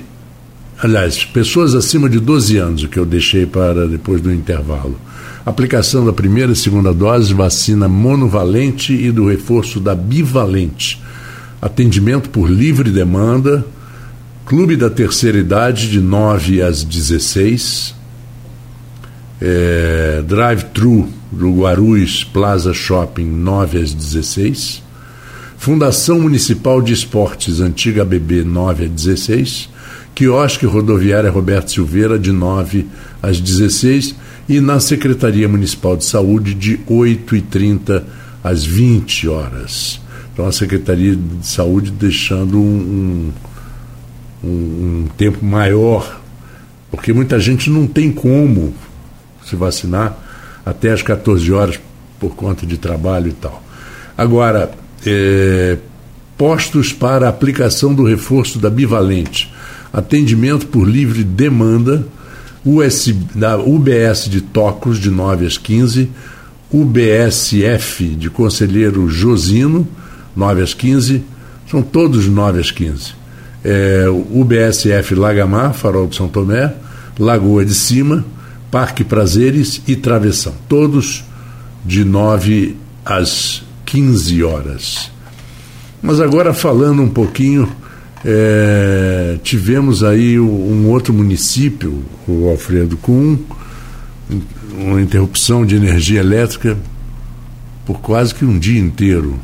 Aliás, 0.80 1.24
pessoas 1.24 1.74
acima 1.74 2.08
de 2.08 2.20
12 2.20 2.56
anos, 2.56 2.84
o 2.84 2.88
que 2.88 2.98
eu 2.98 3.04
deixei 3.04 3.44
para 3.44 3.88
depois 3.88 4.20
do 4.20 4.32
intervalo. 4.32 4.96
Aplicação 5.44 6.06
da 6.06 6.12
primeira 6.12 6.52
e 6.52 6.56
segunda 6.56 6.94
dose, 6.94 7.34
vacina 7.34 7.88
monovalente 7.88 8.92
e 8.92 9.10
do 9.10 9.28
reforço 9.28 9.80
da 9.80 9.94
bivalente. 9.94 11.02
Atendimento 11.60 12.30
por 12.30 12.48
livre 12.48 12.90
demanda. 12.90 13.64
Clube 14.46 14.76
da 14.76 14.88
terceira 14.88 15.38
idade, 15.38 15.90
de 15.90 16.00
9 16.00 16.62
às 16.62 16.84
16. 16.84 17.94
É, 19.40 20.22
Drive-thru 20.26 21.08
do 21.32 21.60
Guarulhos 21.60 22.24
Plaza 22.24 22.72
Shopping, 22.72 23.26
9 23.26 23.78
às 23.82 23.92
16. 23.92 24.82
Fundação 25.58 26.20
Municipal 26.20 26.80
de 26.80 26.92
Esportes, 26.92 27.60
antiga 27.60 28.04
BB, 28.04 28.44
9 28.44 28.84
às 28.84 28.90
16. 28.90 29.68
Quiosque 30.14 30.64
Rodoviária 30.64 31.28
Roberto 31.30 31.72
Silveira, 31.72 32.16
de 32.16 32.30
9 32.30 32.86
às 33.20 33.40
16. 33.40 34.14
E 34.48 34.60
na 34.60 34.78
Secretaria 34.78 35.48
Municipal 35.48 35.96
de 35.96 36.04
Saúde, 36.04 36.54
de 36.54 36.78
8h30 36.88 38.04
às 38.42 38.64
20 38.64 39.28
horas. 39.28 40.00
Então, 40.32 40.46
a 40.46 40.52
Secretaria 40.52 41.16
de 41.16 41.46
Saúde 41.46 41.90
deixando 41.90 42.56
um, 42.56 43.32
um, 44.42 44.48
um 44.48 45.08
tempo 45.18 45.44
maior, 45.44 46.20
porque 46.88 47.12
muita 47.12 47.40
gente 47.40 47.68
não 47.68 47.84
tem 47.84 48.12
como 48.12 48.72
se 49.44 49.56
vacinar 49.56 50.16
até 50.64 50.92
as 50.92 51.02
14 51.02 51.52
horas 51.52 51.80
por 52.20 52.36
conta 52.36 52.64
de 52.64 52.78
trabalho 52.78 53.28
e 53.28 53.32
tal. 53.32 53.62
Agora, 54.16 54.70
é, 55.08 55.78
postos 56.36 56.92
para 56.92 57.28
aplicação 57.28 57.94
do 57.94 58.04
reforço 58.04 58.58
da 58.58 58.68
bivalente, 58.68 59.52
atendimento 59.92 60.66
por 60.66 60.86
livre 60.86 61.24
demanda, 61.24 62.06
US, 62.64 63.14
da 63.34 63.56
UBS 63.56 64.28
de 64.28 64.40
Tocos, 64.40 64.98
de 64.98 65.10
9 65.10 65.46
às 65.46 65.56
15, 65.56 66.10
UBSF 66.70 68.04
de 68.04 68.28
Conselheiro 68.28 69.08
Josino, 69.08 69.88
9 70.36 70.62
às 70.62 70.74
15, 70.74 71.22
são 71.70 71.82
todos 71.82 72.26
9 72.26 72.60
às 72.60 72.70
15. 72.70 73.14
É, 73.64 74.06
o 74.08 74.44
BSF 74.44 75.14
Lagamar, 75.14 75.72
Farol 75.74 76.06
de 76.06 76.16
São 76.16 76.28
Tomé, 76.28 76.72
Lagoa 77.18 77.64
de 77.64 77.74
Cima, 77.74 78.24
Parque 78.70 79.02
Prazeres 79.02 79.82
e 79.86 79.96
Travessão. 79.96 80.54
Todos 80.68 81.24
de 81.84 82.04
9 82.04 82.76
às 83.04 83.62
15 83.88 84.44
horas. 84.44 85.10
Mas 86.02 86.20
agora 86.20 86.52
falando 86.52 87.00
um 87.00 87.08
pouquinho, 87.08 87.66
é, 88.22 89.38
tivemos 89.42 90.04
aí 90.04 90.38
um 90.38 90.90
outro 90.90 91.14
município, 91.14 92.04
o 92.26 92.50
Alfredo, 92.50 92.98
com 92.98 93.38
uma 94.76 95.00
interrupção 95.00 95.64
de 95.64 95.74
energia 95.74 96.20
elétrica 96.20 96.76
por 97.86 97.98
quase 98.00 98.34
que 98.34 98.44
um 98.44 98.58
dia 98.58 98.78
inteiro. 98.78 99.40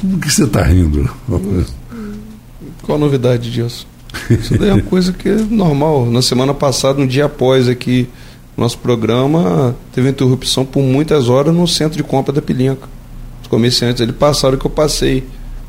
Como 0.00 0.18
que 0.18 0.32
você 0.32 0.44
está 0.44 0.62
rindo? 0.62 1.08
Qual 2.82 2.96
a 2.96 2.98
novidade 2.98 3.52
disso? 3.52 3.86
Isso 4.30 4.56
daí 4.56 4.70
é 4.70 4.72
uma 4.72 4.82
coisa 4.82 5.12
que 5.12 5.28
é 5.28 5.36
normal. 5.36 6.10
Na 6.10 6.22
semana 6.22 6.54
passada, 6.54 7.02
um 7.02 7.06
dia 7.06 7.26
após 7.26 7.68
aqui, 7.68 8.08
nosso 8.56 8.78
programa 8.78 9.74
teve 9.94 10.08
interrupção 10.08 10.64
por 10.64 10.82
muitas 10.82 11.28
horas 11.28 11.54
no 11.54 11.66
centro 11.66 11.96
de 11.96 12.02
compra 12.02 12.32
da 12.32 12.42
Pilinca. 12.42 12.88
Os 13.42 13.48
comerciantes 13.48 14.02
ali 14.02 14.12
passaram 14.12 14.56
o 14.56 14.58
que 14.58 14.66
eu 14.66 14.70
passei 14.70 15.24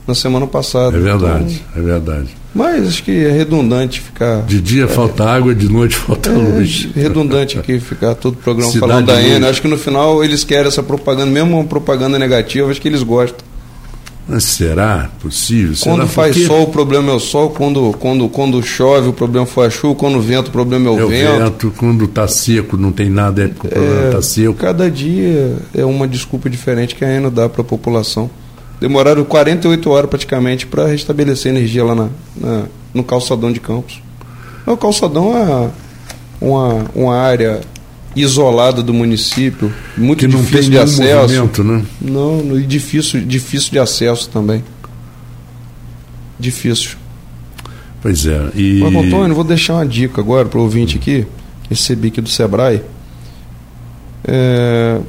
na 0.08 0.14
semana 0.14 0.46
passada. 0.46 0.98
É 0.98 1.00
verdade, 1.00 1.64
então, 1.70 1.82
é 1.82 1.86
verdade. 1.86 2.30
Mas 2.54 2.88
acho 2.88 3.04
que 3.04 3.12
é 3.12 3.32
redundante 3.32 4.00
ficar. 4.00 4.44
De 4.44 4.62
dia 4.62 4.84
é, 4.84 4.88
falta 4.88 5.24
água, 5.24 5.56
de 5.56 5.68
noite 5.68 5.96
falta 5.96 6.30
é, 6.30 6.34
luz. 6.34 6.88
Redundante 6.94 7.58
aqui 7.58 7.80
ficar 7.80 8.14
todo 8.16 8.34
o 8.36 8.38
programa 8.38 8.72
Cidade 8.72 8.92
falando 8.92 9.06
da 9.08 9.22
Ena. 9.22 9.50
Acho 9.50 9.62
que 9.62 9.68
no 9.68 9.78
final 9.78 10.24
eles 10.24 10.44
querem 10.44 10.68
essa 10.68 10.84
propaganda, 10.84 11.32
mesmo 11.32 11.58
uma 11.58 11.66
propaganda 11.66 12.20
negativa, 12.20 12.70
acho 12.70 12.80
que 12.82 12.88
eles 12.88 13.02
gostam. 13.02 13.40
Mas 14.28 14.46
será 14.46 15.10
possível? 15.22 15.76
Será 15.76 15.96
quando 15.96 16.08
faz 16.08 16.34
porque... 16.36 16.48
sol, 16.48 16.64
o 16.64 16.68
problema 16.68 17.12
é 17.12 17.16
o 17.16 17.20
sol. 17.20 17.50
Quando, 17.50 17.94
quando, 18.00 18.30
quando 18.30 18.64
chove, 18.64 19.10
o 19.10 19.14
problema 19.14 19.46
foi 19.46 19.68
a 19.68 19.70
chuva. 19.70 19.96
Quando 19.96 20.22
vento, 20.22 20.48
o 20.48 20.52
problema 20.52 20.88
é 20.88 20.92
o, 20.92 21.00
é 21.00 21.04
o 21.04 21.08
vento. 21.10 21.40
vento. 21.40 21.74
Quando 21.78 22.06
está 22.06 22.28
seco, 22.28 22.78
não 22.78 22.92
tem 22.92 23.10
nada, 23.10 23.44
é 23.44 23.48
porque 23.50 23.68
o 23.68 23.70
problema 23.70 24.06
está 24.06 24.18
é, 24.20 24.22
seco. 24.22 24.54
Cada 24.54 24.90
dia 24.90 25.58
é 25.76 25.84
uma 25.84 26.08
desculpa 26.08 26.50
diferente 26.50 26.96
que 26.96 27.04
a 27.04 27.10
Eno 27.10 27.30
dá 27.30 27.50
para 27.50 27.62
a 27.62 27.66
população. 27.66 28.30
Demoraram 28.80 29.24
48 29.24 29.90
horas 29.90 30.10
praticamente 30.10 30.68
para 30.68 30.88
restabelecer 30.88 31.52
energia 31.52 31.84
lá 31.84 31.96
na, 31.96 32.10
na, 32.36 32.64
no 32.94 33.04
calçadão 33.04 33.52
de 33.52 33.60
Campos. 33.60 34.02
O 34.66 34.78
calçadão 34.78 35.38
é 35.38 35.70
uma, 36.40 36.86
uma 36.96 37.16
área 37.16 37.62
isolada 38.16 38.84
do 38.84 38.94
município, 38.94 39.74
muito 39.98 40.20
que 40.20 40.28
difícil 40.28 40.72
de 40.72 40.78
acesso. 40.78 41.64
Né? 41.64 41.84
Não, 42.02 42.60
e 42.60 42.64
difícil, 42.64 43.22
difícil 43.22 43.72
de 43.72 43.80
acesso 43.80 44.30
também. 44.30 44.64
Difícil. 46.40 46.98
Pois 48.02 48.26
é. 48.26 48.50
E... 48.56 48.80
Mas, 48.82 49.06
Antônio, 49.06 49.36
vou 49.36 49.44
deixar 49.44 49.76
uma 49.76 49.86
dica 49.86 50.22
agora 50.22 50.48
para 50.48 50.60
o 50.60 50.64
ouvinte 50.64 50.98
aqui. 50.98 51.26
Recebi 51.70 52.10
aqui 52.10 52.22
do 52.22 52.30
Sebrae. 52.30 52.82
É... 54.26 55.00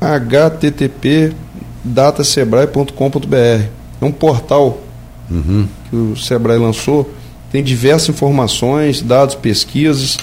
http 0.00 1.32
datasebrae.com.br. 1.84 3.66
É 4.00 4.04
um 4.04 4.12
portal 4.12 4.80
uhum. 5.30 5.66
que 5.88 5.96
o 5.96 6.16
Sebrae 6.16 6.58
lançou. 6.58 7.12
Tem 7.52 7.62
diversas 7.62 8.10
informações, 8.10 9.00
dados, 9.00 9.34
pesquisas 9.34 10.18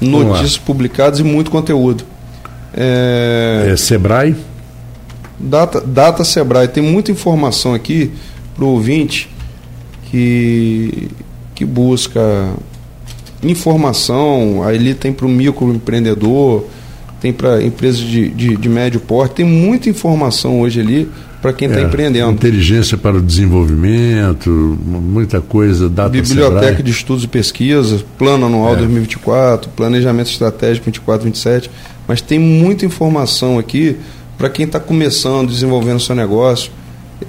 notícias 0.00 0.56
publicadas 0.56 1.20
e 1.20 1.24
muito 1.24 1.50
conteúdo. 1.50 2.04
É, 2.74 3.70
é 3.72 3.76
Sebrae? 3.76 4.36
Data, 5.38 5.80
Data 5.80 6.24
Sebrae. 6.24 6.68
Tem 6.68 6.82
muita 6.82 7.10
informação 7.10 7.74
aqui 7.74 8.10
para 8.54 8.64
o 8.64 8.68
ouvinte 8.68 9.28
que, 10.10 11.08
que 11.54 11.64
busca 11.64 12.20
informação. 13.42 14.62
Aí 14.62 14.76
ele 14.76 14.94
tem 14.94 15.12
para 15.12 15.26
o 15.26 15.28
microempreendedor, 15.28 16.64
tem 17.20 17.32
para 17.32 17.62
empresas 17.62 18.00
de, 18.00 18.28
de, 18.28 18.56
de 18.56 18.68
médio 18.68 19.00
porte. 19.00 19.36
Tem 19.36 19.46
muita 19.46 19.88
informação 19.88 20.60
hoje 20.60 20.80
ali 20.80 21.10
para 21.40 21.52
quem 21.52 21.68
está 21.68 21.80
é, 21.80 21.84
empreendendo. 21.84 22.32
Inteligência 22.32 22.98
para 22.98 23.16
o 23.16 23.20
desenvolvimento, 23.20 24.50
muita 24.84 25.40
coisa, 25.40 25.88
data 25.88 26.10
Biblioteca 26.10 26.66
Sebrae. 26.66 26.82
de 26.82 26.90
Estudos 26.90 27.24
e 27.24 27.28
Pesquisas, 27.28 28.04
Plano 28.18 28.46
Anual 28.46 28.74
é. 28.74 28.78
2024, 28.78 29.70
Planejamento 29.70 30.30
Estratégico 30.30 30.86
24 30.86 31.24
27, 31.24 31.70
mas 32.06 32.20
tem 32.20 32.38
muita 32.38 32.84
informação 32.84 33.58
aqui 33.58 33.96
para 34.36 34.50
quem 34.50 34.66
está 34.66 34.78
começando, 34.78 35.48
desenvolvendo 35.48 36.00
seu 36.00 36.14
negócio. 36.14 36.70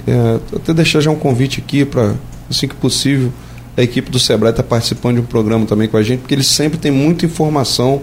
É, 0.08 0.40
até 0.56 0.74
deixar 0.74 1.02
já 1.02 1.12
um 1.12 1.16
convite 1.16 1.62
aqui 1.66 1.84
para, 1.86 2.16
assim 2.50 2.68
que 2.68 2.76
possível, 2.76 3.32
a 3.78 3.82
equipe 3.82 4.10
do 4.10 4.20
Sebrae 4.20 4.52
está 4.52 4.64
participando 4.64 5.16
de 5.16 5.22
um 5.22 5.26
programa 5.26 5.66
também 5.66 5.88
com 5.88 5.98
a 5.98 6.04
gente, 6.04 6.20
porque 6.20 6.34
eles 6.34 6.48
sempre 6.48 6.78
têm 6.78 6.92
muita 6.92 7.26
informação 7.26 8.02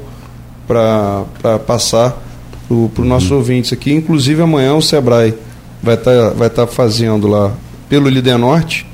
para 0.67 1.25
passar 1.67 2.23
para 2.67 2.75
os 2.75 2.99
uhum. 2.99 3.05
nossos 3.05 3.31
ouvintes 3.31 3.73
aqui. 3.73 3.93
Inclusive 3.93 4.43
amanhã 4.43 4.75
o 4.75 4.83
Sebrae 4.83 5.35
vai 5.83 5.95
estar 5.95 6.13
tá, 6.13 6.31
vai 6.31 6.51
tá 6.51 6.67
fazendo 6.67 7.27
lá 7.27 7.53
pelo 7.89 8.09
Líder 8.09 8.39
Norte. 8.39 8.87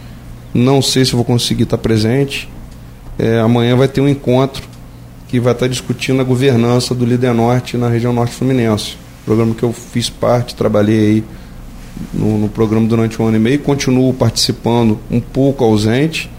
Não 0.52 0.80
sei 0.80 1.04
se 1.04 1.14
vou 1.14 1.24
conseguir 1.24 1.64
estar 1.64 1.76
tá 1.76 1.82
presente. 1.82 2.48
É, 3.18 3.40
amanhã 3.40 3.76
vai 3.76 3.88
ter 3.88 4.00
um 4.00 4.08
encontro 4.08 4.62
que 5.28 5.40
vai 5.40 5.52
estar 5.52 5.66
tá 5.66 5.70
discutindo 5.70 6.20
a 6.20 6.24
governança 6.24 6.94
do 6.94 7.04
Líder 7.04 7.34
Norte 7.34 7.76
na 7.76 7.88
região 7.88 8.12
norte 8.12 8.34
fluminense. 8.34 8.96
Programa 9.24 9.54
que 9.54 9.62
eu 9.62 9.72
fiz 9.72 10.10
parte, 10.10 10.54
trabalhei 10.54 10.98
aí 10.98 11.24
no, 12.12 12.38
no 12.38 12.48
programa 12.48 12.86
durante 12.86 13.20
um 13.20 13.26
ano 13.26 13.36
e 13.36 13.40
meio, 13.40 13.58
continuo 13.60 14.12
participando 14.12 14.98
um 15.10 15.20
pouco 15.20 15.64
ausente, 15.64 16.30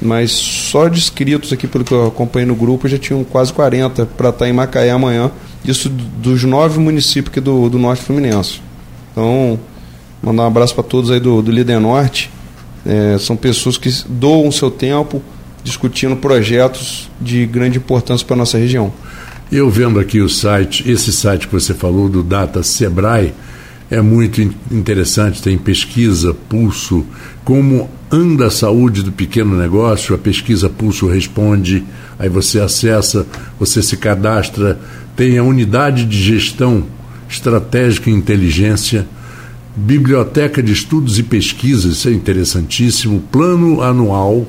mas 0.00 0.32
só 0.32 0.88
de 0.88 0.98
inscritos 0.98 1.52
aqui, 1.52 1.66
pelo 1.66 1.84
que 1.84 1.92
eu 1.92 2.06
acompanhei 2.06 2.46
no 2.46 2.54
grupo, 2.54 2.88
já 2.88 2.98
tinham 2.98 3.22
quase 3.24 3.52
40 3.52 4.06
para 4.06 4.30
estar 4.30 4.48
em 4.48 4.52
Macaé 4.52 4.90
amanhã, 4.90 5.30
isso 5.64 5.88
dos 5.88 6.44
nove 6.44 6.78
municípios 6.78 7.30
aqui 7.32 7.40
do, 7.40 7.68
do 7.68 7.78
Norte 7.78 8.02
Fluminense. 8.02 8.60
Então, 9.12 9.58
Mandar 10.26 10.42
um 10.42 10.46
abraço 10.48 10.74
para 10.74 10.82
todos 10.82 11.08
aí 11.08 11.20
do, 11.20 11.40
do 11.40 11.52
Líder 11.52 11.78
Norte. 11.78 12.32
É, 12.84 13.16
são 13.16 13.36
pessoas 13.36 13.78
que 13.78 13.88
doam 14.08 14.50
seu 14.50 14.72
tempo 14.72 15.22
discutindo 15.62 16.16
projetos 16.16 17.08
de 17.20 17.46
grande 17.46 17.78
importância 17.78 18.26
para 18.26 18.34
a 18.34 18.38
nossa 18.38 18.58
região. 18.58 18.92
Eu 19.52 19.70
vendo 19.70 20.00
aqui 20.00 20.20
o 20.20 20.28
site, 20.28 20.90
esse 20.90 21.12
site 21.12 21.46
que 21.46 21.54
você 21.54 21.72
falou, 21.72 22.08
do 22.08 22.24
Data 22.24 22.60
Sebrae, 22.64 23.32
é 23.88 24.00
muito 24.00 24.42
interessante, 24.68 25.40
tem 25.40 25.56
pesquisa, 25.56 26.34
pulso, 26.34 27.06
como 27.44 27.88
anda 28.10 28.48
a 28.48 28.50
saúde 28.50 29.04
do 29.04 29.12
pequeno 29.12 29.56
negócio, 29.56 30.12
a 30.12 30.18
pesquisa 30.18 30.68
Pulso 30.68 31.06
responde, 31.06 31.84
aí 32.18 32.28
você 32.28 32.58
acessa, 32.58 33.24
você 33.60 33.80
se 33.80 33.96
cadastra, 33.96 34.76
tem 35.14 35.38
a 35.38 35.44
unidade 35.44 36.04
de 36.04 36.20
gestão 36.20 36.84
estratégica 37.28 38.10
e 38.10 38.12
inteligência, 38.12 39.06
Biblioteca 39.76 40.62
de 40.62 40.72
Estudos 40.72 41.18
e 41.18 41.22
Pesquisas, 41.22 41.96
isso 41.96 42.08
é 42.08 42.12
interessantíssimo, 42.12 43.20
plano 43.30 43.82
anual 43.82 44.48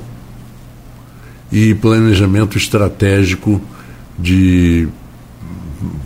e 1.52 1.74
planejamento 1.74 2.56
estratégico 2.56 3.60
de 4.18 4.88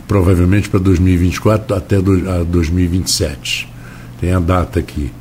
provavelmente 0.08 0.68
para 0.68 0.80
2024 0.80 1.76
até 1.76 2.02
do, 2.02 2.28
a 2.28 2.42
2027. 2.42 3.68
Tem 4.20 4.32
a 4.32 4.40
data 4.40 4.80
aqui. 4.80 5.12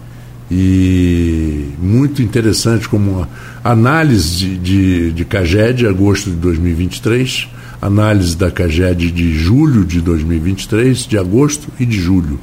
E 0.50 1.70
muito 1.80 2.24
interessante 2.24 2.90
como 2.90 3.26
análise 3.64 4.36
de, 4.36 4.58
de, 4.58 5.12
de 5.12 5.26
CAGED, 5.26 5.86
agosto 5.86 6.32
de 6.32 6.38
2023, 6.38 7.48
análise 7.80 8.36
da 8.36 8.50
CAGED 8.50 9.12
de 9.12 9.32
julho 9.32 9.86
de 9.86 10.02
2023, 10.02 11.06
de 11.06 11.20
agosto 11.20 11.68
e 11.80 11.86
de 11.86 11.98
julho 11.98 12.40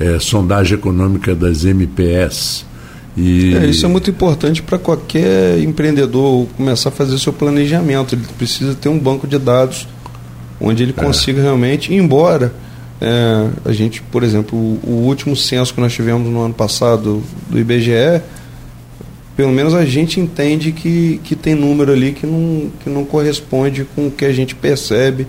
é, 0.00 0.18
sondagem 0.18 0.78
econômica 0.78 1.34
das 1.34 1.64
MPS. 1.64 2.64
E... 3.16 3.54
É, 3.54 3.66
isso 3.66 3.84
é 3.84 3.88
muito 3.88 4.08
importante 4.08 4.62
para 4.62 4.78
qualquer 4.78 5.58
empreendedor 5.58 6.46
começar 6.56 6.88
a 6.88 6.92
fazer 6.92 7.18
seu 7.18 7.32
planejamento. 7.32 8.14
Ele 8.14 8.24
precisa 8.38 8.74
ter 8.74 8.88
um 8.88 8.98
banco 8.98 9.26
de 9.26 9.38
dados 9.38 9.86
onde 10.58 10.82
ele 10.82 10.94
é. 10.96 11.04
consiga 11.04 11.42
realmente, 11.42 11.92
embora 11.94 12.52
é, 13.00 13.48
a 13.64 13.72
gente, 13.72 14.02
por 14.02 14.22
exemplo, 14.22 14.58
o, 14.58 14.80
o, 14.84 14.90
último 15.06 15.36
censo 15.36 15.72
que 15.72 15.80
nós 15.80 15.92
tivemos 15.92 16.30
no 16.30 16.40
ano 16.40 16.54
passado 16.54 17.22
do 17.48 17.58
IBGE, 17.58 18.22
pelo 19.36 19.52
menos 19.52 19.74
a 19.74 19.84
gente 19.86 20.20
entende 20.20 20.70
que, 20.70 21.20
que 21.24 21.34
tem 21.34 21.54
número 21.54 21.92
ali 21.92 22.12
que 22.12 22.26
não, 22.26 22.70
que 22.82 22.90
não 22.90 23.04
corresponde 23.04 23.86
com 23.96 24.08
o 24.08 24.10
que 24.10 24.26
a 24.26 24.32
gente 24.32 24.54
percebe 24.54 25.26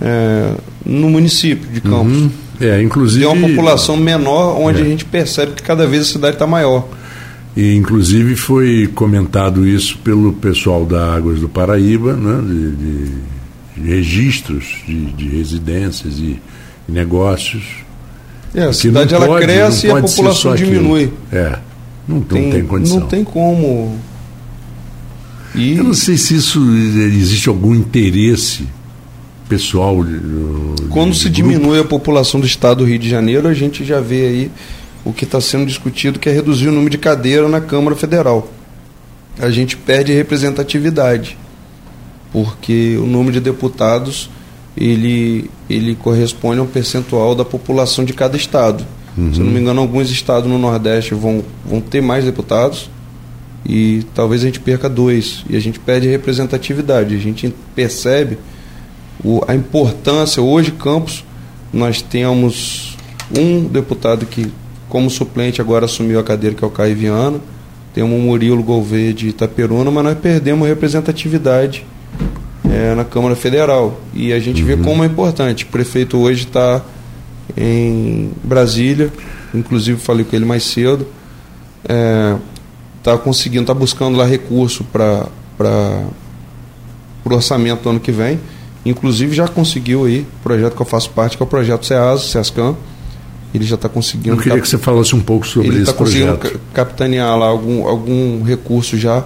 é, 0.00 0.54
no 0.84 1.10
município 1.10 1.68
de 1.70 1.80
Campos. 1.80 2.22
Uhum. 2.22 2.30
É, 2.60 2.82
inclusive. 2.82 3.24
Tem 3.24 3.32
uma 3.32 3.48
população 3.48 3.96
menor 3.96 4.58
onde 4.60 4.80
é. 4.80 4.84
a 4.84 4.88
gente 4.88 5.04
percebe 5.04 5.52
que 5.52 5.62
cada 5.62 5.86
vez 5.86 6.02
a 6.02 6.12
cidade 6.12 6.36
está 6.36 6.46
maior. 6.46 6.88
E, 7.56 7.76
inclusive, 7.76 8.34
foi 8.34 8.90
comentado 8.94 9.66
isso 9.66 9.98
pelo 9.98 10.32
pessoal 10.32 10.84
da 10.84 11.14
Águas 11.14 11.40
do 11.40 11.48
Paraíba, 11.48 12.14
né, 12.14 12.40
de, 12.42 12.70
de, 12.72 13.12
de 13.76 13.88
registros 13.88 14.82
de, 14.86 15.06
de, 15.12 15.28
residências 15.28 16.18
e, 16.18 16.40
e 16.88 16.92
negócios. 16.92 17.62
É, 18.54 18.64
a 18.64 18.72
cidade 18.72 19.14
ela 19.14 19.26
pode, 19.26 19.46
cresce 19.46 19.86
e 19.86 19.90
a 19.90 20.00
população 20.00 20.54
diminui. 20.54 21.12
É, 21.32 21.58
não 22.08 22.20
tem, 22.20 22.42
não 22.42 22.50
tem 22.50 22.64
condição. 22.64 23.00
Não 23.00 23.06
tem 23.06 23.24
como. 23.24 23.98
E... 25.54 25.76
Eu 25.76 25.84
não 25.84 25.94
sei 25.94 26.16
se 26.16 26.34
isso 26.34 26.60
existe 26.76 27.48
algum 27.48 27.74
interesse 27.74 28.66
pessoal. 29.48 30.04
De, 30.04 30.20
Quando 30.90 31.12
de 31.12 31.18
se 31.18 31.24
grupo. 31.24 31.36
diminui 31.36 31.80
a 31.80 31.84
população 31.84 32.40
do 32.40 32.46
estado 32.46 32.78
do 32.78 32.84
Rio 32.84 32.98
de 32.98 33.08
Janeiro, 33.08 33.48
a 33.48 33.54
gente 33.54 33.84
já 33.84 34.00
vê 34.00 34.26
aí 34.26 34.50
o 35.04 35.12
que 35.12 35.24
está 35.24 35.40
sendo 35.40 35.66
discutido, 35.66 36.18
que 36.18 36.28
é 36.28 36.32
reduzir 36.32 36.68
o 36.68 36.72
número 36.72 36.90
de 36.90 36.98
cadeiras 36.98 37.50
na 37.50 37.60
Câmara 37.60 37.94
Federal. 37.94 38.48
A 39.38 39.50
gente 39.50 39.76
perde 39.76 40.12
representatividade, 40.12 41.36
porque 42.32 42.96
o 42.98 43.06
número 43.06 43.32
de 43.32 43.40
deputados 43.40 44.30
ele, 44.76 45.50
ele 45.68 45.94
corresponde 45.94 46.60
a 46.60 46.62
um 46.62 46.66
percentual 46.66 47.34
da 47.34 47.44
população 47.44 48.04
de 48.04 48.12
cada 48.12 48.36
estado. 48.36 48.84
Uhum. 49.16 49.32
Se 49.32 49.40
não 49.40 49.50
me 49.50 49.60
engano, 49.60 49.80
alguns 49.80 50.10
estados 50.10 50.48
no 50.48 50.58
Nordeste 50.58 51.14
vão, 51.14 51.44
vão 51.64 51.80
ter 51.80 52.00
mais 52.00 52.24
deputados 52.24 52.90
e 53.64 54.04
talvez 54.14 54.42
a 54.42 54.46
gente 54.46 54.60
perca 54.60 54.88
dois 54.88 55.44
e 55.48 55.56
a 55.56 55.60
gente 55.60 55.78
perde 55.78 56.08
representatividade. 56.08 57.14
A 57.14 57.18
gente 57.18 57.54
percebe 57.74 58.38
o, 59.24 59.42
a 59.48 59.54
importância. 59.54 60.42
Hoje, 60.42 60.70
Campos, 60.70 61.24
nós 61.72 62.02
temos 62.02 62.96
um 63.36 63.64
deputado 63.64 64.26
que, 64.26 64.52
como 64.88 65.08
suplente, 65.08 65.60
agora 65.60 65.86
assumiu 65.86 66.20
a 66.20 66.22
cadeira, 66.22 66.54
que 66.54 66.62
é 66.62 66.66
o 66.66 66.70
Caio 66.70 66.94
Viana. 66.94 67.40
Temos 67.94 68.12
o 68.12 68.22
Murilo 68.22 68.62
Gouveia 68.62 69.14
de 69.14 69.28
Itaperuna, 69.28 69.90
mas 69.90 70.04
nós 70.04 70.18
perdemos 70.18 70.68
representatividade 70.68 71.86
é, 72.68 72.94
na 72.94 73.04
Câmara 73.04 73.34
Federal. 73.34 74.00
E 74.12 74.32
a 74.32 74.38
gente 74.38 74.60
uhum. 74.60 74.66
vê 74.66 74.76
como 74.76 75.02
é 75.02 75.06
importante. 75.06 75.64
O 75.64 75.68
prefeito 75.68 76.18
hoje 76.18 76.44
está 76.44 76.82
em 77.56 78.30
Brasília, 78.42 79.12
inclusive 79.54 79.98
falei 79.98 80.24
com 80.24 80.34
ele 80.34 80.44
mais 80.44 80.64
cedo. 80.64 81.06
Está 81.82 83.12
é, 83.12 83.18
conseguindo, 83.18 83.62
está 83.62 83.74
buscando 83.74 84.18
lá 84.18 84.26
recurso 84.26 84.84
para 84.84 85.28
o 87.24 87.32
orçamento 87.32 87.82
do 87.84 87.90
ano 87.90 88.00
que 88.00 88.12
vem. 88.12 88.40
Inclusive 88.84 89.34
já 89.34 89.48
conseguiu 89.48 90.04
aí 90.04 90.20
o 90.20 90.42
projeto 90.42 90.74
que 90.74 90.82
eu 90.82 90.86
faço 90.86 91.10
parte, 91.10 91.36
que 91.36 91.42
é 91.42 91.46
o 91.46 91.48
projeto 91.48 91.86
SEASA, 91.86 92.24
SESCAM. 92.24 92.76
Ele 93.54 93.64
já 93.64 93.76
está 93.76 93.88
conseguindo. 93.88 94.30
Eu 94.30 94.36
queria 94.36 94.54
cap... 94.54 94.62
que 94.62 94.68
você 94.68 94.78
falasse 94.78 95.14
um 95.14 95.20
pouco 95.20 95.46
sobre 95.46 95.68
ele 95.68 95.82
esse 95.82 95.86
tá 95.86 95.92
projeto. 95.92 96.16
Ele 96.16 96.24
está 96.24 96.36
conseguindo 96.36 96.60
capitanear 96.72 97.38
lá 97.38 97.46
algum, 97.46 97.86
algum 97.86 98.42
recurso 98.42 98.98
já 98.98 99.24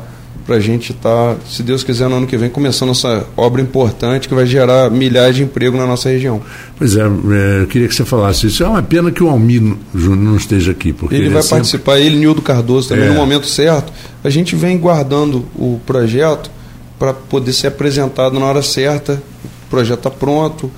para 0.49 0.57
a 0.57 0.61
gente 0.61 0.93
estar, 0.93 1.35
tá, 1.35 1.37
se 1.47 1.63
Deus 1.63 1.85
quiser, 1.85 2.09
no 2.09 2.17
ano 2.17 2.27
que 2.27 2.35
vem, 2.39 2.49
começando 2.49 2.89
essa 2.89 3.27
obra 3.37 3.61
importante 3.61 4.27
que 4.27 4.35
vai 4.35 4.47
gerar 4.47 4.91
milhares 4.91 5.37
de 5.37 5.43
empregos 5.43 5.79
na 5.79 5.87
nossa 5.87 6.09
região. 6.09 6.41
Pois 6.79 6.97
é, 6.97 7.03
é 7.03 7.63
eu 7.63 7.67
queria 7.67 7.87
que 7.87 7.95
você 7.95 8.03
falasse 8.03 8.47
isso. 8.47 8.65
É 8.65 8.67
uma 8.67 8.83
pena 8.83 9.11
que 9.11 9.23
o 9.23 9.29
Almir 9.29 9.77
Júnior 9.95 10.25
não 10.25 10.37
esteja 10.37 10.73
aqui. 10.73 10.91
Porque 10.91 11.15
ele, 11.15 11.27
ele 11.27 11.35
vai 11.35 11.43
é 11.43 11.47
participar, 11.47 11.97
sempre... 11.97 12.07
ele 12.07 12.17
e 12.17 12.21
Nildo 12.21 12.41
Cardoso 12.41 12.89
também, 12.89 13.05
é. 13.05 13.09
no 13.11 13.15
momento 13.15 13.47
certo. 13.47 13.93
A 14.25 14.31
gente 14.31 14.57
vem 14.57 14.79
guardando 14.79 15.45
o 15.55 15.79
projeto 15.85 16.51
para 16.99 17.13
poder 17.13 17.53
ser 17.53 17.67
apresentado 17.67 18.41
na 18.41 18.47
hora 18.47 18.63
certa. 18.63 19.23
O 19.69 19.71
projeto 19.71 19.99
está 19.99 20.11
pronto, 20.11 20.71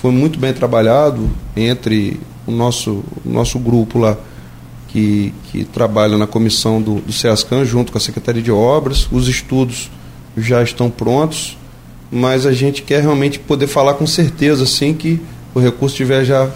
foi 0.00 0.10
muito 0.10 0.38
bem 0.38 0.54
trabalhado 0.54 1.28
entre 1.54 2.18
o 2.46 2.50
nosso, 2.50 3.04
o 3.24 3.30
nosso 3.30 3.58
grupo 3.58 3.98
lá 3.98 4.16
que, 4.88 5.34
que 5.52 5.64
trabalha 5.64 6.16
na 6.16 6.26
comissão 6.26 6.80
do, 6.80 7.02
do 7.02 7.64
junto 7.64 7.92
com 7.92 7.98
a 7.98 8.00
Secretaria 8.00 8.42
de 8.42 8.50
Obras. 8.50 9.06
Os 9.12 9.28
estudos 9.28 9.90
já 10.36 10.62
estão 10.62 10.88
prontos, 10.88 11.58
mas 12.10 12.46
a 12.46 12.52
gente 12.52 12.82
quer 12.82 13.02
realmente 13.02 13.38
poder 13.38 13.66
falar 13.66 13.94
com 13.94 14.06
certeza 14.06 14.64
assim 14.64 14.94
que 14.94 15.20
o 15.54 15.60
recurso 15.60 15.94
estiver 15.94 16.24
já 16.24 16.48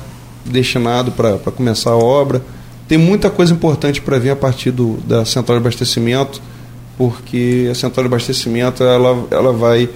destinado 0.47 1.13
para 1.13 1.39
começar 1.55 1.91
a 1.91 1.97
obra. 1.97 2.43
Tem 2.89 2.97
muita 2.97 3.31
coisa 3.31 3.53
importante 3.53 4.01
para 4.01 4.19
vir 4.19 4.31
a 4.31 4.37
partir 4.37 4.71
do, 4.71 4.97
da 5.07 5.25
central 5.25 5.59
de 5.59 5.63
abastecimento, 5.63 6.41
porque 6.97 7.69
a 7.71 7.75
central 7.75 8.05
de 8.05 8.15
abastecimento 8.15 8.83
ela, 8.83 9.27
ela 9.31 9.53
vai 9.53 9.89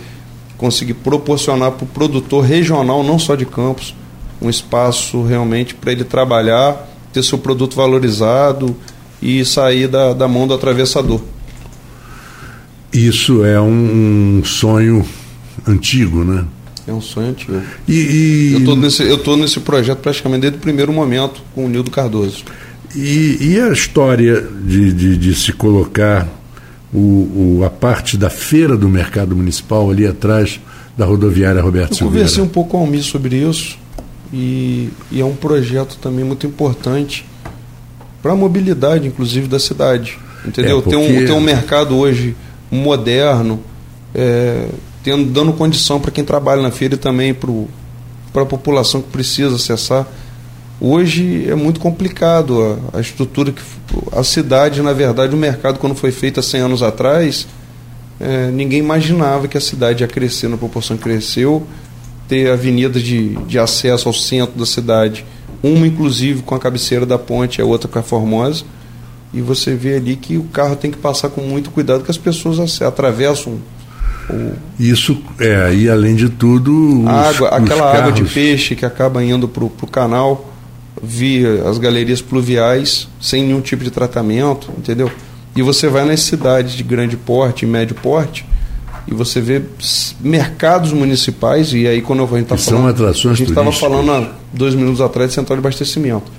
conseguir 0.57 0.95
proporcionar 0.95 1.73
para 1.73 1.85
o 1.85 1.89
produtor 1.89 2.45
regional, 2.45 3.03
não 3.03 3.19
só 3.19 3.35
de 3.35 3.45
Campos, 3.45 3.95
um 4.41 4.51
espaço 4.51 5.23
realmente 5.23 5.75
para 5.75 5.93
ele 5.93 6.05
trabalhar 6.05 6.89
ter 7.17 7.23
seu 7.23 7.39
produto 7.39 7.75
valorizado 7.75 8.77
e 9.23 9.43
sair 9.45 9.89
da, 9.89 10.13
da 10.13 10.29
mão 10.29 10.47
do 10.47 10.53
atravessador. 10.53 11.21
Isso 12.93 13.43
é 13.45 13.59
um, 13.59 14.39
um 14.41 14.45
sonho 14.45 15.05
antigo, 15.67 16.23
né? 16.25 16.45
É 16.87 16.93
um 16.93 17.01
sonho 17.01 17.31
antigo. 17.31 17.61
E, 17.89 17.95
e... 17.95 18.53
Eu 18.53 18.59
estou 18.59 18.77
nesse, 18.77 19.03
eu 19.03 19.19
tô 19.19 19.37
nesse 19.37 19.61
projeto 19.61 19.99
praticamente 20.01 20.43
desde 20.43 20.59
o 20.59 20.61
primeiro 20.61 20.93
momento 20.93 21.43
com 21.55 21.65
o 21.65 21.69
Nildo 21.69 21.91
Cardoso. 21.91 22.45
E, 22.95 23.39
e 23.41 23.61
a 23.61 23.73
história 23.73 24.47
de, 24.65 24.93
de, 24.93 25.17
de 25.17 25.35
se 25.35 25.53
colocar 25.53 26.29
o, 26.97 27.59
o, 27.59 27.65
a 27.65 27.69
parte 27.69 28.17
da 28.17 28.31
feira 28.31 28.75
do 28.75 28.89
mercado 28.89 29.37
municipal 29.37 29.91
ali 29.91 30.07
atrás 30.07 30.59
da 30.97 31.05
rodoviária 31.05 31.61
Roberto 31.61 31.93
eu 31.93 31.97
Silveira? 31.97 32.21
Eu 32.21 32.25
conversei 32.25 32.43
um 32.43 32.49
pouco 32.49 32.71
com 32.71 32.79
o 32.79 32.81
Almir 32.81 33.03
sobre 33.03 33.37
isso 33.37 33.79
e, 34.33 34.89
e 35.13 35.21
é 35.21 35.25
um 35.25 35.37
projeto 35.37 35.99
também 35.99 36.25
muito 36.25 36.47
importante 36.47 37.27
para 38.23 38.33
a 38.33 38.35
mobilidade, 38.35 39.07
inclusive, 39.07 39.47
da 39.47 39.59
cidade. 39.59 40.19
Entendeu? 40.45 40.79
É 40.79 40.83
porque... 40.83 40.97
tem, 40.97 41.23
um, 41.23 41.27
tem 41.27 41.35
um 41.35 41.41
mercado 41.41 41.97
hoje 41.97 42.35
moderno, 42.71 43.61
é, 44.15 44.67
tendo, 45.05 45.27
dando 45.27 45.53
condição 45.53 46.01
para 46.01 46.11
quem 46.11 46.25
trabalha 46.25 46.63
na 46.63 46.71
feira 46.71 46.95
e 46.95 46.99
também 46.99 47.35
para 47.35 48.43
a 48.43 48.47
população 48.47 49.03
que 49.03 49.11
precisa 49.11 49.57
acessar. 49.57 50.07
Hoje 50.81 51.49
é 51.49 51.55
muito 51.55 51.81
complicado 51.81 52.79
a, 52.93 52.99
a, 52.99 53.01
estrutura 53.01 53.51
que 53.51 53.63
a 54.13 54.23
cidade, 54.23 54.83
na 54.83 54.93
verdade, 54.93 55.35
o 55.35 55.39
mercado 55.39 55.79
quando 55.79 55.95
foi 55.95 56.13
feito 56.13 56.39
há 56.39 56.43
100 56.43 56.61
anos 56.61 56.83
atrás, 56.83 57.47
é, 58.21 58.51
ninguém 58.51 58.79
imaginava 58.79 59.49
que 59.49 59.57
a 59.57 59.61
cidade 59.61 60.03
ia 60.03 60.09
crescer 60.09 60.49
na 60.49 60.57
proporção 60.57 60.97
que 60.97 61.03
cresceu 61.03 61.67
ter 62.29 62.51
avenidas 62.51 63.03
de, 63.03 63.37
de 63.47 63.59
acesso 63.59 64.09
ao 64.09 64.13
centro 64.13 64.59
da 64.59 64.67
cidade, 64.67 65.25
uma 65.63 65.87
inclusive 65.87 66.43
com 66.43 66.55
a 66.55 66.59
cabeceira 66.59 67.07
da 67.07 67.19
ponte, 67.19 67.63
a 67.63 67.65
outra 67.65 67.89
com 67.89 67.99
a 67.99 68.03
Formosa, 68.03 68.65
e 69.33 69.41
você 69.41 69.75
vê 69.75 69.97
ali 69.97 70.17
que 70.17 70.37
o 70.37 70.45
carro 70.45 70.77
tem 70.77 70.91
que 70.91 70.99
passar 70.99 71.31
com 71.31 71.41
muito 71.41 71.71
cuidado, 71.71 72.03
que 72.03 72.11
as 72.11 72.19
pessoas 72.19 72.83
atravessam. 72.83 73.59
Isso, 74.79 75.17
é, 75.39 75.73
e 75.73 75.89
além 75.89 76.17
de 76.17 76.29
tudo. 76.29 77.03
Os, 77.03 77.09
água, 77.09 77.49
aquela 77.51 77.97
água 77.97 78.13
de 78.13 78.25
peixe 78.25 78.75
que 78.75 78.85
acaba 78.85 79.23
indo 79.23 79.47
para 79.47 79.65
o 79.65 79.71
canal 79.87 80.56
via 81.03 81.69
as 81.69 81.79
galerias 81.79 82.21
pluviais 82.21 83.09
sem 83.21 83.45
nenhum 83.45 83.61
tipo 83.61 83.85
de 83.85 83.91
tratamento, 83.91 84.71
entendeu? 84.77 85.11
E 85.55 85.63
você 85.63 85.89
vai 85.89 86.05
nas 86.05 86.21
cidades 86.21 86.75
de 86.75 86.83
grande 86.83 87.17
porte 87.17 87.65
e 87.65 87.69
médio 87.69 87.95
porte, 87.97 88.45
e 89.09 89.15
você 89.15 89.41
vê 89.41 89.63
mercados 90.21 90.93
municipais, 90.93 91.73
e 91.73 91.87
aí 91.87 92.03
quando 92.03 92.25
a 92.25 92.27
gente 92.27 92.43
está 92.43 92.57
falando. 92.57 92.81
São 92.81 92.89
atrações 92.89 93.35
A 93.35 93.37
gente 93.37 93.49
estava 93.51 93.73
falando 93.73 94.11
há 94.11 94.33
dois 94.53 94.75
minutos 94.75 95.01
atrás 95.01 95.31
de 95.31 95.35
central 95.35 95.57
de 95.57 95.61
abastecimento. 95.61 96.31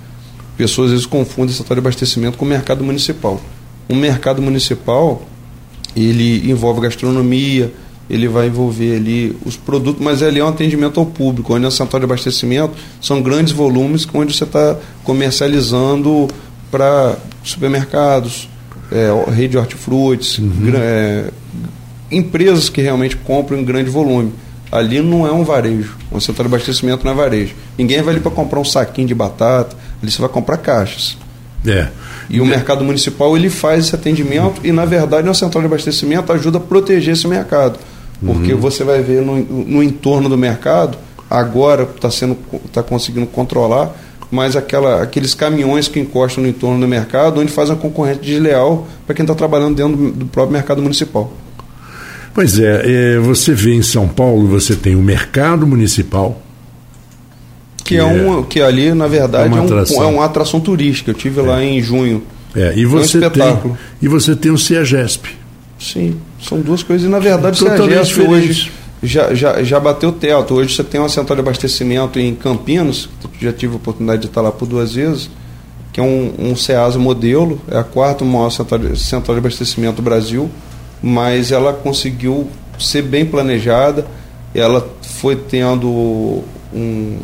Pessoas 0.58 0.88
às 0.88 0.92
vezes 0.92 1.06
confundem 1.06 1.56
central 1.56 1.76
de 1.76 1.80
abastecimento 1.80 2.38
com 2.38 2.46
mercado 2.46 2.84
municipal. 2.84 3.40
Um 3.90 3.96
mercado 3.96 4.42
municipal, 4.42 5.22
ele 5.96 6.50
envolve 6.50 6.82
gastronomia, 6.82 7.72
ele 8.10 8.28
vai 8.28 8.48
envolver 8.48 8.96
ali 8.96 9.38
os 9.46 9.58
produtos, 9.58 10.04
mas 10.04 10.24
ali 10.24 10.40
é 10.40 10.44
um 10.44 10.48
atendimento 10.48 11.00
ao 11.00 11.06
público, 11.06 11.54
onde 11.54 11.66
a 11.66 11.72
central 11.72 12.00
de 12.00 12.06
abastecimento 12.06 12.74
são 13.02 13.22
grandes 13.22 13.52
volumes 13.52 14.08
onde 14.14 14.34
você 14.34 14.46
está 14.46 14.78
comercializando 15.04 16.28
para 16.72 17.18
supermercados, 17.44 18.50
é, 18.92 19.32
rede 19.32 19.50
de 19.50 19.58
hortifrutis, 19.58 20.38
uhum. 20.38 20.72
é, 20.76 21.32
empresas 22.12 22.70
que 22.70 22.82
realmente 22.82 23.18
compram 23.18 23.60
em 23.60 23.66
grande 23.66 23.90
volume. 23.90 24.34
Ali 24.72 25.02
não 25.02 25.26
é 25.26 25.32
um 25.32 25.44
varejo. 25.44 25.96
Um 26.12 26.20
central 26.20 26.48
de 26.48 26.56
abastecimento 26.56 27.06
não 27.06 27.12
é 27.12 27.16
varejo. 27.16 27.56
Ninguém 27.78 28.02
vai 28.02 28.14
ali 28.14 28.22
para 28.22 28.32
comprar 28.32 28.60
um 28.60 28.66
saquinho 28.66 29.08
de 29.08 29.16
batata, 29.16 29.76
ali 30.02 30.12
você 30.12 30.20
vai 30.20 30.30
comprar 30.30 30.58
caixas. 30.58 31.18
É. 31.66 31.88
E 32.30 32.42
o 32.42 32.46
mercado 32.46 32.84
municipal 32.84 33.36
ele 33.38 33.50
faz 33.50 33.86
esse 33.86 33.96
atendimento 33.96 34.62
e, 34.64 34.72
na 34.72 34.86
verdade, 34.86 35.28
uma 35.28 35.34
central 35.34 35.62
de 35.62 35.68
abastecimento 35.68 36.32
ajuda 36.32 36.58
a 36.58 36.62
proteger 36.62 37.14
esse 37.14 37.28
mercado. 37.28 37.80
Porque 38.24 38.54
uhum. 38.54 38.60
você 38.60 38.84
vai 38.84 39.02
ver 39.02 39.22
no, 39.22 39.38
no 39.38 39.84
entorno 39.84 40.28
do 40.28 40.38
mercado, 40.38 40.98
agora 41.30 41.84
está 41.84 42.10
sendo 42.10 42.38
tá 42.72 42.82
conseguindo 42.82 43.28
controlar, 43.28 43.96
mas 44.32 44.56
aquela, 44.56 45.02
aqueles 45.02 45.34
caminhões 45.34 45.88
que 45.88 46.00
encostam 46.00 46.44
no 46.44 46.50
entorno 46.50 46.80
do 46.80 46.88
mercado, 46.88 47.40
onde 47.40 47.52
faz 47.52 47.70
uma 47.70 47.78
concorrente 47.78 48.22
desleal 48.22 48.88
para 49.06 49.16
quem 49.16 49.24
está 49.24 49.36
trabalhando 49.36 49.76
dentro 49.76 50.12
do 50.12 50.26
próprio 50.26 50.54
mercado 50.54 50.82
municipal. 50.82 51.32
Pois 52.34 52.60
é, 52.60 53.16
é, 53.16 53.20
você 53.20 53.54
vê 53.54 53.74
em 53.74 53.82
São 53.82 54.08
Paulo, 54.08 54.48
você 54.48 54.76
tem 54.76 54.96
o 54.96 55.02
mercado 55.02 55.66
municipal. 55.66 56.42
Que, 57.78 57.96
que 57.96 57.98
é, 57.98 58.04
um, 58.04 58.44
que 58.44 58.62
ali, 58.62 58.94
na 58.94 59.08
verdade, 59.08 59.48
é, 59.48 59.52
uma 59.52 59.64
atração, 59.64 60.04
é, 60.04 60.06
um, 60.06 60.10
é 60.10 60.14
uma 60.14 60.26
atração 60.26 60.60
turística. 60.60 61.12
Eu 61.12 61.16
tive 61.16 61.40
é. 61.40 61.44
lá 61.44 61.64
em 61.64 61.82
junho. 61.82 62.22
É, 62.56 62.74
e 62.76 62.86
você, 62.86 63.24
é 63.24 63.28
um 63.28 63.30
tem, 63.32 63.78
e 64.02 64.08
você 64.08 64.36
tem 64.36 64.52
o 64.52 64.58
CEAGESP. 64.58 65.30
Sim, 65.80 66.20
são 66.42 66.62
duas 66.62 66.84
coisas. 66.84 67.08
E, 67.08 67.10
na 67.10 67.20
verdade, 67.20 67.64
o 67.64 67.68
CEAGESP 67.68 68.22
hoje 68.22 68.72
já, 69.02 69.34
já, 69.34 69.64
já 69.64 69.80
bateu 69.80 70.12
teto. 70.12 70.56
Hoje 70.56 70.76
você 70.76 70.84
tem 70.84 71.00
uma 71.00 71.10
central 71.10 71.36
de 71.36 71.42
abastecimento 71.42 72.20
em 72.20 72.34
Campinas, 72.36 73.10
já 73.40 73.54
tive 73.54 73.74
a 73.74 73.78
oportunidade 73.78 74.22
de 74.22 74.28
estar 74.28 74.42
lá 74.42 74.52
por 74.52 74.68
duas 74.68 74.94
vezes, 74.94 75.30
que 75.92 76.00
é 76.00 76.04
um, 76.04 76.34
um 76.38 76.56
CEASA 76.56 77.00
modelo, 77.00 77.62
é 77.70 77.78
a 77.78 77.84
quarta 77.84 78.24
maior 78.26 78.50
central, 78.50 78.96
central 78.96 79.36
de 79.36 79.40
abastecimento 79.40 79.98
do 79.98 80.02
Brasil, 80.02 80.50
mas 81.02 81.52
ela 81.52 81.74
conseguiu 81.74 82.50
ser 82.80 83.02
bem 83.02 83.26
planejada, 83.26 84.06
ela 84.54 84.88
foi 85.02 85.36
tendo 85.36 86.44
um, 86.74 87.18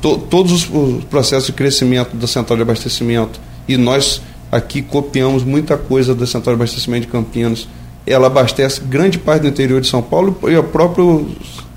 to, 0.00 0.18
todos 0.30 0.52
os, 0.52 0.70
os 0.70 1.04
processos 1.04 1.46
de 1.46 1.52
crescimento 1.52 2.16
da 2.16 2.26
central 2.26 2.56
de 2.56 2.62
abastecimento 2.62 3.40
e 3.68 3.76
nós 3.76 4.22
aqui 4.50 4.82
copiamos 4.82 5.44
muita 5.44 5.76
coisa 5.76 6.14
da 6.14 6.26
central 6.26 6.56
de 6.56 6.62
abastecimento 6.62 7.02
de 7.02 7.12
Campinas. 7.12 7.68
Ela 8.06 8.26
abastece 8.26 8.80
grande 8.80 9.18
parte 9.18 9.42
do 9.42 9.48
interior 9.48 9.80
de 9.80 9.86
São 9.86 10.02
Paulo 10.02 10.38
e 10.48 10.54
a 10.54 10.62
própria 10.62 11.24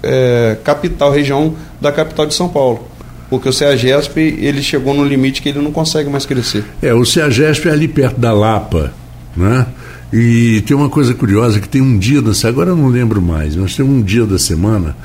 é, 0.01 0.57
capital, 0.63 1.11
região 1.11 1.53
da 1.79 1.91
capital 1.91 2.25
de 2.25 2.33
São 2.33 2.49
Paulo 2.49 2.93
porque 3.33 3.49
o 3.49 3.53
CEAGESP 3.53 4.19
ele 4.19 4.61
chegou 4.61 4.93
no 4.93 5.03
limite 5.03 5.41
que 5.41 5.49
ele 5.49 5.59
não 5.59 5.71
consegue 5.71 6.07
mais 6.07 6.23
crescer. 6.23 6.63
É, 6.83 6.93
o 6.93 7.03
CEAGESP 7.03 7.67
é 7.67 7.71
ali 7.71 7.87
perto 7.87 8.19
da 8.19 8.31
Lapa, 8.31 8.93
né? 9.35 9.65
E 10.11 10.61
tem 10.67 10.77
uma 10.77 10.87
coisa 10.87 11.15
curiosa 11.15 11.59
que 11.59 11.67
tem 11.67 11.81
um 11.81 11.97
dia 11.97 12.21
agora 12.47 12.69
eu 12.69 12.75
não 12.75 12.89
lembro 12.89 13.19
mais, 13.19 13.55
mas 13.55 13.75
tem 13.75 13.83
um 13.83 14.03
dia 14.03 14.27
da 14.27 14.37
semana 14.37 14.95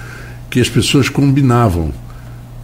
que 0.50 0.60
as 0.60 0.68
pessoas 0.68 1.08
combinavam. 1.08 1.90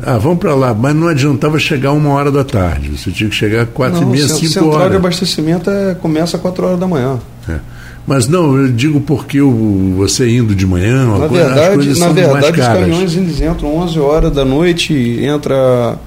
Ah, 0.03 0.19
vamos 0.19 0.39
para 0.39 0.55
lá, 0.55 0.75
mas 0.75 0.95
não 0.95 1.09
adiantava 1.09 1.59
chegar 1.59 1.93
uma 1.93 2.11
hora 2.11 2.31
da 2.31 2.45
tarde. 2.45 2.91
Você 2.91 3.11
tinha 3.11 3.31
que 3.31 3.37
chegar 3.37 3.67
quatro 3.67 4.01
não, 4.01 4.09
e 4.09 4.13
meia, 4.13 4.29
cinco 4.29 4.47
central 4.47 4.65
horas. 4.65 4.75
Central 4.75 4.91
de 4.91 4.97
abastecimento 4.97 5.71
é, 5.71 5.95
começa 5.95 6.37
às 6.37 6.43
quatro 6.43 6.67
horas 6.67 6.81
da 6.81 6.87
manhã. 6.87 7.19
É. 7.49 7.59
Mas 8.07 8.29
não, 8.29 8.57
eu 8.57 8.69
digo 8.69 9.01
porque 9.01 9.41
o, 9.41 9.95
você 9.97 10.29
indo 10.29 10.55
de 10.55 10.67
manhã, 10.67 11.07
na 11.07 11.29
coisa, 11.29 11.45
verdade, 11.45 11.61
as 11.61 11.75
coisas 11.75 11.99
na 11.99 12.07
são 12.07 12.15
verdade, 12.15 12.41
mais 12.41 12.57
caras. 12.57 12.75
os 12.75 12.81
caminhões 12.81 13.17
eles 13.17 13.41
entram 13.41 13.77
11 13.77 13.99
horas 13.99 14.33
da 14.33 14.45
noite, 14.45 14.93
entra 15.23 15.99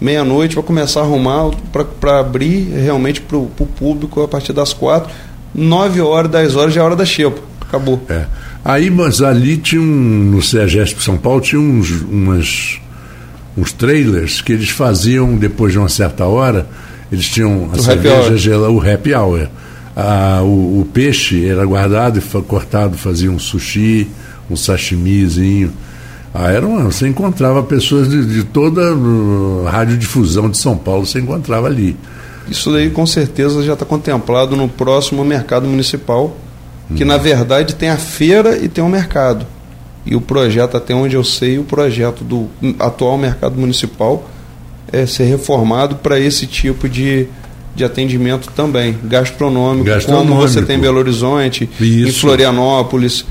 meia-noite, 0.00 0.54
vai 0.54 0.64
começar 0.64 1.00
a 1.00 1.02
arrumar 1.02 1.50
para 2.00 2.20
abrir 2.20 2.70
realmente 2.70 3.20
para 3.20 3.38
o 3.38 3.46
público 3.46 4.22
a 4.22 4.28
partir 4.28 4.52
das 4.52 4.72
quatro. 4.72 5.10
9 5.54 6.00
horas, 6.00 6.30
10 6.30 6.56
horas 6.56 6.74
já 6.74 6.80
é 6.80 6.84
hora 6.84 6.96
da 6.96 7.04
xepa. 7.04 7.40
Acabou. 7.60 8.00
É. 8.08 8.26
Aí, 8.64 8.90
mas 8.90 9.20
ali 9.22 9.56
tinha 9.56 9.80
um, 9.80 9.84
no 9.84 10.42
CEAGESP 10.42 11.02
São 11.02 11.16
Paulo, 11.16 11.40
tinha 11.40 11.60
uns, 11.60 11.90
umas, 12.02 12.78
uns 13.56 13.72
trailers 13.72 14.40
que 14.40 14.52
eles 14.52 14.70
faziam 14.70 15.36
depois 15.36 15.72
de 15.72 15.78
uma 15.78 15.88
certa 15.88 16.24
hora, 16.24 16.66
eles 17.10 17.28
tinham 17.28 17.70
a 17.72 17.76
o 17.76 17.82
cerveja, 17.82 18.58
o 18.58 18.80
happy 18.80 19.14
hour 19.14 19.48
ah, 19.94 20.40
o, 20.42 20.80
o, 20.80 20.88
peixe 20.92 21.46
era 21.46 21.64
guardado 21.64 22.18
e 22.18 22.42
cortado, 22.42 22.96
fazia 22.96 23.30
um 23.30 23.38
sushi, 23.38 24.08
um 24.50 24.56
sashimizinho. 24.56 25.72
Ah, 26.34 26.50
era 26.50 26.66
uma, 26.66 26.84
você 26.84 27.06
encontrava 27.06 27.62
pessoas 27.62 28.08
de, 28.08 28.24
de 28.24 28.44
toda 28.44 28.80
a 29.66 29.70
radiodifusão 29.70 30.48
de 30.48 30.56
São 30.56 30.76
Paulo, 30.76 31.04
você 31.04 31.20
encontrava 31.20 31.66
ali. 31.66 31.94
Isso 32.48 32.72
daí 32.72 32.90
com 32.90 33.06
certeza 33.06 33.62
já 33.62 33.74
está 33.74 33.84
contemplado 33.84 34.56
no 34.56 34.66
próximo 34.66 35.22
mercado 35.24 35.68
municipal, 35.68 36.36
que 36.96 37.04
hum. 37.04 37.06
na 37.06 37.18
verdade 37.18 37.74
tem 37.74 37.90
a 37.90 37.98
feira 37.98 38.56
e 38.56 38.68
tem 38.68 38.82
o 38.82 38.88
mercado. 38.88 39.46
E 40.04 40.16
o 40.16 40.20
projeto, 40.20 40.76
até 40.76 40.94
onde 40.94 41.14
eu 41.14 41.22
sei, 41.22 41.58
o 41.58 41.64
projeto 41.64 42.24
do 42.24 42.48
atual 42.78 43.16
mercado 43.16 43.58
municipal 43.58 44.28
é 44.92 45.06
ser 45.06 45.24
reformado 45.24 45.96
para 45.96 46.18
esse 46.18 46.46
tipo 46.46 46.88
de, 46.88 47.26
de 47.74 47.84
atendimento 47.84 48.50
também, 48.54 48.96
gastronômico, 49.04 49.84
gastronômico. 49.84 50.34
como 50.34 50.48
você 50.48 50.60
tem 50.62 50.76
em 50.76 50.80
Belo 50.80 50.98
Horizonte, 50.98 51.70
Isso. 51.80 52.08
em 52.08 52.12
Florianópolis, 52.12 53.24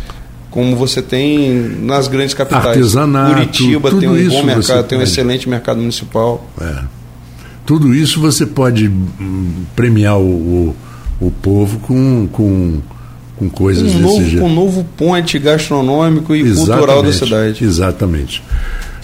como 0.49 0.75
você 0.75 1.01
tem 1.01 1.51
nas 1.81 2.07
grandes 2.07 2.33
capitais. 2.33 2.65
Artesanato, 2.67 3.33
Curitiba 3.33 3.89
tem 3.91 4.09
um 4.09 4.29
bom 4.29 4.43
mercado, 4.43 4.87
tem 4.87 4.97
um 4.97 5.01
excelente 5.01 5.47
mercado 5.47 5.77
municipal. 5.77 6.49
É. 6.59 6.83
Tudo 7.65 7.93
isso 7.93 8.19
você 8.19 8.45
pode 8.45 8.87
hum, 8.87 9.63
premiar 9.75 10.17
o, 10.17 10.25
o, 10.25 10.75
o 11.21 11.31
povo 11.31 11.79
com, 11.79 12.27
com, 12.31 12.81
com 13.41 13.49
coisas 13.49 13.83
um 13.83 13.85
desse 13.87 13.99
novo, 13.99 14.23
jeito. 14.23 14.45
Um 14.45 14.53
novo 14.53 14.85
ponte 14.95 15.39
gastronômico 15.39 16.35
e 16.35 16.41
exatamente, 16.41 16.69
cultural 16.69 17.03
da 17.03 17.11
cidade. 17.11 17.63
Exatamente. 17.63 18.43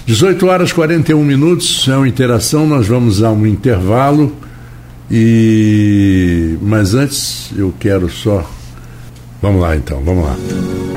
18 0.05 0.45
horas 0.45 0.69
e 0.69 0.73
41 0.75 1.23
minutos, 1.23 1.87
é 1.87 1.97
uma 1.97 2.07
interação, 2.07 2.67
nós 2.67 2.87
vamos 2.87 3.23
a 3.23 3.31
um 3.31 3.47
intervalo. 3.47 4.35
E 5.09 6.57
mas 6.61 6.93
antes 6.93 7.49
eu 7.57 7.73
quero 7.79 8.09
só 8.09 8.45
Vamos 9.41 9.61
lá 9.61 9.75
então, 9.75 10.01
vamos 10.01 10.25
lá. 10.25 10.96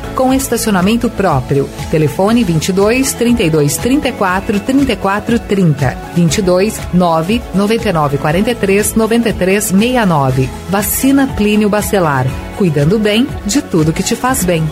com 0.15 0.33
estacionamento 0.33 1.09
próprio. 1.09 1.69
Telefone 1.89 2.43
22 2.43 3.13
32 3.13 3.77
34 3.77 4.59
34 4.59 5.39
30 5.39 5.97
22 6.15 6.79
9 6.93 7.41
99 7.53 8.17
43 8.17 8.95
93 8.95 9.63
69. 9.65 10.49
Vacina 10.69 11.27
Plínio 11.35 11.69
Bacelar. 11.69 12.27
Cuidando 12.57 12.99
bem 12.99 13.27
de 13.45 13.61
tudo 13.61 13.93
que 13.93 14.03
te 14.03 14.15
faz 14.15 14.43
bem. 14.43 14.63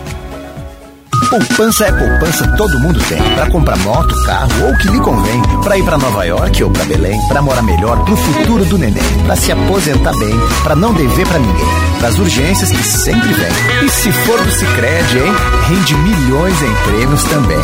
Poupança 1.30 1.86
é 1.86 1.92
poupança, 1.92 2.48
todo 2.58 2.80
mundo 2.80 3.00
tem. 3.08 3.22
Para 3.36 3.52
comprar 3.52 3.78
moto, 3.80 4.16
carro 4.26 4.50
ou 4.64 4.72
o 4.72 4.78
que 4.80 4.88
lhe 4.88 5.00
convém. 5.00 5.40
Para 5.64 5.78
ir 5.78 5.84
para 5.84 5.98
Nova 5.98 6.24
York 6.26 6.64
ou 6.64 6.72
para 6.72 6.86
Belém. 6.86 7.20
Para 7.28 7.42
morar 7.42 7.62
melhor 7.62 8.04
pro 8.04 8.18
futuro 8.18 8.66
do 8.66 8.80
neném. 8.80 9.04
Para 9.26 9.36
se 9.36 9.52
aposentar 9.52 10.14
bem. 10.18 10.36
Para 10.64 10.76
não 10.76 10.92
dever 10.92 11.28
para 11.28 11.38
ninguém. 11.38 11.68
Para 12.00 12.08
as 12.08 12.18
urgências 12.18 12.72
que 12.72 12.84
sempre 12.84 13.32
vem. 13.32 13.86
E 13.86 13.90
se 13.90 14.12
for 14.12 14.42
do 14.42 14.52
Cicred, 14.52 15.20
hein? 15.20 15.34
Rende 15.68 15.96
milhões 15.98 16.62
em 16.64 16.74
prêmios 16.90 17.24
também. 17.26 17.58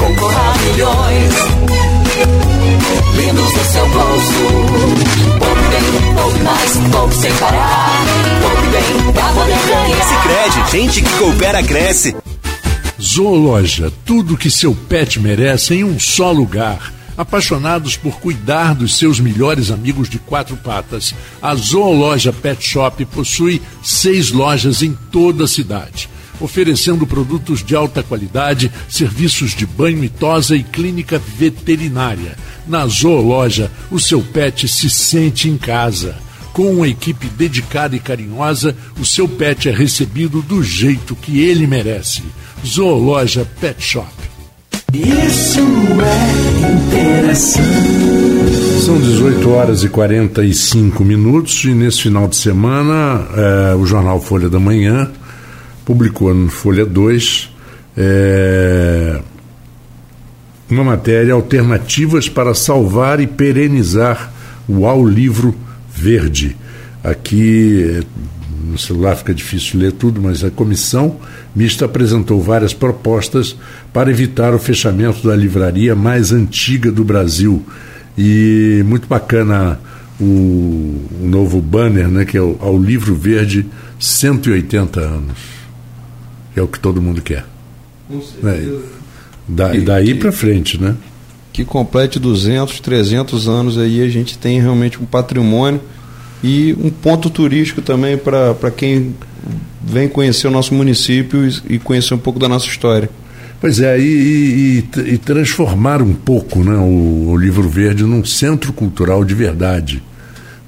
Concorra 0.00 0.54
milhões. 0.64 1.63
Lindos 3.16 3.52
no 3.52 3.64
seu 3.64 3.88
bolso. 3.88 4.32
Poupe 5.38 5.68
bem, 5.70 6.14
poupe 6.14 6.38
mais, 6.40 6.72
poupe 6.92 7.14
sem 7.14 7.32
parar. 7.34 8.04
Poupe 8.40 8.68
bem, 8.68 9.12
pra 9.12 9.28
poder 9.32 9.58
ganhar. 9.66 10.04
Cicred, 10.04 10.70
gente 10.70 11.02
que 11.02 11.18
coopera, 11.18 11.62
cresce. 11.62 12.16
Zoologia, 13.00 13.92
tudo 14.04 14.36
que 14.36 14.50
seu 14.50 14.74
pet 14.74 15.20
merece 15.20 15.74
em 15.74 15.84
um 15.84 15.98
só 15.98 16.32
lugar. 16.32 16.92
Apaixonados 17.16 17.96
por 17.96 18.18
cuidar 18.18 18.74
dos 18.74 18.98
seus 18.98 19.20
melhores 19.20 19.70
amigos 19.70 20.08
de 20.08 20.18
quatro 20.18 20.56
patas, 20.56 21.14
a 21.40 21.54
Zoologia 21.54 22.32
Pet 22.32 22.60
Shop 22.60 23.04
possui 23.04 23.62
seis 23.84 24.32
lojas 24.32 24.82
em 24.82 24.98
toda 25.12 25.44
a 25.44 25.48
cidade, 25.48 26.08
oferecendo 26.44 27.06
produtos 27.06 27.64
de 27.64 27.74
alta 27.74 28.02
qualidade, 28.02 28.70
serviços 28.88 29.54
de 29.54 29.66
banho 29.66 30.04
e 30.04 30.08
tosa 30.08 30.54
e 30.54 30.62
clínica 30.62 31.18
veterinária. 31.18 32.36
Na 32.66 32.86
Zoologia, 32.86 33.70
o 33.90 33.98
seu 33.98 34.22
pet 34.22 34.68
se 34.68 34.88
sente 34.88 35.48
em 35.48 35.56
casa. 35.56 36.16
Com 36.52 36.72
uma 36.72 36.86
equipe 36.86 37.26
dedicada 37.26 37.96
e 37.96 37.98
carinhosa, 37.98 38.76
o 39.00 39.04
seu 39.04 39.28
pet 39.28 39.68
é 39.68 39.72
recebido 39.72 40.40
do 40.40 40.62
jeito 40.62 41.16
que 41.16 41.40
ele 41.40 41.66
merece. 41.66 42.22
Zoologia 42.64 43.44
Pet 43.60 43.82
Shop. 43.82 44.06
Isso 44.92 45.60
é 45.60 46.72
interessante. 46.72 48.04
São 48.84 49.00
18 49.00 49.50
horas 49.50 49.82
e 49.82 49.88
45 49.88 51.04
minutos 51.04 51.64
e 51.64 51.74
nesse 51.74 52.02
final 52.02 52.28
de 52.28 52.36
semana 52.36 53.26
eh, 53.34 53.74
o 53.74 53.84
jornal 53.84 54.20
Folha 54.20 54.48
da 54.48 54.60
Manhã 54.60 55.10
publicou 55.84 56.34
no 56.34 56.48
Folha 56.48 56.86
2 56.86 57.50
eh, 57.96 59.20
uma 60.70 60.84
matéria 60.84 61.34
Alternativas 61.34 62.28
para 62.28 62.54
salvar 62.54 63.20
e 63.20 63.26
perenizar 63.26 64.32
o 64.66 64.86
ao 64.86 65.06
livro 65.06 65.54
verde. 65.94 66.56
Aqui 67.02 68.02
no 68.64 68.78
celular 68.78 69.14
fica 69.16 69.34
difícil 69.34 69.78
ler 69.78 69.92
tudo, 69.92 70.20
mas 70.20 70.42
a 70.42 70.50
comissão 70.50 71.20
mista 71.54 71.84
apresentou 71.84 72.40
várias 72.40 72.72
propostas 72.72 73.56
para 73.92 74.10
evitar 74.10 74.54
o 74.54 74.58
fechamento 74.58 75.26
da 75.26 75.36
livraria 75.36 75.94
mais 75.94 76.32
antiga 76.32 76.90
do 76.90 77.04
Brasil. 77.04 77.62
E 78.16 78.82
muito 78.86 79.06
bacana 79.06 79.78
o, 80.18 80.24
o 80.24 81.26
novo 81.26 81.60
banner, 81.60 82.08
né, 82.08 82.24
que 82.24 82.36
é 82.36 82.40
o, 82.40 82.56
ao 82.60 82.78
Livro 82.78 83.14
Verde 83.14 83.66
180 83.98 85.00
anos. 85.00 85.63
É 86.56 86.62
o 86.62 86.68
que 86.68 86.78
todo 86.78 87.02
mundo 87.02 87.20
quer. 87.20 87.44
Com 88.08 88.20
certeza. 88.20 88.82
É. 88.90 89.04
Da, 89.46 89.72
daí 89.72 90.14
para 90.14 90.32
frente, 90.32 90.80
né? 90.80 90.94
Que 91.52 91.64
complete 91.64 92.18
200, 92.18 92.80
300 92.80 93.48
anos 93.48 93.78
aí, 93.78 94.02
a 94.02 94.08
gente 94.08 94.38
tem 94.38 94.60
realmente 94.60 95.00
um 95.00 95.04
patrimônio 95.04 95.80
e 96.42 96.74
um 96.80 96.90
ponto 96.90 97.30
turístico 97.30 97.80
também 97.80 98.16
para 98.16 98.70
quem 98.70 99.14
vem 99.82 100.08
conhecer 100.08 100.46
o 100.46 100.50
nosso 100.50 100.74
município 100.74 101.46
e, 101.46 101.74
e 101.74 101.78
conhecer 101.78 102.14
um 102.14 102.18
pouco 102.18 102.38
da 102.38 102.48
nossa 102.48 102.66
história. 102.66 103.08
Pois 103.60 103.80
é, 103.80 103.98
e, 103.98 104.84
e, 104.94 105.00
e, 105.14 105.18
transformar 105.18 106.02
um 106.02 106.12
pouco 106.12 106.62
né, 106.62 106.76
o, 106.76 107.30
o, 107.30 107.36
Livro 107.36 107.66
Verde 107.66 108.04
num 108.04 108.24
centro 108.24 108.74
cultural 108.74 109.24
de 109.24 109.34
verdade, 109.34 110.02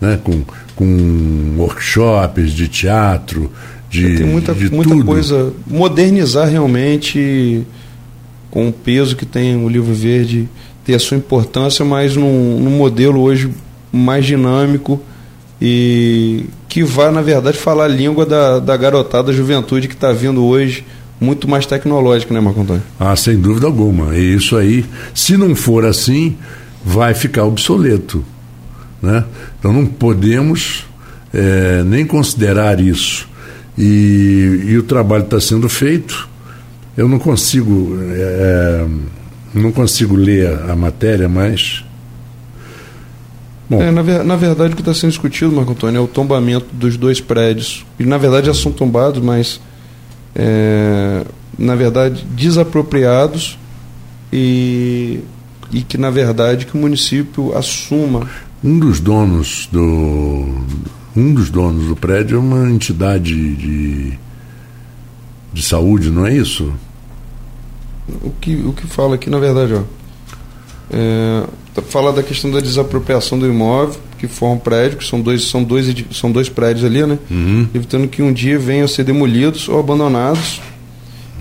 né, 0.01 0.19
com, 0.23 0.43
com 0.75 1.57
workshops 1.59 2.53
de 2.53 2.69
teatro, 2.69 3.53
de, 3.89 4.17
Tem 4.17 4.27
muita, 4.27 4.55
de 4.55 4.71
muita 4.71 4.91
tudo. 4.91 5.05
coisa. 5.05 5.53
Modernizar 5.67 6.49
realmente 6.49 7.63
com 8.51 8.69
o 8.69 8.73
peso 8.73 9.17
que 9.17 9.27
tem 9.27 9.57
o 9.57 9.69
Livro 9.69 9.93
Verde, 9.95 10.49
ter 10.85 10.95
a 10.95 10.99
sua 10.99 11.17
importância, 11.17 11.85
mas 11.85 12.17
num, 12.17 12.59
num 12.61 12.71
modelo 12.71 13.21
hoje 13.21 13.51
mais 13.93 14.25
dinâmico 14.25 15.01
e 15.61 16.45
que 16.69 16.83
vai, 16.83 17.11
na 17.11 17.23
verdade, 17.23 17.57
falar 17.57 17.85
a 17.85 17.89
língua 17.89 18.27
da, 18.27 18.59
da 18.59 18.77
garotada, 18.77 19.29
da 19.29 19.33
juventude 19.33 19.89
que 19.89 19.95
está 19.95 20.13
vindo 20.13 20.45
hoje 20.45 20.85
muito 21.21 21.49
mais 21.49 21.65
tecnológica, 21.65 22.33
né, 22.35 22.41
Marco 22.41 22.61
Antônio? 22.61 22.83
Ah, 23.01 23.17
sem 23.17 23.39
dúvida 23.39 23.67
alguma. 23.67 24.17
E 24.17 24.35
isso 24.35 24.57
aí, 24.57 24.85
se 25.15 25.37
não 25.37 25.55
for 25.55 25.85
assim, 25.85 26.37
vai 26.85 27.15
ficar 27.15 27.45
obsoleto. 27.45 28.25
Né? 29.01 29.25
Então 29.59 29.73
não 29.73 29.87
podemos 29.87 30.85
é, 31.33 31.83
nem 31.85 32.07
considerar 32.07 32.81
isso. 32.81 33.29
E, 33.79 34.63
e 34.69 34.79
o 34.79 34.83
trabalho 34.83 35.25
está 35.25 35.41
sendo 35.41 35.69
feito. 35.69 36.29
Eu 36.97 37.09
não 37.09 37.19
consigo, 37.19 37.99
é, 38.01 38.87
não 39.53 39.71
consigo 39.71 40.17
ler 40.17 40.49
a 40.69 40.75
matéria, 40.75 41.29
mas 41.29 41.85
Bom. 43.69 43.83
É, 43.83 43.91
na, 43.91 44.03
na, 44.23 44.37
verdade, 44.37 44.73
o 44.73 44.77
que 44.77 44.83
está 44.83 44.95
sendo 44.95 45.11
discutido, 45.11 45.51
Marco 45.51 45.73
Antônio, 45.73 45.99
é 45.99 46.01
o 46.01 46.07
tombamento 46.07 46.67
dos 46.73 46.97
dois 46.97 47.21
prédios. 47.21 47.85
E, 47.99 48.05
na 48.05 48.17
verdade, 48.17 48.47
já 48.47 48.55
são 48.55 48.71
tombados, 48.71 49.21
mas, 49.21 49.61
é, 50.35 51.25
na 51.59 51.75
verdade, 51.75 52.25
desapropriados 52.31 53.59
e, 54.33 55.21
e 55.73 55.83
que, 55.83 55.99
na 55.99 56.11
verdade, 56.11 56.67
que 56.67 56.77
o 56.77 56.81
município 56.81 57.57
assuma. 57.57 58.29
Um 58.63 58.79
dos 58.79 59.01
donos 59.01 59.69
do 59.73 60.47
um 61.17 61.33
dos 61.33 61.51
donos 61.51 61.87
do 61.87 61.97
prédio 61.97 62.37
é 62.37 62.41
uma 62.41 62.71
entidade 62.71 63.35
de, 63.57 64.13
de 65.53 65.63
saúde, 65.63 66.11
não 66.11 66.27
é 66.27 66.35
isso? 66.35 66.73
O 68.23 68.31
que, 68.41 68.55
o 68.55 68.73
que 68.73 68.87
fala 68.87 69.15
aqui, 69.15 69.31
na 69.31 69.39
verdade, 69.39 69.75
ó, 69.75 69.83
é, 70.91 71.45
fala 71.89 72.13
da 72.13 72.23
questão 72.23 72.51
da 72.51 72.61
desapropriação 72.61 73.39
do 73.39 73.47
imóvel, 73.47 73.99
que 74.19 74.29
forma 74.29 74.55
um 74.55 74.59
prédio, 74.59 74.99
que 74.99 75.07
são 75.07 75.21
dois, 75.21 75.45
são 75.49 75.65
dois, 75.65 75.93
são 76.13 76.31
dois 76.31 76.49
prédios 76.49 76.85
ali, 76.85 77.05
né? 77.05 77.19
Uhum. 77.31 77.69
Evitando 77.75 78.09
que 78.09 78.23
um 78.23 78.33
dia 78.33 78.59
venham 78.59 78.85
a 78.85 78.89
ser 78.89 79.05
demolidos 79.05 79.69
ou 79.69 79.81
abandonados. 79.81 80.61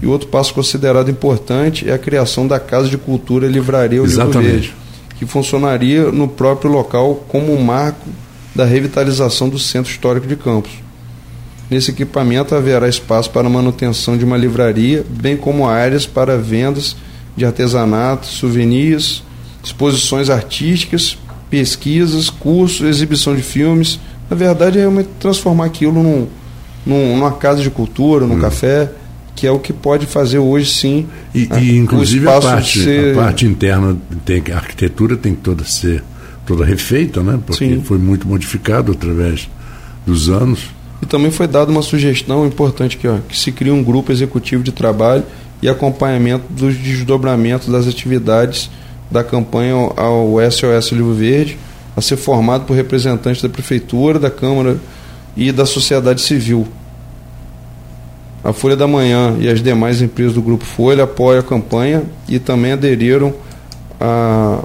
E 0.01 0.07
outro 0.07 0.27
passo 0.27 0.53
considerado 0.53 1.09
importante 1.09 1.89
é 1.89 1.93
a 1.93 1.97
criação 1.97 2.45
da 2.47 2.59
Casa 2.59 2.89
de 2.89 2.97
Cultura 2.97 3.47
Livraria 3.47 4.01
O 4.01 4.05
Livro 4.05 4.29
Verde, 4.41 4.75
que 5.17 5.25
funcionaria 5.25 6.11
no 6.11 6.27
próprio 6.27 6.69
local 6.69 7.25
como 7.29 7.53
um 7.53 7.63
marco 7.63 8.09
da 8.55 8.63
revitalização 8.63 9.49
do 9.49 9.59
Centro 9.59 9.91
Histórico 9.91 10.25
de 10.25 10.37
Campos. 10.37 10.71
Nesse 11.69 11.91
equipamento 11.91 12.55
haverá 12.55 12.87
espaço 12.87 13.29
para 13.29 13.49
manutenção 13.49 14.17
de 14.17 14.23
uma 14.23 14.37
livraria, 14.37 15.05
bem 15.09 15.35
como 15.35 15.67
áreas 15.67 16.05
para 16.05 16.37
vendas 16.37 16.95
de 17.35 17.45
artesanato, 17.45 18.27
souvenirs, 18.27 19.23
exposições 19.63 20.29
artísticas, 20.29 21.17
pesquisas, 21.49 22.29
cursos, 22.29 22.87
exibição 22.87 23.35
de 23.35 23.41
filmes. 23.41 23.99
Na 24.29 24.37
verdade, 24.37 24.77
é 24.77 24.81
realmente 24.81 25.09
transformar 25.19 25.65
aquilo 25.65 26.01
num, 26.01 26.27
num, 26.85 27.17
numa 27.17 27.31
casa 27.33 27.61
de 27.61 27.69
cultura, 27.69 28.25
num 28.25 28.35
hum. 28.35 28.39
café, 28.41 28.91
que 29.35 29.45
é 29.45 29.51
o 29.51 29.59
que 29.59 29.73
pode 29.73 30.05
fazer 30.05 30.37
hoje 30.37 30.71
sim. 30.71 31.07
E, 31.33 31.47
a, 31.49 31.59
e 31.59 31.75
inclusive 31.77 32.27
a 32.29 32.39
parte, 32.39 32.83
ser... 32.83 33.17
a 33.17 33.21
parte 33.21 33.45
interna, 33.45 33.97
tem, 34.23 34.41
a 34.53 34.55
arquitetura 34.55 35.17
tem 35.17 35.33
que 35.33 35.41
toda 35.41 35.65
ser 35.65 36.03
toda 36.45 36.63
refeita, 36.63 37.21
né? 37.21 37.39
Porque 37.45 37.65
sim. 37.65 37.81
foi 37.81 37.97
muito 37.97 38.27
modificado 38.27 38.91
através 38.91 39.49
dos 40.05 40.29
anos. 40.29 40.69
E 41.01 41.05
também 41.05 41.31
foi 41.31 41.47
dada 41.47 41.71
uma 41.71 41.81
sugestão 41.81 42.45
importante 42.45 42.97
aqui, 42.97 43.07
ó, 43.07 43.17
que 43.27 43.37
se 43.37 43.51
crie 43.51 43.71
um 43.71 43.83
grupo 43.83 44.11
executivo 44.11 44.63
de 44.63 44.71
trabalho 44.71 45.23
e 45.61 45.67
acompanhamento 45.67 46.45
dos 46.49 46.75
desdobramentos 46.77 47.67
das 47.67 47.87
atividades 47.87 48.69
da 49.09 49.23
campanha 49.23 49.73
ao 49.95 50.35
SOS 50.51 50.91
Livro 50.91 51.13
Verde, 51.13 51.57
a 51.95 52.01
ser 52.01 52.17
formado 52.17 52.65
por 52.65 52.75
representantes 52.75 53.41
da 53.41 53.49
Prefeitura, 53.49 54.19
da 54.19 54.29
Câmara 54.29 54.77
e 55.35 55.51
da 55.51 55.65
sociedade 55.65 56.21
civil. 56.21 56.67
A 58.43 58.53
Folha 58.53 58.75
da 58.75 58.87
Manhã 58.87 59.35
e 59.39 59.47
as 59.49 59.61
demais 59.61 60.01
empresas 60.01 60.33
do 60.33 60.41
Grupo 60.41 60.65
Folha 60.65 61.03
apoiam 61.03 61.39
a 61.39 61.43
campanha 61.43 62.03
e 62.29 62.37
também 62.37 62.73
aderiram 62.73 63.33
a, 63.99 64.63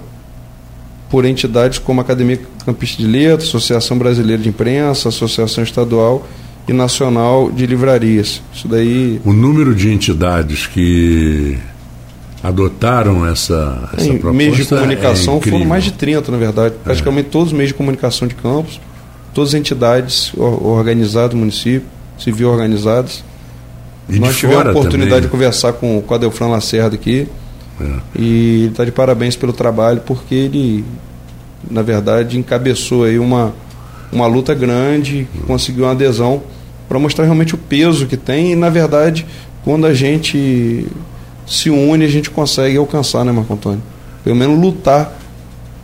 por 1.11 1.25
entidades 1.25 1.79
como 1.79 2.01
a 2.01 2.05
Academia 2.05 2.41
Campista 2.65 3.03
de 3.03 3.09
Letras, 3.09 3.49
Associação 3.49 3.99
Brasileira 3.99 4.41
de 4.41 4.49
Imprensa, 4.49 5.09
Associação 5.09 5.65
Estadual 5.65 6.27
e 6.69 6.73
Nacional 6.73 7.51
de 7.51 7.67
Livrarias. 7.67 8.41
Isso 8.55 8.69
daí. 8.69 9.21
O 9.25 9.33
número 9.33 9.75
de 9.75 9.93
entidades 9.93 10.67
que 10.69 11.59
adotaram 12.43 13.27
essa, 13.27 13.91
essa 13.93 14.07
em 14.07 14.19
proposta. 14.19 14.33
Meios 14.33 14.57
de 14.57 14.65
comunicação 14.65 15.39
é 15.39 15.51
foram 15.51 15.65
mais 15.65 15.85
de 15.85 15.93
30, 15.93 16.31
na 16.31 16.39
verdade. 16.39 16.75
É. 16.75 16.79
Praticamente 16.85 17.27
é. 17.27 17.31
todos 17.31 17.49
os 17.49 17.53
meios 17.53 17.69
de 17.69 17.75
comunicação 17.75 18.27
de 18.29 18.35
campos, 18.37 18.81
todas 19.35 19.51
as 19.51 19.55
entidades 19.55 20.33
organizadas 20.37 21.31
do 21.31 21.37
município, 21.37 21.89
civil 22.19 22.49
organizadas. 22.51 23.25
E 24.09 24.19
Nós 24.19 24.37
tivemos 24.37 24.67
a 24.67 24.71
oportunidade 24.71 25.11
também. 25.11 25.23
de 25.23 25.29
conversar 25.29 25.73
com, 25.75 26.01
com 26.01 26.13
o 26.13 26.17
Adelfran 26.17 26.49
Lacerda 26.49 26.95
aqui. 26.95 27.29
É. 27.81 28.21
E 28.21 28.67
está 28.71 28.85
de 28.85 28.93
parabéns 28.93 29.37
pelo 29.37 29.53
trabalho, 29.53 30.03
porque 30.07 30.35
ele, 30.35 30.85
na 31.71 31.83
verdade, 31.83 32.39
encabeçou 32.39 33.05
aí 33.05 33.19
uma, 33.19 33.55
uma 34.13 34.27
luta 34.27 34.55
grande, 34.55 35.27
conseguiu 35.47 35.85
uma 35.85 35.93
adesão 35.93 36.43
para 36.89 36.99
mostrar 36.99 37.25
realmente 37.25 37.55
o 37.55 37.59
peso 37.59 38.07
que 38.07 38.17
tem. 38.17 38.53
E, 38.53 38.57
na 38.57 38.69
verdade, 38.69 39.27
quando 39.65 39.87
a 39.87 39.95
gente 39.95 40.87
se 41.47 41.71
une, 41.71 42.05
a 42.05 42.09
gente 42.09 42.31
consegue 42.31 42.77
alcançar, 42.77 43.25
né, 43.25 43.33
Marco 43.33 43.53
Antônio? 43.55 43.83
Pelo 44.23 44.37
menos 44.37 44.59
lutar 44.61 45.19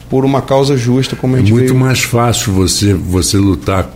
por 0.08 0.24
uma 0.24 0.40
causa 0.40 0.76
justa, 0.76 1.16
como 1.16 1.34
a 1.34 1.38
é 1.38 1.40
gente 1.40 1.50
É 1.50 1.54
muito 1.54 1.68
veio. 1.68 1.80
mais 1.80 2.02
fácil 2.02 2.52
você, 2.52 2.94
você 2.94 3.36
lutar 3.38 3.90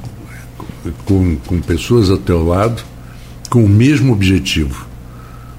com, 1.05 1.37
com 1.47 1.61
pessoas 1.61 2.11
ao 2.11 2.17
teu 2.17 2.45
lado 2.45 2.83
com 3.49 3.65
o 3.65 3.69
mesmo 3.69 4.13
objetivo 4.13 4.87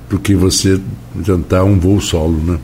do 0.09 0.17
que 0.17 0.33
você 0.33 0.79
tentar 1.23 1.63
um 1.63 1.79
voo 1.79 1.99
solo, 1.99 2.37
né? 2.37 2.59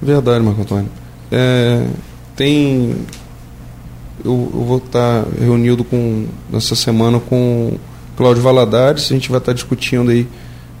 Verdade, 0.00 0.44
Marco 0.44 0.62
Antônio. 0.62 0.88
É, 1.30 1.86
tem. 2.36 2.94
Eu, 4.24 4.50
eu, 4.52 4.64
vou 4.64 4.78
estar 4.78 5.24
reunido 5.40 5.84
com, 5.84 6.26
nessa 6.50 6.74
semana 6.74 7.20
com 7.20 7.78
Cláudio 8.16 8.42
Valadares, 8.42 9.04
a 9.04 9.14
gente 9.14 9.30
vai 9.30 9.38
estar 9.38 9.52
discutindo 9.52 10.10
aí 10.10 10.26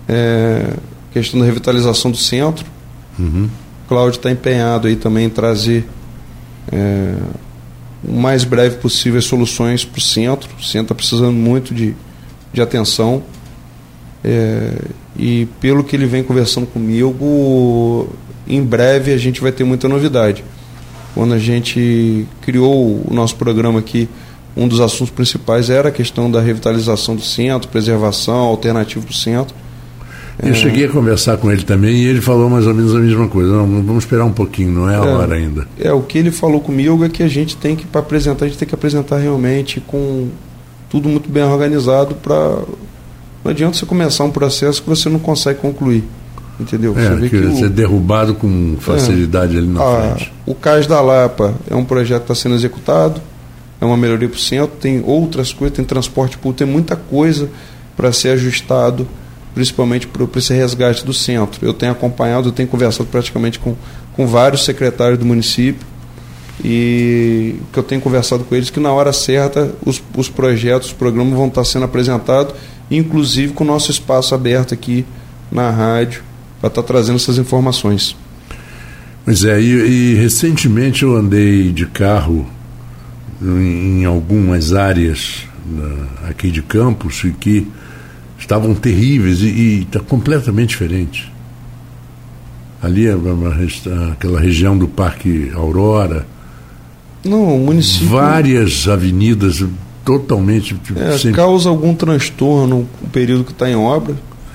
é, 0.08 0.74
questão 1.12 1.38
da 1.38 1.46
revitalização 1.46 2.10
do 2.10 2.16
centro. 2.16 2.66
Uhum. 3.18 3.48
Cláudio 3.88 4.18
está 4.18 4.30
empenhado 4.30 4.88
aí 4.88 4.96
também 4.96 5.26
em 5.26 5.30
trazer 5.30 5.86
é, 6.72 7.14
o 8.02 8.12
mais 8.12 8.44
breve 8.44 8.76
possível 8.76 9.18
as 9.18 9.24
soluções 9.24 9.84
para 9.84 9.98
o 9.98 10.02
centro. 10.02 10.48
O 10.58 10.62
centro 10.62 10.86
está 10.86 10.94
precisando 10.94 11.32
muito 11.32 11.74
de, 11.74 11.94
de 12.52 12.60
atenção. 12.60 13.22
É, 14.24 14.72
e 15.16 15.46
pelo 15.60 15.84
que 15.84 15.94
ele 15.94 16.06
vem 16.06 16.22
conversando 16.22 16.66
comigo, 16.66 18.08
em 18.46 18.62
breve 18.62 19.12
a 19.12 19.18
gente 19.18 19.40
vai 19.40 19.52
ter 19.52 19.64
muita 19.64 19.88
novidade. 19.88 20.44
Quando 21.14 21.34
a 21.34 21.38
gente 21.38 22.26
criou 22.42 23.02
o 23.08 23.12
nosso 23.12 23.36
programa 23.36 23.78
aqui, 23.78 24.08
um 24.56 24.66
dos 24.66 24.80
assuntos 24.80 25.10
principais 25.10 25.70
era 25.70 25.88
a 25.88 25.92
questão 25.92 26.30
da 26.30 26.40
revitalização 26.40 27.14
do 27.14 27.22
centro, 27.22 27.68
preservação, 27.68 28.36
alternativa 28.36 29.04
do 29.04 29.12
centro. 29.12 29.54
Eu 30.40 30.50
é. 30.50 30.54
cheguei 30.54 30.84
a 30.84 30.88
conversar 30.88 31.36
com 31.36 31.50
ele 31.50 31.62
também 31.62 31.96
e 31.96 32.06
ele 32.06 32.20
falou 32.20 32.48
mais 32.48 32.66
ou 32.66 32.74
menos 32.74 32.94
a 32.94 32.98
mesma 32.98 33.26
coisa. 33.26 33.50
Não, 33.50 33.66
vamos 33.82 34.04
esperar 34.04 34.24
um 34.24 34.32
pouquinho, 34.32 34.70
não 34.70 34.88
é 34.88 34.94
a 34.94 35.04
é, 35.04 35.08
hora 35.08 35.34
ainda. 35.34 35.66
É, 35.78 35.92
o 35.92 36.00
que 36.02 36.16
ele 36.16 36.30
falou 36.30 36.60
comigo 36.60 37.04
é 37.04 37.08
que 37.08 37.22
a 37.22 37.28
gente 37.28 37.56
tem 37.56 37.74
que, 37.74 37.84
para 37.86 38.00
apresentar, 38.00 38.44
a 38.44 38.48
gente 38.48 38.58
tem 38.58 38.68
que 38.68 38.74
apresentar 38.74 39.18
realmente 39.18 39.80
com 39.80 40.28
tudo 40.88 41.08
muito 41.08 41.28
bem 41.28 41.42
organizado 41.42 42.14
para. 42.14 42.62
Não 43.44 43.50
adianta 43.50 43.76
você 43.76 43.86
começar 43.86 44.24
um 44.24 44.30
processo 44.30 44.82
que 44.82 44.88
você 44.88 45.08
não 45.08 45.18
consegue 45.18 45.60
concluir. 45.60 46.04
Entendeu? 46.58 46.92
É, 46.98 47.10
você 47.10 47.28
que, 47.28 47.40
que 47.40 47.56
ser 47.56 47.66
o... 47.66 47.70
derrubado 47.70 48.34
com 48.34 48.76
facilidade 48.80 49.54
é, 49.54 49.58
ali 49.58 49.68
na 49.68 49.80
a, 49.80 50.14
frente. 50.14 50.32
O 50.44 50.54
Cais 50.54 50.86
da 50.86 51.00
Lapa 51.00 51.54
é 51.70 51.74
um 51.74 51.84
projeto 51.84 52.24
que 52.24 52.32
está 52.32 52.34
sendo 52.34 52.56
executado, 52.56 53.20
é 53.80 53.84
uma 53.84 53.96
melhoria 53.96 54.28
para 54.28 54.36
o 54.36 54.40
centro, 54.40 54.76
tem 54.76 55.02
outras 55.06 55.52
coisas, 55.52 55.76
tem 55.76 55.84
transporte 55.84 56.36
público, 56.36 56.58
tem 56.58 56.66
muita 56.66 56.96
coisa 56.96 57.48
para 57.96 58.12
ser 58.12 58.30
ajustado 58.30 59.06
principalmente 59.54 60.06
para 60.06 60.24
esse 60.36 60.54
resgate 60.54 61.04
do 61.04 61.12
centro. 61.12 61.66
Eu 61.66 61.74
tenho 61.74 61.90
acompanhado, 61.90 62.48
eu 62.48 62.52
tenho 62.52 62.68
conversado 62.68 63.08
praticamente 63.08 63.58
com, 63.58 63.74
com 64.14 64.24
vários 64.24 64.64
secretários 64.64 65.18
do 65.18 65.24
município 65.24 65.84
e 66.64 67.56
que 67.72 67.78
eu 67.78 67.82
tenho 67.82 68.00
conversado 68.00 68.44
com 68.44 68.54
eles 68.54 68.70
que 68.70 68.80
na 68.80 68.92
hora 68.92 69.12
certa 69.12 69.72
os, 69.84 70.02
os 70.16 70.28
projetos, 70.28 70.88
os 70.88 70.94
programas 70.94 71.34
vão 71.34 71.48
estar 71.48 71.64
sendo 71.64 71.84
apresentados, 71.84 72.54
inclusive 72.90 73.52
com 73.52 73.64
o 73.64 73.66
nosso 73.66 73.90
espaço 73.90 74.34
aberto 74.34 74.74
aqui 74.74 75.04
na 75.50 75.70
rádio 75.70 76.22
para 76.60 76.68
estar 76.68 76.82
trazendo 76.82 77.16
essas 77.16 77.38
informações. 77.38 78.16
Pois 79.24 79.44
é, 79.44 79.60
e, 79.60 79.64
e 79.64 80.14
recentemente 80.14 81.02
eu 81.02 81.14
andei 81.14 81.70
de 81.70 81.86
carro 81.86 82.46
em, 83.40 84.00
em 84.00 84.04
algumas 84.04 84.72
áreas 84.72 85.46
uh, 85.70 86.28
aqui 86.28 86.50
de 86.50 86.62
Campos 86.62 87.24
que 87.38 87.66
estavam 88.38 88.74
terríveis 88.74 89.40
e 89.40 89.82
está 89.82 90.00
completamente 90.00 90.70
diferente. 90.70 91.32
Ali 92.80 93.06
é 93.06 93.14
aquela 94.12 94.40
região 94.40 94.78
do 94.78 94.86
Parque 94.86 95.50
Aurora. 95.54 96.26
Não, 97.24 97.56
o 97.56 97.58
município. 97.58 98.08
Várias 98.08 98.86
avenidas 98.88 99.64
totalmente. 100.04 100.74
Tipo, 100.74 100.98
é, 100.98 101.18
sem... 101.18 101.32
Causa 101.32 101.68
algum 101.68 101.94
transtorno 101.94 102.88
o 103.02 103.08
período 103.08 103.44
que 103.44 103.52
está 103.52 103.68
em 103.68 103.76
obra. 103.76 104.14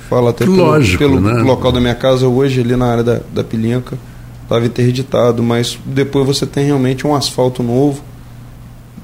Fala 0.09 0.31
até 0.31 0.45
Lógico, 0.45 0.97
pelo, 0.97 1.21
pelo 1.21 1.35
né? 1.35 1.43
local 1.43 1.71
da 1.71 1.79
minha 1.79 1.95
casa 1.95 2.27
hoje, 2.27 2.61
ali 2.61 2.75
na 2.75 2.85
área 2.85 3.03
da, 3.03 3.19
da 3.33 3.43
Pilinca, 3.43 3.97
estava 4.43 4.65
interditado, 4.65 5.41
mas 5.41 5.79
depois 5.85 6.25
você 6.25 6.45
tem 6.45 6.65
realmente 6.65 7.07
um 7.07 7.15
asfalto 7.15 7.63
novo, 7.63 8.01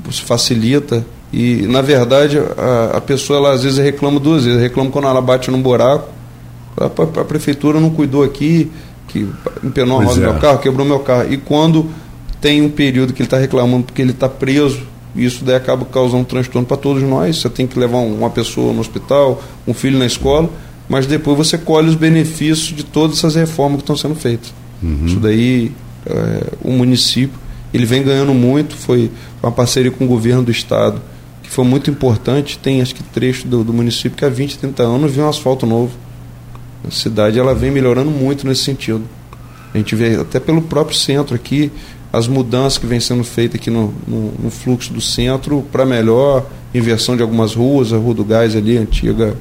isso 0.10 0.24
facilita. 0.24 1.05
E, 1.32 1.68
na 1.68 1.82
verdade, 1.82 2.39
a, 2.39 2.97
a 2.97 3.01
pessoa 3.01 3.38
ela, 3.38 3.51
às 3.53 3.64
vezes 3.64 3.78
reclama 3.78 4.20
duas 4.20 4.45
vezes. 4.45 4.60
Reclama 4.60 4.89
quando 4.89 5.07
ela 5.07 5.22
bate 5.22 5.51
num 5.51 5.62
buraco. 5.62 6.10
A, 6.78 6.86
a, 6.86 7.22
a 7.22 7.26
prefeitura 7.26 7.80
não 7.80 7.91
cuidou 7.91 8.24
aqui, 8.24 8.72
que 9.07 9.28
empenou 9.64 9.99
a 9.99 10.05
roda 10.05 10.20
do 10.20 10.26
é. 10.26 10.32
meu 10.32 10.39
carro, 10.39 10.60
quebrou 10.60 10.86
meu 10.86 10.99
carro. 10.99 11.32
E 11.32 11.38
quando 11.38 11.89
tem 12.42 12.62
um 12.62 12.70
período 12.70 13.14
que 13.14 13.22
ele 13.22 13.28
está 13.28 13.38
reclamando 13.38 13.84
porque 13.84 14.02
ele 14.02 14.12
está 14.12 14.30
preso, 14.30 14.82
isso 15.16 15.44
daí 15.44 15.56
acaba 15.56 15.86
causando 15.86 16.22
um 16.22 16.26
transtorno 16.26 16.68
para 16.68 16.78
todos 16.78 17.02
nós. 17.04 17.38
Você 17.38 17.50
tem 17.50 17.66
que 17.66 17.78
levar 17.78 17.98
uma 17.98 18.30
pessoa 18.30 18.72
no 18.74 18.80
hospital, 18.80 19.42
um 19.68 19.74
filho 19.74 19.98
na 19.98 20.06
escola 20.06 20.50
mas 20.90 21.06
depois 21.06 21.38
você 21.38 21.56
colhe 21.56 21.88
os 21.88 21.96
benefícios 21.96 22.76
de 22.76 22.84
todas 22.84 23.20
essas 23.20 23.36
reformas 23.36 23.78
que 23.78 23.84
estão 23.84 23.96
sendo 23.96 24.16
feitas. 24.16 24.52
Uhum. 24.82 25.06
Isso 25.06 25.20
daí, 25.20 25.72
é, 26.06 26.48
o 26.64 26.72
município, 26.72 27.38
ele 27.72 27.86
vem 27.86 28.02
ganhando 28.02 28.34
muito, 28.34 28.76
foi 28.76 29.12
uma 29.42 29.52
parceria 29.52 29.92
com 29.92 30.06
o 30.06 30.08
governo 30.08 30.42
do 30.42 30.50
estado, 30.50 31.00
que 31.44 31.50
foi 31.50 31.64
muito 31.64 31.92
importante, 31.92 32.58
tem 32.58 32.82
acho 32.82 32.96
que 32.96 33.04
trecho 33.04 33.48
do, 33.48 33.64
do 33.64 33.72
município 33.72 34.18
que 34.18 34.26
há 34.26 34.30
20, 34.30 34.58
30 34.58 34.82
anos 34.82 35.12
viu 35.12 35.24
um 35.24 35.30
asfalto 35.30 35.68
novo. 35.68 35.96
A 36.88 36.90
cidade 36.90 37.38
ela 37.38 37.54
vem 37.54 37.70
melhorando 37.70 38.10
muito 38.10 38.48
nesse 38.48 38.64
sentido. 38.64 39.04
A 39.72 39.78
gente 39.78 39.96
vê 39.96 40.16
até 40.16 40.40
pelo 40.40 40.64
próprio 40.64 40.98
centro 40.98 41.36
aqui, 41.36 41.72
as 42.12 42.28
mudanças 42.28 42.78
que 42.78 42.86
vêm 42.86 42.99
sendo 42.99 43.24
feitas 43.24 43.60
aqui 43.60 43.70
no, 43.70 43.93
no, 44.07 44.32
no 44.43 44.49
fluxo 44.49 44.91
do 44.91 45.01
centro 45.01 45.64
para 45.72 45.86
melhor, 45.86 46.45
inversão 46.74 47.16
de 47.16 47.22
algumas 47.22 47.53
ruas, 47.53 47.93
a 47.93 47.97
Rua 47.97 48.14
do 48.14 48.24
Gás 48.24 48.55
ali, 48.55 48.78
antiga 48.78 49.36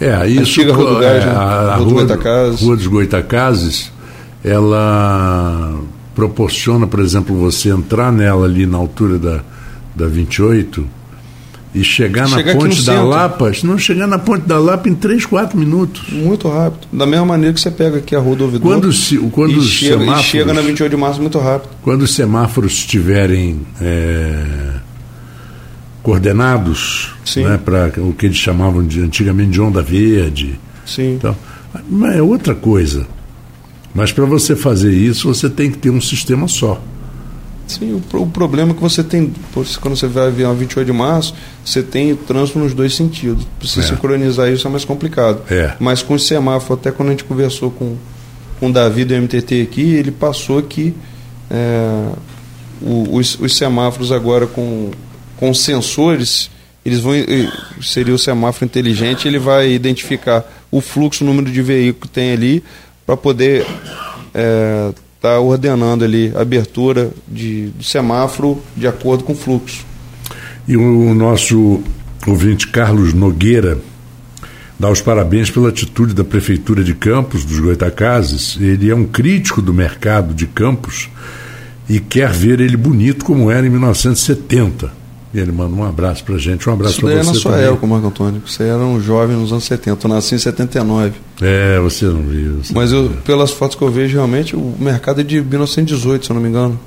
é, 0.00 0.26
isso. 0.28 0.40
Antiga 0.40 0.72
Rua 0.72 0.94
do 0.94 1.00
Gás, 1.00 1.22
é, 1.22 1.26
né? 1.26 1.32
a, 1.32 1.76
Rua, 1.76 1.84
Rua, 1.84 1.92
Goitacazes. 1.94 2.60
Rua 2.60 2.76
dos 2.76 2.86
Goitacazes, 2.86 3.92
ela 4.44 5.80
proporciona, 6.14 6.86
por 6.86 7.00
exemplo, 7.00 7.36
você 7.36 7.70
entrar 7.70 8.12
nela 8.12 8.44
ali 8.44 8.66
na 8.66 8.78
altura 8.78 9.18
da, 9.18 9.40
da 9.94 10.06
28 10.06 10.86
e 11.74 11.82
chegar, 11.82 12.28
na 12.28 12.36
ponte 12.36 12.76
da 12.76 12.92
centro. 12.92 13.08
Lapa, 13.08 13.52
não 13.64 13.76
chegar 13.76 14.06
na 14.06 14.18
ponte 14.18 14.46
da 14.46 14.58
Lapa 14.58 14.88
em 14.88 14.94
3, 14.94 15.26
4 15.26 15.58
minutos. 15.58 16.08
Muito 16.10 16.48
rápido. 16.48 16.86
Da 16.92 17.04
mesma 17.04 17.26
maneira 17.26 17.52
que 17.52 17.60
você 17.60 17.70
pega 17.70 17.98
aqui 17.98 18.14
a 18.14 18.20
Rua 18.20 18.36
do 18.36 18.44
Ouvidor 18.44 18.70
quando, 18.70 18.92
se, 18.92 19.18
quando 19.18 19.58
e, 19.58 19.62
chega, 19.62 20.04
e 20.04 20.22
chega 20.22 20.54
na 20.54 20.60
28 20.60 20.90
de 20.90 20.96
março 20.96 21.20
muito 21.20 21.38
rápido. 21.38 21.70
Quando 21.82 22.02
os 22.02 22.14
semáforos 22.14 22.74
estiverem 22.74 23.62
é, 23.80 24.74
coordenados 26.00 27.12
né, 27.36 27.58
para 27.58 27.92
o 27.98 28.12
que 28.12 28.26
eles 28.26 28.36
chamavam 28.36 28.86
de 28.86 29.00
antigamente 29.00 29.50
de 29.50 29.60
onda 29.60 29.82
verde. 29.82 30.60
Sim. 30.86 31.14
Então, 31.14 31.36
mas 31.90 32.16
é 32.16 32.22
outra 32.22 32.54
coisa. 32.54 33.04
Mas 33.92 34.12
para 34.12 34.24
você 34.24 34.54
fazer 34.54 34.92
isso, 34.92 35.32
você 35.32 35.48
tem 35.48 35.70
que 35.70 35.78
ter 35.78 35.90
um 35.90 36.00
sistema 36.00 36.46
só. 36.46 36.80
Sim, 37.66 37.92
o, 37.92 38.22
o 38.22 38.26
problema 38.26 38.72
é 38.72 38.74
que 38.74 38.80
você 38.80 39.02
tem, 39.02 39.32
quando 39.80 39.96
você 39.96 40.06
vai 40.06 40.26
avião 40.26 40.54
28 40.54 40.86
de 40.86 40.92
março, 40.92 41.34
você 41.64 41.82
tem 41.82 42.12
o 42.12 42.16
trânsito 42.16 42.58
nos 42.58 42.74
dois 42.74 42.94
sentidos. 42.94 43.46
Para 43.58 43.68
você 43.68 43.80
é. 43.80 43.82
sincronizar 43.82 44.50
isso 44.50 44.66
é 44.66 44.70
mais 44.70 44.84
complicado. 44.84 45.42
É. 45.50 45.74
Mas 45.80 46.02
com 46.02 46.14
o 46.14 46.18
semáforo, 46.18 46.74
até 46.74 46.90
quando 46.90 47.08
a 47.08 47.10
gente 47.12 47.24
conversou 47.24 47.70
com, 47.70 47.96
com 48.60 48.68
o 48.68 48.72
Davi 48.72 49.04
do 49.04 49.14
MTT 49.14 49.62
aqui, 49.62 49.94
ele 49.94 50.10
passou 50.10 50.62
que 50.62 50.94
é, 51.50 52.08
o, 52.82 53.16
os, 53.16 53.38
os 53.40 53.56
semáforos 53.56 54.12
agora 54.12 54.46
com 54.46 54.90
com 55.36 55.52
sensores, 55.52 56.50
eles 56.84 57.00
vão 57.00 57.14
seria 57.82 58.14
o 58.14 58.18
semáforo 58.18 58.64
inteligente, 58.64 59.26
ele 59.26 59.38
vai 59.38 59.70
identificar 59.70 60.44
o 60.70 60.80
fluxo, 60.80 61.24
o 61.24 61.26
número 61.26 61.50
de 61.50 61.62
veículo 61.62 62.02
que 62.02 62.08
tem 62.08 62.32
ali 62.32 62.62
para 63.06 63.16
poder 63.16 63.66
é, 64.32 64.92
tá 65.24 65.40
ordenando 65.40 66.04
ali 66.04 66.30
a 66.36 66.42
abertura 66.42 67.10
de, 67.26 67.70
semáforo 67.80 68.62
de 68.76 68.86
acordo 68.86 69.24
com 69.24 69.32
o 69.32 69.34
fluxo. 69.34 69.82
E 70.68 70.76
o 70.76 71.14
nosso 71.14 71.82
ouvinte 72.26 72.68
Carlos 72.68 73.14
Nogueira 73.14 73.78
dá 74.78 74.90
os 74.90 75.00
parabéns 75.00 75.50
pela 75.50 75.70
atitude 75.70 76.12
da 76.12 76.24
Prefeitura 76.24 76.84
de 76.84 76.92
Campos, 76.92 77.42
dos 77.42 77.58
Goitacazes. 77.58 78.58
Ele 78.60 78.90
é 78.90 78.94
um 78.94 79.06
crítico 79.06 79.62
do 79.62 79.72
mercado 79.72 80.34
de 80.34 80.46
Campos 80.46 81.08
e 81.88 82.00
quer 82.00 82.30
ver 82.30 82.60
ele 82.60 82.76
bonito 82.76 83.24
como 83.24 83.50
era 83.50 83.66
em 83.66 83.70
1970 83.70 85.03
e 85.34 85.40
ele 85.40 85.50
manda 85.50 85.74
um 85.74 85.84
abraço 85.84 86.22
pra 86.22 86.38
gente, 86.38 86.68
um 86.70 86.72
abraço 86.72 87.00
para 87.00 87.10
você. 87.10 87.20
Isso 87.20 87.24
daí 87.24 87.32
é 87.32 87.34
na 87.34 87.40
sua 87.40 87.50
também. 87.50 87.66
época, 87.66 87.86
Marco 87.88 88.06
Antônio. 88.06 88.42
Você 88.46 88.62
era 88.62 88.78
um 88.78 89.00
jovem 89.00 89.36
nos 89.36 89.50
anos 89.50 89.64
70, 89.64 90.06
eu 90.06 90.08
nasci 90.08 90.36
em 90.36 90.38
79. 90.38 91.12
É, 91.42 91.80
você 91.80 92.04
não 92.04 92.22
viu. 92.22 92.58
Você 92.62 92.72
Mas 92.72 92.92
eu, 92.92 93.10
pelas 93.24 93.50
fotos 93.50 93.76
que 93.76 93.82
eu 93.82 93.90
vejo, 93.90 94.14
realmente, 94.14 94.54
o 94.54 94.76
mercado 94.78 95.20
é 95.20 95.24
de 95.24 95.40
1918, 95.40 96.24
se 96.24 96.30
eu 96.30 96.34
não 96.34 96.40
me 96.40 96.48
engano. 96.48 96.78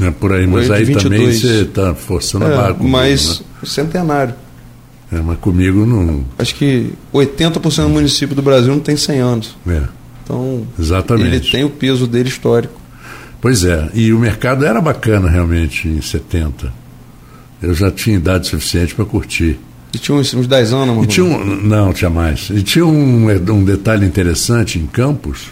É 0.00 0.10
por 0.12 0.32
aí, 0.32 0.46
mas 0.46 0.70
aí, 0.70 0.86
também 0.94 1.32
você 1.32 1.62
está 1.62 1.94
forçando 1.94 2.44
é, 2.44 2.54
a 2.54 2.56
barra 2.56 2.74
comigo, 2.74 2.88
Mas 2.88 3.40
né? 3.40 3.46
centenário. 3.64 4.34
É, 5.10 5.20
mas 5.20 5.36
comigo 5.38 5.84
não. 5.84 6.24
Acho 6.38 6.54
que 6.54 6.92
80% 7.12 7.82
do 7.82 7.88
município 7.88 8.36
do 8.36 8.40
Brasil 8.40 8.72
não 8.72 8.80
tem 8.80 8.96
100 8.96 9.18
anos. 9.18 9.56
É. 9.66 9.82
Então, 10.24 10.64
Exatamente. 10.78 11.26
ele 11.26 11.40
tem 11.40 11.64
o 11.64 11.70
peso 11.70 12.06
dele 12.06 12.28
histórico. 12.28 12.80
Pois 13.40 13.64
é, 13.64 13.90
e 13.92 14.12
o 14.12 14.18
mercado 14.20 14.64
era 14.64 14.80
bacana 14.80 15.28
realmente 15.28 15.88
em 15.88 16.00
70 16.00 16.81
eu 17.62 17.74
já 17.74 17.90
tinha 17.90 18.16
idade 18.16 18.48
suficiente 18.48 18.94
para 18.94 19.04
curtir. 19.04 19.58
E 19.94 19.98
tinha 19.98 20.16
uns, 20.16 20.32
uns 20.34 20.46
10 20.46 20.72
anos, 20.72 20.88
mano? 20.88 21.04
E 21.04 21.06
tinha 21.06 21.24
um, 21.24 21.44
não, 21.62 21.92
tinha 21.92 22.10
mais. 22.10 22.48
E 22.50 22.62
tinha 22.62 22.84
um, 22.84 23.30
um 23.30 23.64
detalhe 23.64 24.06
interessante 24.06 24.78
em 24.78 24.86
Campos, 24.86 25.50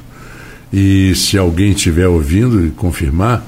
e 0.72 1.14
se 1.14 1.36
alguém 1.36 1.72
estiver 1.72 2.08
ouvindo 2.08 2.66
e 2.66 2.70
confirmar, 2.70 3.44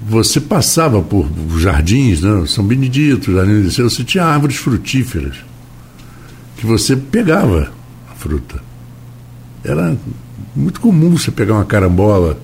você 0.00 0.40
passava 0.40 1.02
por 1.02 1.28
jardins, 1.58 2.20
né? 2.22 2.44
São 2.46 2.64
Benedito, 2.64 3.32
Jardim 3.32 3.62
do 3.62 3.70
Céu, 3.70 3.88
você 3.88 4.02
tinha 4.02 4.24
árvores 4.24 4.56
frutíferas, 4.56 5.36
que 6.56 6.66
você 6.66 6.96
pegava 6.96 7.70
a 8.10 8.14
fruta. 8.14 8.62
Era 9.62 9.96
muito 10.56 10.80
comum 10.80 11.16
você 11.16 11.30
pegar 11.30 11.54
uma 11.54 11.64
carambola 11.64 12.38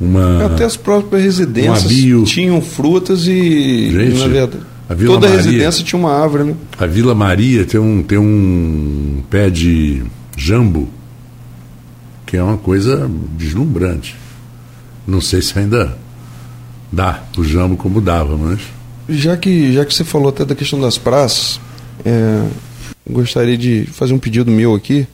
uma. 0.00 0.46
Até 0.46 0.64
as 0.64 0.76
próprias 0.76 1.22
residências 1.22 1.92
um 1.92 2.24
tinham 2.24 2.60
frutas 2.60 3.26
e. 3.26 3.90
Gente, 3.90 4.18
na 4.18 4.28
verdade, 4.28 4.64
a 4.88 4.94
Vila 4.94 5.14
toda 5.14 5.28
Maria, 5.28 5.42
residência 5.42 5.84
tinha 5.84 5.98
uma 5.98 6.12
árvore, 6.12 6.44
né? 6.44 6.54
A 6.78 6.86
Vila 6.86 7.14
Maria 7.14 7.64
tem 7.64 7.80
um, 7.80 8.02
tem 8.02 8.18
um 8.18 9.22
pé 9.28 9.50
de 9.50 10.02
jambo, 10.36 10.88
que 12.24 12.36
é 12.36 12.42
uma 12.42 12.58
coisa 12.58 13.10
deslumbrante. 13.36 14.14
Não 15.06 15.20
sei 15.20 15.40
se 15.40 15.58
ainda 15.58 15.96
dá 16.92 17.22
o 17.36 17.44
jambo 17.44 17.76
como 17.76 18.00
dava, 18.00 18.36
mas. 18.36 18.60
Já 19.08 19.36
que, 19.36 19.72
já 19.72 19.84
que 19.84 19.94
você 19.94 20.04
falou 20.04 20.28
até 20.28 20.44
da 20.44 20.54
questão 20.54 20.80
das 20.80 20.98
praças, 20.98 21.60
é, 22.04 22.44
gostaria 23.08 23.56
de 23.56 23.86
fazer 23.92 24.12
um 24.12 24.18
pedido 24.18 24.50
meu 24.50 24.74
aqui. 24.74 25.06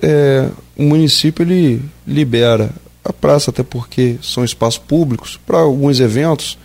É, 0.00 0.48
o 0.76 0.84
município 0.84 1.42
ele 1.42 1.82
libera 2.06 2.70
a 3.08 3.12
praça, 3.12 3.50
até 3.50 3.62
porque 3.62 4.16
são 4.22 4.44
espaços 4.44 4.78
públicos 4.78 5.40
para 5.46 5.58
alguns 5.58 5.98
eventos, 5.98 6.58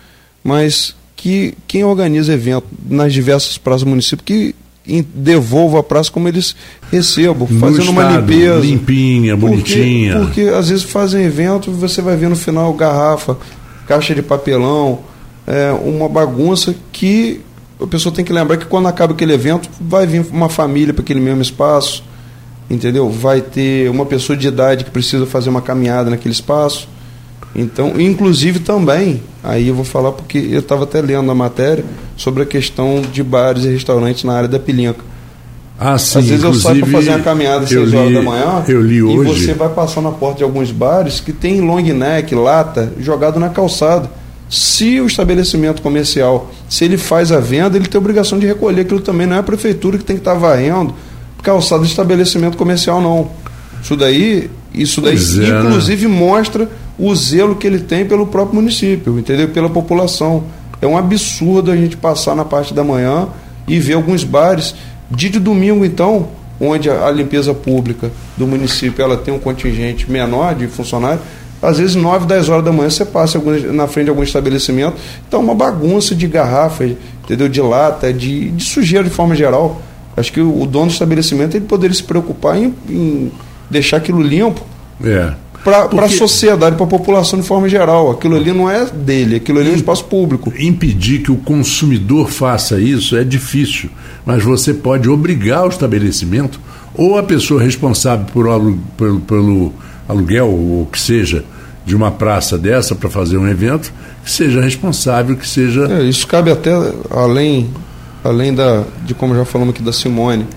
mas 0.44 0.96
que 1.16 1.54
quem 1.68 1.84
organiza 1.84 2.34
evento 2.34 2.68
nas 2.88 3.14
diversas 3.14 3.58
praças 3.58 3.84
do 3.84 3.89
município 3.89 4.26
que 4.26 4.54
devolva 5.16 5.80
a 5.80 5.84
praça 5.84 6.12
como 6.12 6.28
eles 6.28 6.56
recebam, 6.91 7.48
no 7.50 7.60
fazendo 7.60 7.84
estado, 7.84 7.91
uma 7.91 8.18
limpeza. 8.18 8.60
Limpinha, 8.60 9.38
bonitinha. 9.38 10.20
Porque, 10.20 10.44
porque 10.44 10.54
às 10.54 10.68
vezes 10.70 10.84
fazem 10.84 11.24
evento 11.24 11.72
e 11.72 11.74
você 11.74 12.02
vai 12.02 12.18
ver 12.18 12.30
no 12.30 12.36
final 12.36 12.74
garrafa, 12.74 13.38
caixa 13.88 14.14
de 14.14 14.22
papelão, 14.22 15.00
é, 15.48 15.72
uma 15.72 16.10
bagunça 16.10 16.76
que 16.91 17.39
a 17.82 17.88
pessoa 17.88 18.14
tem 18.14 18.26
que 18.26 18.34
lembrar 18.34 18.58
que 18.58 18.66
quando 18.66 18.88
acaba 18.88 19.14
aquele 19.14 19.34
evento, 19.34 19.70
vai 19.80 20.06
vir 20.06 20.26
uma 20.32 20.50
família 20.50 20.94
para 20.94 21.04
aquele 21.04 21.20
mesmo 21.20 21.41
espaço, 21.41 22.04
entendeu? 22.70 23.09
Vai 23.09 23.41
ter 23.41 23.89
uma 23.89 24.05
pessoa 24.05 24.38
de 24.38 24.47
idade 24.47 24.84
que 24.84 24.91
precisa 24.91 25.26
fazer 25.26 25.49
uma 25.49 25.61
caminhada 25.61 26.09
naquele 26.09 26.34
espaço. 26.34 26.88
Então, 27.55 27.99
inclusive 27.99 28.59
também, 28.59 29.22
aí 29.43 29.68
eu 29.68 29.76
vou 29.76 29.86
falar 29.86 30.11
porque 30.11 30.38
eu 30.38 30.59
estava 30.59 30.86
até 30.86 31.01
lendo 31.01 31.30
a 31.30 31.36
matéria 31.36 31.86
sobre 32.18 32.41
a 32.43 32.45
questão 32.45 33.01
de 33.01 33.22
bares 33.22 33.64
e 33.64 33.70
restaurantes 33.70 34.24
na 34.24 34.34
área 34.34 34.47
da 34.47 34.59
Pilinca. 34.59 35.14
Ah, 35.80 35.97
sim, 35.97 36.20
Às 36.20 36.26
vezes 36.26 36.43
eu 36.43 36.53
saio 36.53 36.82
para 36.82 36.91
fazer 36.91 37.09
uma 37.09 37.20
caminhada 37.20 37.64
às 37.64 37.70
6 37.70 37.89
li, 37.89 37.97
horas 37.97 38.14
da 38.14 38.22
manhã 38.22 38.64
eu 38.68 38.82
li 38.82 38.95
e 38.95 39.03
hoje. 39.03 39.45
você 39.45 39.53
vai 39.53 39.70
passar 39.70 40.01
na 40.01 40.11
porta 40.11 40.38
de 40.38 40.43
alguns 40.43 40.72
bares 40.72 41.20
que 41.20 41.34
tem 41.34 41.61
long 41.61 41.82
neck, 41.82 42.34
lata, 42.34 42.93
jogado 42.99 43.39
na 43.39 43.49
calçada. 43.49 44.09
Se 44.49 45.01
o 45.01 45.07
estabelecimento 45.07 45.82
comercial, 45.82 46.51
se 46.70 46.86
ele 46.86 46.97
faz 46.97 47.32
a 47.32 47.39
venda, 47.39 47.76
ele 47.76 47.88
tem 47.88 47.99
obrigação 47.99 48.38
de 48.38 48.45
recolher 48.45 48.82
aquilo 48.82 49.01
também. 49.01 49.26
Não 49.26 49.36
é 49.36 49.39
a 49.39 49.43
prefeitura 49.43 49.97
que 49.97 50.03
tem 50.03 50.16
que 50.16 50.22
estar 50.22 50.36
varrendo 50.36 50.93
calçada 51.44 51.84
de 51.84 51.89
estabelecimento 51.89 52.58
comercial, 52.58 53.02
não. 53.02 53.30
Isso 53.84 53.96
daí, 53.96 54.50
isso 54.74 55.02
daí 55.02 55.16
é, 55.16 55.52
né? 55.52 55.60
inclusive 55.60 56.08
mostra 56.08 56.70
o 56.98 57.14
zelo 57.14 57.56
que 57.56 57.68
ele 57.68 57.80
tem 57.80 58.06
pelo 58.06 58.26
próprio 58.26 58.56
município, 58.56 59.20
entendeu? 59.20 59.50
Pela 59.50 59.70
população. 59.70 60.46
É 60.82 60.88
um 60.88 60.98
absurdo 60.98 61.72
a 61.72 61.76
gente 61.76 61.98
passar 61.98 62.36
na 62.36 62.46
parte 62.46 62.74
da 62.74 62.84
manhã 62.84 63.28
e 63.68 63.78
ver 63.80 63.94
alguns 63.94 64.24
bares. 64.24 64.74
Dia 65.12 65.30
de 65.30 65.39
domingo, 65.39 65.86
então, 65.86 66.30
onde 66.60 66.89
a, 66.89 67.08
a 67.08 67.12
limpeza 67.12 67.54
pública 67.54 68.10
do 68.38 68.48
município 68.48 69.04
ela 69.04 69.18
tem 69.18 69.34
um 69.34 69.39
contingente 69.39 70.10
menor 70.10 70.56
de 70.56 70.68
funcionários, 70.68 71.22
às 71.62 71.78
vezes 71.78 71.96
9, 71.96 72.26
10 72.26 72.50
horas 72.50 72.66
da 72.66 72.74
manhã 72.74 72.89
você 72.89 73.06
passa 73.06 73.41
na 73.72 73.88
frente 73.88 74.06
de 74.06 74.10
algum 74.10 74.24
estabelecimento, 74.24 74.98
então 75.26 75.39
uma 75.39 75.56
bagunça 75.56 76.14
de 76.14 76.28
garrafa, 76.28 76.86
entendeu? 77.24 77.48
De 77.48 77.62
lata, 77.62 78.12
de, 78.12 78.52
de 78.52 78.64
sujeira 78.66 79.06
de 79.06 79.10
forma 79.10 79.34
geral. 79.34 79.82
Acho 80.16 80.32
que 80.32 80.41
o, 80.41 80.66
dono 80.66 80.88
do 80.88 80.91
estabelecimento 80.93 81.55
ele 81.57 81.66
poderia 81.66 81.95
se 81.95 82.03
preocupar 82.03 82.57
em, 82.57 82.74
em 82.89 83.32
deixar 83.70 83.97
aquilo 83.97 84.22
limpo 84.22 84.61
É. 85.03 85.34
para 85.64 85.84
a 85.84 85.88
Porque- 85.88 86.09
sociedade, 86.09 86.76
para 86.76 86.86
a 86.86 86.89
população 86.89 87.39
de 87.39 87.45
forma 87.47 87.68
geral. 87.68 88.11
Aquilo 88.11 88.36
ali 88.36 88.51
não 88.53 88.70
é 88.70 88.86
dele, 88.86 89.38
aquilo 89.38 89.59
ali 89.59 89.70
é 89.70 89.72
um 89.74 89.76
espaço 89.76 90.05
público. 90.05 90.53
Impedir 90.59 91.24
que 91.24 91.32
o 91.32 91.38
consumidor 91.38 92.30
faça 92.30 92.80
isso 92.80 93.16
é 93.18 93.24
difícil, 93.24 93.89
mas 94.26 94.43
você 94.43 94.74
pode 94.74 95.09
obrigar 95.09 95.66
o 95.66 95.70
estabelecimento 95.70 96.59
ou 96.95 97.18
a 97.18 97.24
pessoa 97.24 97.59
responsável 97.61 98.26
por 98.32 98.47
alu- 98.47 98.78
pelo, 98.95 99.20
pelo 99.22 99.74
aluguel 100.07 100.47
ou 100.47 100.84
o 100.84 100.88
que 100.91 100.99
seja 100.99 101.43
de 101.86 101.95
uma 101.95 102.11
praça 102.11 102.55
dessa 102.57 102.93
para 102.95 103.09
fazer 103.09 103.38
um 103.38 103.47
evento, 103.47 103.91
que 104.24 104.32
seja 104.32 104.61
responsável, 104.61 105.36
que 105.36 105.47
seja. 105.47 105.86
É, 105.91 106.03
isso 106.03 106.26
cabe 106.28 106.51
até 106.51 106.72
além, 107.09 107.70
além 108.24 108.53
da, 108.53 108.84
de 109.05 109.13
como 109.13 109.36
já 109.36 109.45
falamos 109.45 109.74
aqui 109.74 109.84
da 109.84 109.91
Simone 109.91 110.47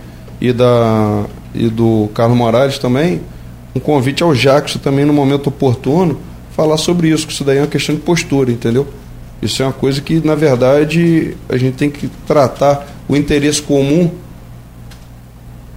e, 0.41 0.53
da, 0.53 1.25
e 1.55 1.69
do 1.69 2.09
Carlos 2.15 2.37
Moraes 2.37 2.79
também, 2.79 3.21
um 3.75 3.81
convite 3.81 4.23
ao 4.23 4.35
Jackson 4.35 4.79
também 4.79 5.05
no 5.05 5.13
momento 5.13 5.49
oportuno 5.49 6.19
falar 6.57 6.79
sobre 6.79 7.09
isso, 7.09 7.27
que 7.27 7.33
isso 7.33 7.45
daí 7.45 7.59
é 7.59 7.61
uma 7.61 7.67
questão 7.67 7.95
de 7.95 8.01
postura, 8.01 8.51
entendeu? 8.51 8.87
Isso 9.43 9.63
é 9.63 9.67
uma 9.67 9.73
coisa 9.73 10.01
que, 10.01 10.27
na 10.27 10.35
verdade, 10.35 11.37
a 11.49 11.57
gente 11.59 11.75
tem 11.75 11.91
que 11.91 12.09
tratar 12.27 12.87
o 13.07 13.15
interesse 13.15 13.61
comum, 13.61 14.11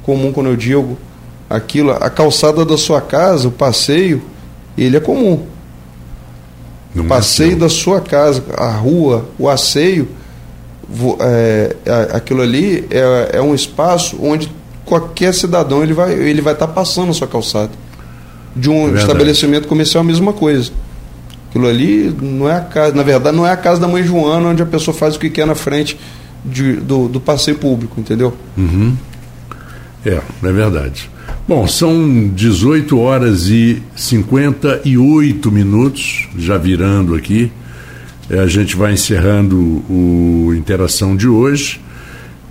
comum 0.03 0.31
quando 0.31 0.47
eu 0.47 0.55
digo 0.55 0.97
aquilo, 1.49 1.91
a 1.91 2.09
calçada 2.09 2.63
da 2.63 2.77
sua 2.77 3.01
casa, 3.01 3.49
o 3.49 3.51
passeio, 3.51 4.21
ele 4.77 4.95
é 4.95 4.99
comum. 5.01 5.45
não 6.95 7.03
é 7.03 7.07
passeio 7.07 7.57
da 7.57 7.67
sua 7.67 7.99
casa, 7.99 8.43
a 8.55 8.71
rua, 8.71 9.27
o 9.37 9.49
asseio, 9.49 10.07
é, 11.19 11.75
aquilo 12.13 12.41
ali 12.41 12.85
é, 12.89 13.31
é 13.37 13.41
um 13.41 13.53
espaço 13.53 14.17
onde 14.21 14.51
qualquer 14.85 15.33
cidadão 15.33 15.83
ele 15.83 15.93
vai 15.93 16.13
ele 16.13 16.41
vai 16.41 16.53
estar 16.53 16.67
passando 16.67 17.09
a 17.11 17.13
sua 17.13 17.27
calçada. 17.27 17.71
De 18.55 18.69
um 18.69 18.85
verdade. 18.85 19.01
estabelecimento 19.05 19.67
comercial 19.67 20.01
a 20.03 20.07
mesma 20.07 20.33
coisa. 20.33 20.71
Aquilo 21.49 21.67
ali 21.67 22.15
não 22.21 22.49
é 22.49 22.55
a 22.57 22.61
casa, 22.61 22.93
na 22.95 23.03
verdade 23.03 23.35
não 23.37 23.45
é 23.45 23.51
a 23.51 23.57
casa 23.57 23.79
da 23.79 23.87
mãe 23.87 24.03
Joana 24.03 24.49
onde 24.49 24.61
a 24.61 24.65
pessoa 24.65 24.95
faz 24.95 25.15
o 25.15 25.19
que 25.19 25.29
quer 25.29 25.45
na 25.47 25.55
frente 25.55 25.97
de- 26.43 26.73
do, 26.77 27.07
do 27.07 27.19
passeio 27.19 27.57
público, 27.57 27.99
entendeu? 27.99 28.33
É, 30.05 30.19
é 30.43 30.51
verdade. 30.51 31.09
Bom, 31.47 31.67
são 31.67 32.29
18 32.29 32.99
horas 32.99 33.47
e 33.49 33.81
58 33.95 35.51
minutos, 35.51 36.27
já 36.37 36.57
virando 36.57 37.15
aqui. 37.15 37.51
É, 38.29 38.39
a 38.39 38.45
gente 38.45 38.75
vai 38.75 38.93
encerrando 38.93 39.57
o 39.89 40.53
Interação 40.55 41.15
de 41.15 41.27
hoje. 41.27 41.81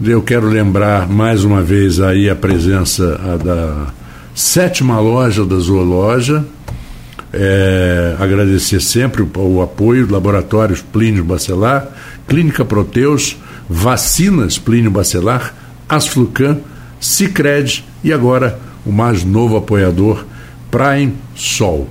Eu 0.02 0.20
quero 0.22 0.48
lembrar 0.48 1.08
mais 1.08 1.44
uma 1.44 1.62
vez 1.62 2.00
aí 2.00 2.28
a 2.28 2.34
presença 2.34 3.20
a 3.22 3.36
da 3.36 3.86
sétima 4.34 4.98
loja 4.98 5.46
da 5.46 5.56
Zoologia. 5.56 6.44
É, 7.32 8.16
agradecer 8.18 8.80
sempre 8.80 9.22
o, 9.22 9.30
o 9.36 9.62
apoio, 9.62 10.10
Laboratórios 10.10 10.82
Plínio 10.82 11.22
Bacelar, 11.22 11.86
Clínica 12.26 12.64
Proteus, 12.64 13.36
Vacinas 13.68 14.58
Plínio 14.58 14.90
Bacelar, 14.90 15.54
Asflucan, 15.88 16.58
Cicred 16.98 17.84
e 18.02 18.12
agora 18.12 18.58
o 18.84 18.90
mais 18.90 19.22
novo 19.22 19.56
apoiador, 19.56 20.24
Prime 20.72 21.14
Sol. 21.36 21.88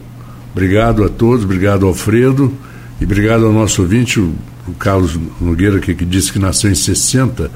Obrigado 0.52 1.06
a 1.06 1.10
todos, 1.10 1.46
obrigado 1.46 1.86
Alfredo 1.86 2.52
e 3.00 3.04
obrigado 3.04 3.46
ao 3.46 3.52
nosso 3.52 3.82
ouvinte, 3.82 4.20
o, 4.20 4.36
Carlos 4.80 5.18
Nogueira, 5.40 5.80
que, 5.80 5.96
que 5.96 6.06
disse 6.06 6.32
que 6.32 6.40
nasceu 6.40 6.70
em 6.70 6.76
60 6.76 7.50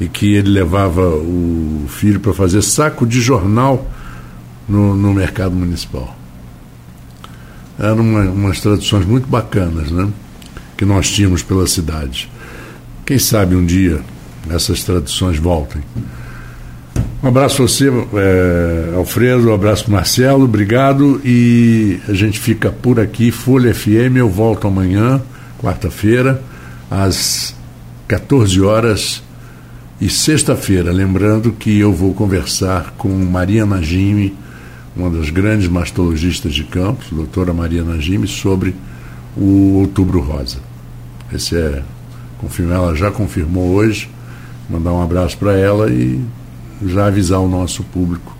e 0.00 0.08
que 0.08 0.34
ele 0.34 0.50
levava 0.50 1.08
o 1.08 1.84
filho 1.88 2.18
para 2.18 2.32
fazer 2.32 2.62
saco 2.62 3.06
de 3.06 3.20
jornal 3.20 3.88
no, 4.68 4.96
no 4.96 5.14
mercado 5.14 5.54
municipal 5.54 6.16
eram 7.78 8.00
uma, 8.00 8.22
umas 8.22 8.60
traduções 8.60 9.04
muito 9.06 9.28
bacanas, 9.28 9.90
né? 9.90 10.08
Que 10.76 10.84
nós 10.84 11.10
tínhamos 11.10 11.42
pela 11.42 11.66
cidade. 11.66 12.30
Quem 13.04 13.18
sabe 13.18 13.54
um 13.54 13.64
dia 13.64 14.00
essas 14.48 14.84
traduções 14.84 15.38
voltem. 15.38 15.82
Um 17.26 17.28
abraço 17.28 17.64
a 17.64 17.66
você, 17.66 17.88
eh, 17.88 18.92
Alfredo, 18.94 19.50
um 19.50 19.52
abraço 19.52 19.90
Marcelo, 19.90 20.44
obrigado. 20.44 21.20
E 21.24 21.98
a 22.08 22.12
gente 22.12 22.38
fica 22.38 22.70
por 22.70 23.00
aqui, 23.00 23.32
Folha 23.32 23.74
FM, 23.74 24.18
eu 24.18 24.30
volto 24.30 24.68
amanhã, 24.68 25.20
quarta-feira, 25.58 26.40
às 26.88 27.52
14 28.06 28.60
horas 28.60 29.24
e 30.00 30.08
sexta-feira. 30.08 30.92
Lembrando 30.92 31.50
que 31.50 31.76
eu 31.76 31.92
vou 31.92 32.14
conversar 32.14 32.94
com 32.96 33.08
Maria 33.08 33.66
Najimi, 33.66 34.32
uma 34.94 35.10
das 35.10 35.28
grandes 35.28 35.66
mastologistas 35.66 36.54
de 36.54 36.62
Campos, 36.62 37.08
doutora 37.10 37.52
Maria 37.52 37.82
Najimi, 37.82 38.28
sobre 38.28 38.72
o 39.36 39.78
Outubro 39.80 40.20
Rosa. 40.20 40.58
Esse 41.32 41.56
é, 41.56 41.82
ela 42.70 42.94
já 42.94 43.10
confirmou 43.10 43.70
hoje, 43.70 44.08
mandar 44.70 44.92
um 44.92 45.02
abraço 45.02 45.36
para 45.36 45.58
ela 45.58 45.90
e 45.90 46.24
já 46.84 47.06
avisar 47.06 47.40
o 47.40 47.48
nosso 47.48 47.84
público 47.84 48.36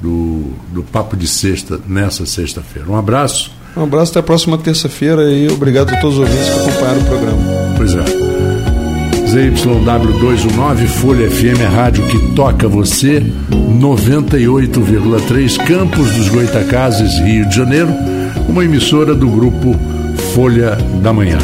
do, 0.00 0.52
do 0.72 0.82
Papo 0.82 1.16
de 1.16 1.26
Sexta 1.26 1.80
nessa 1.86 2.26
sexta-feira. 2.26 2.90
Um 2.90 2.96
abraço. 2.96 3.52
Um 3.76 3.84
abraço 3.84 4.10
até 4.12 4.20
a 4.20 4.22
próxima 4.22 4.56
terça-feira 4.58 5.30
e 5.30 5.48
obrigado 5.48 5.90
a 5.90 5.96
todos 6.00 6.18
os 6.18 6.24
ouvintes 6.24 6.48
que 6.48 6.60
acompanharam 6.60 7.00
o 7.00 7.04
programa. 7.04 7.42
Pois 7.76 7.94
é. 7.94 8.04
ZYW219, 9.30 10.86
Folha 10.88 11.30
FM, 11.30 11.62
a 11.64 11.68
rádio 11.68 12.04
que 12.08 12.18
toca 12.34 12.66
você, 12.66 13.22
98,3, 13.50 15.56
Campos 15.66 16.12
dos 16.16 16.28
Goitacazes, 16.28 17.16
Rio 17.20 17.48
de 17.48 17.54
Janeiro, 17.54 17.94
uma 18.48 18.64
emissora 18.64 19.14
do 19.14 19.28
grupo 19.28 19.76
Folha 20.34 20.74
da 21.00 21.12
Manhã. 21.12 21.38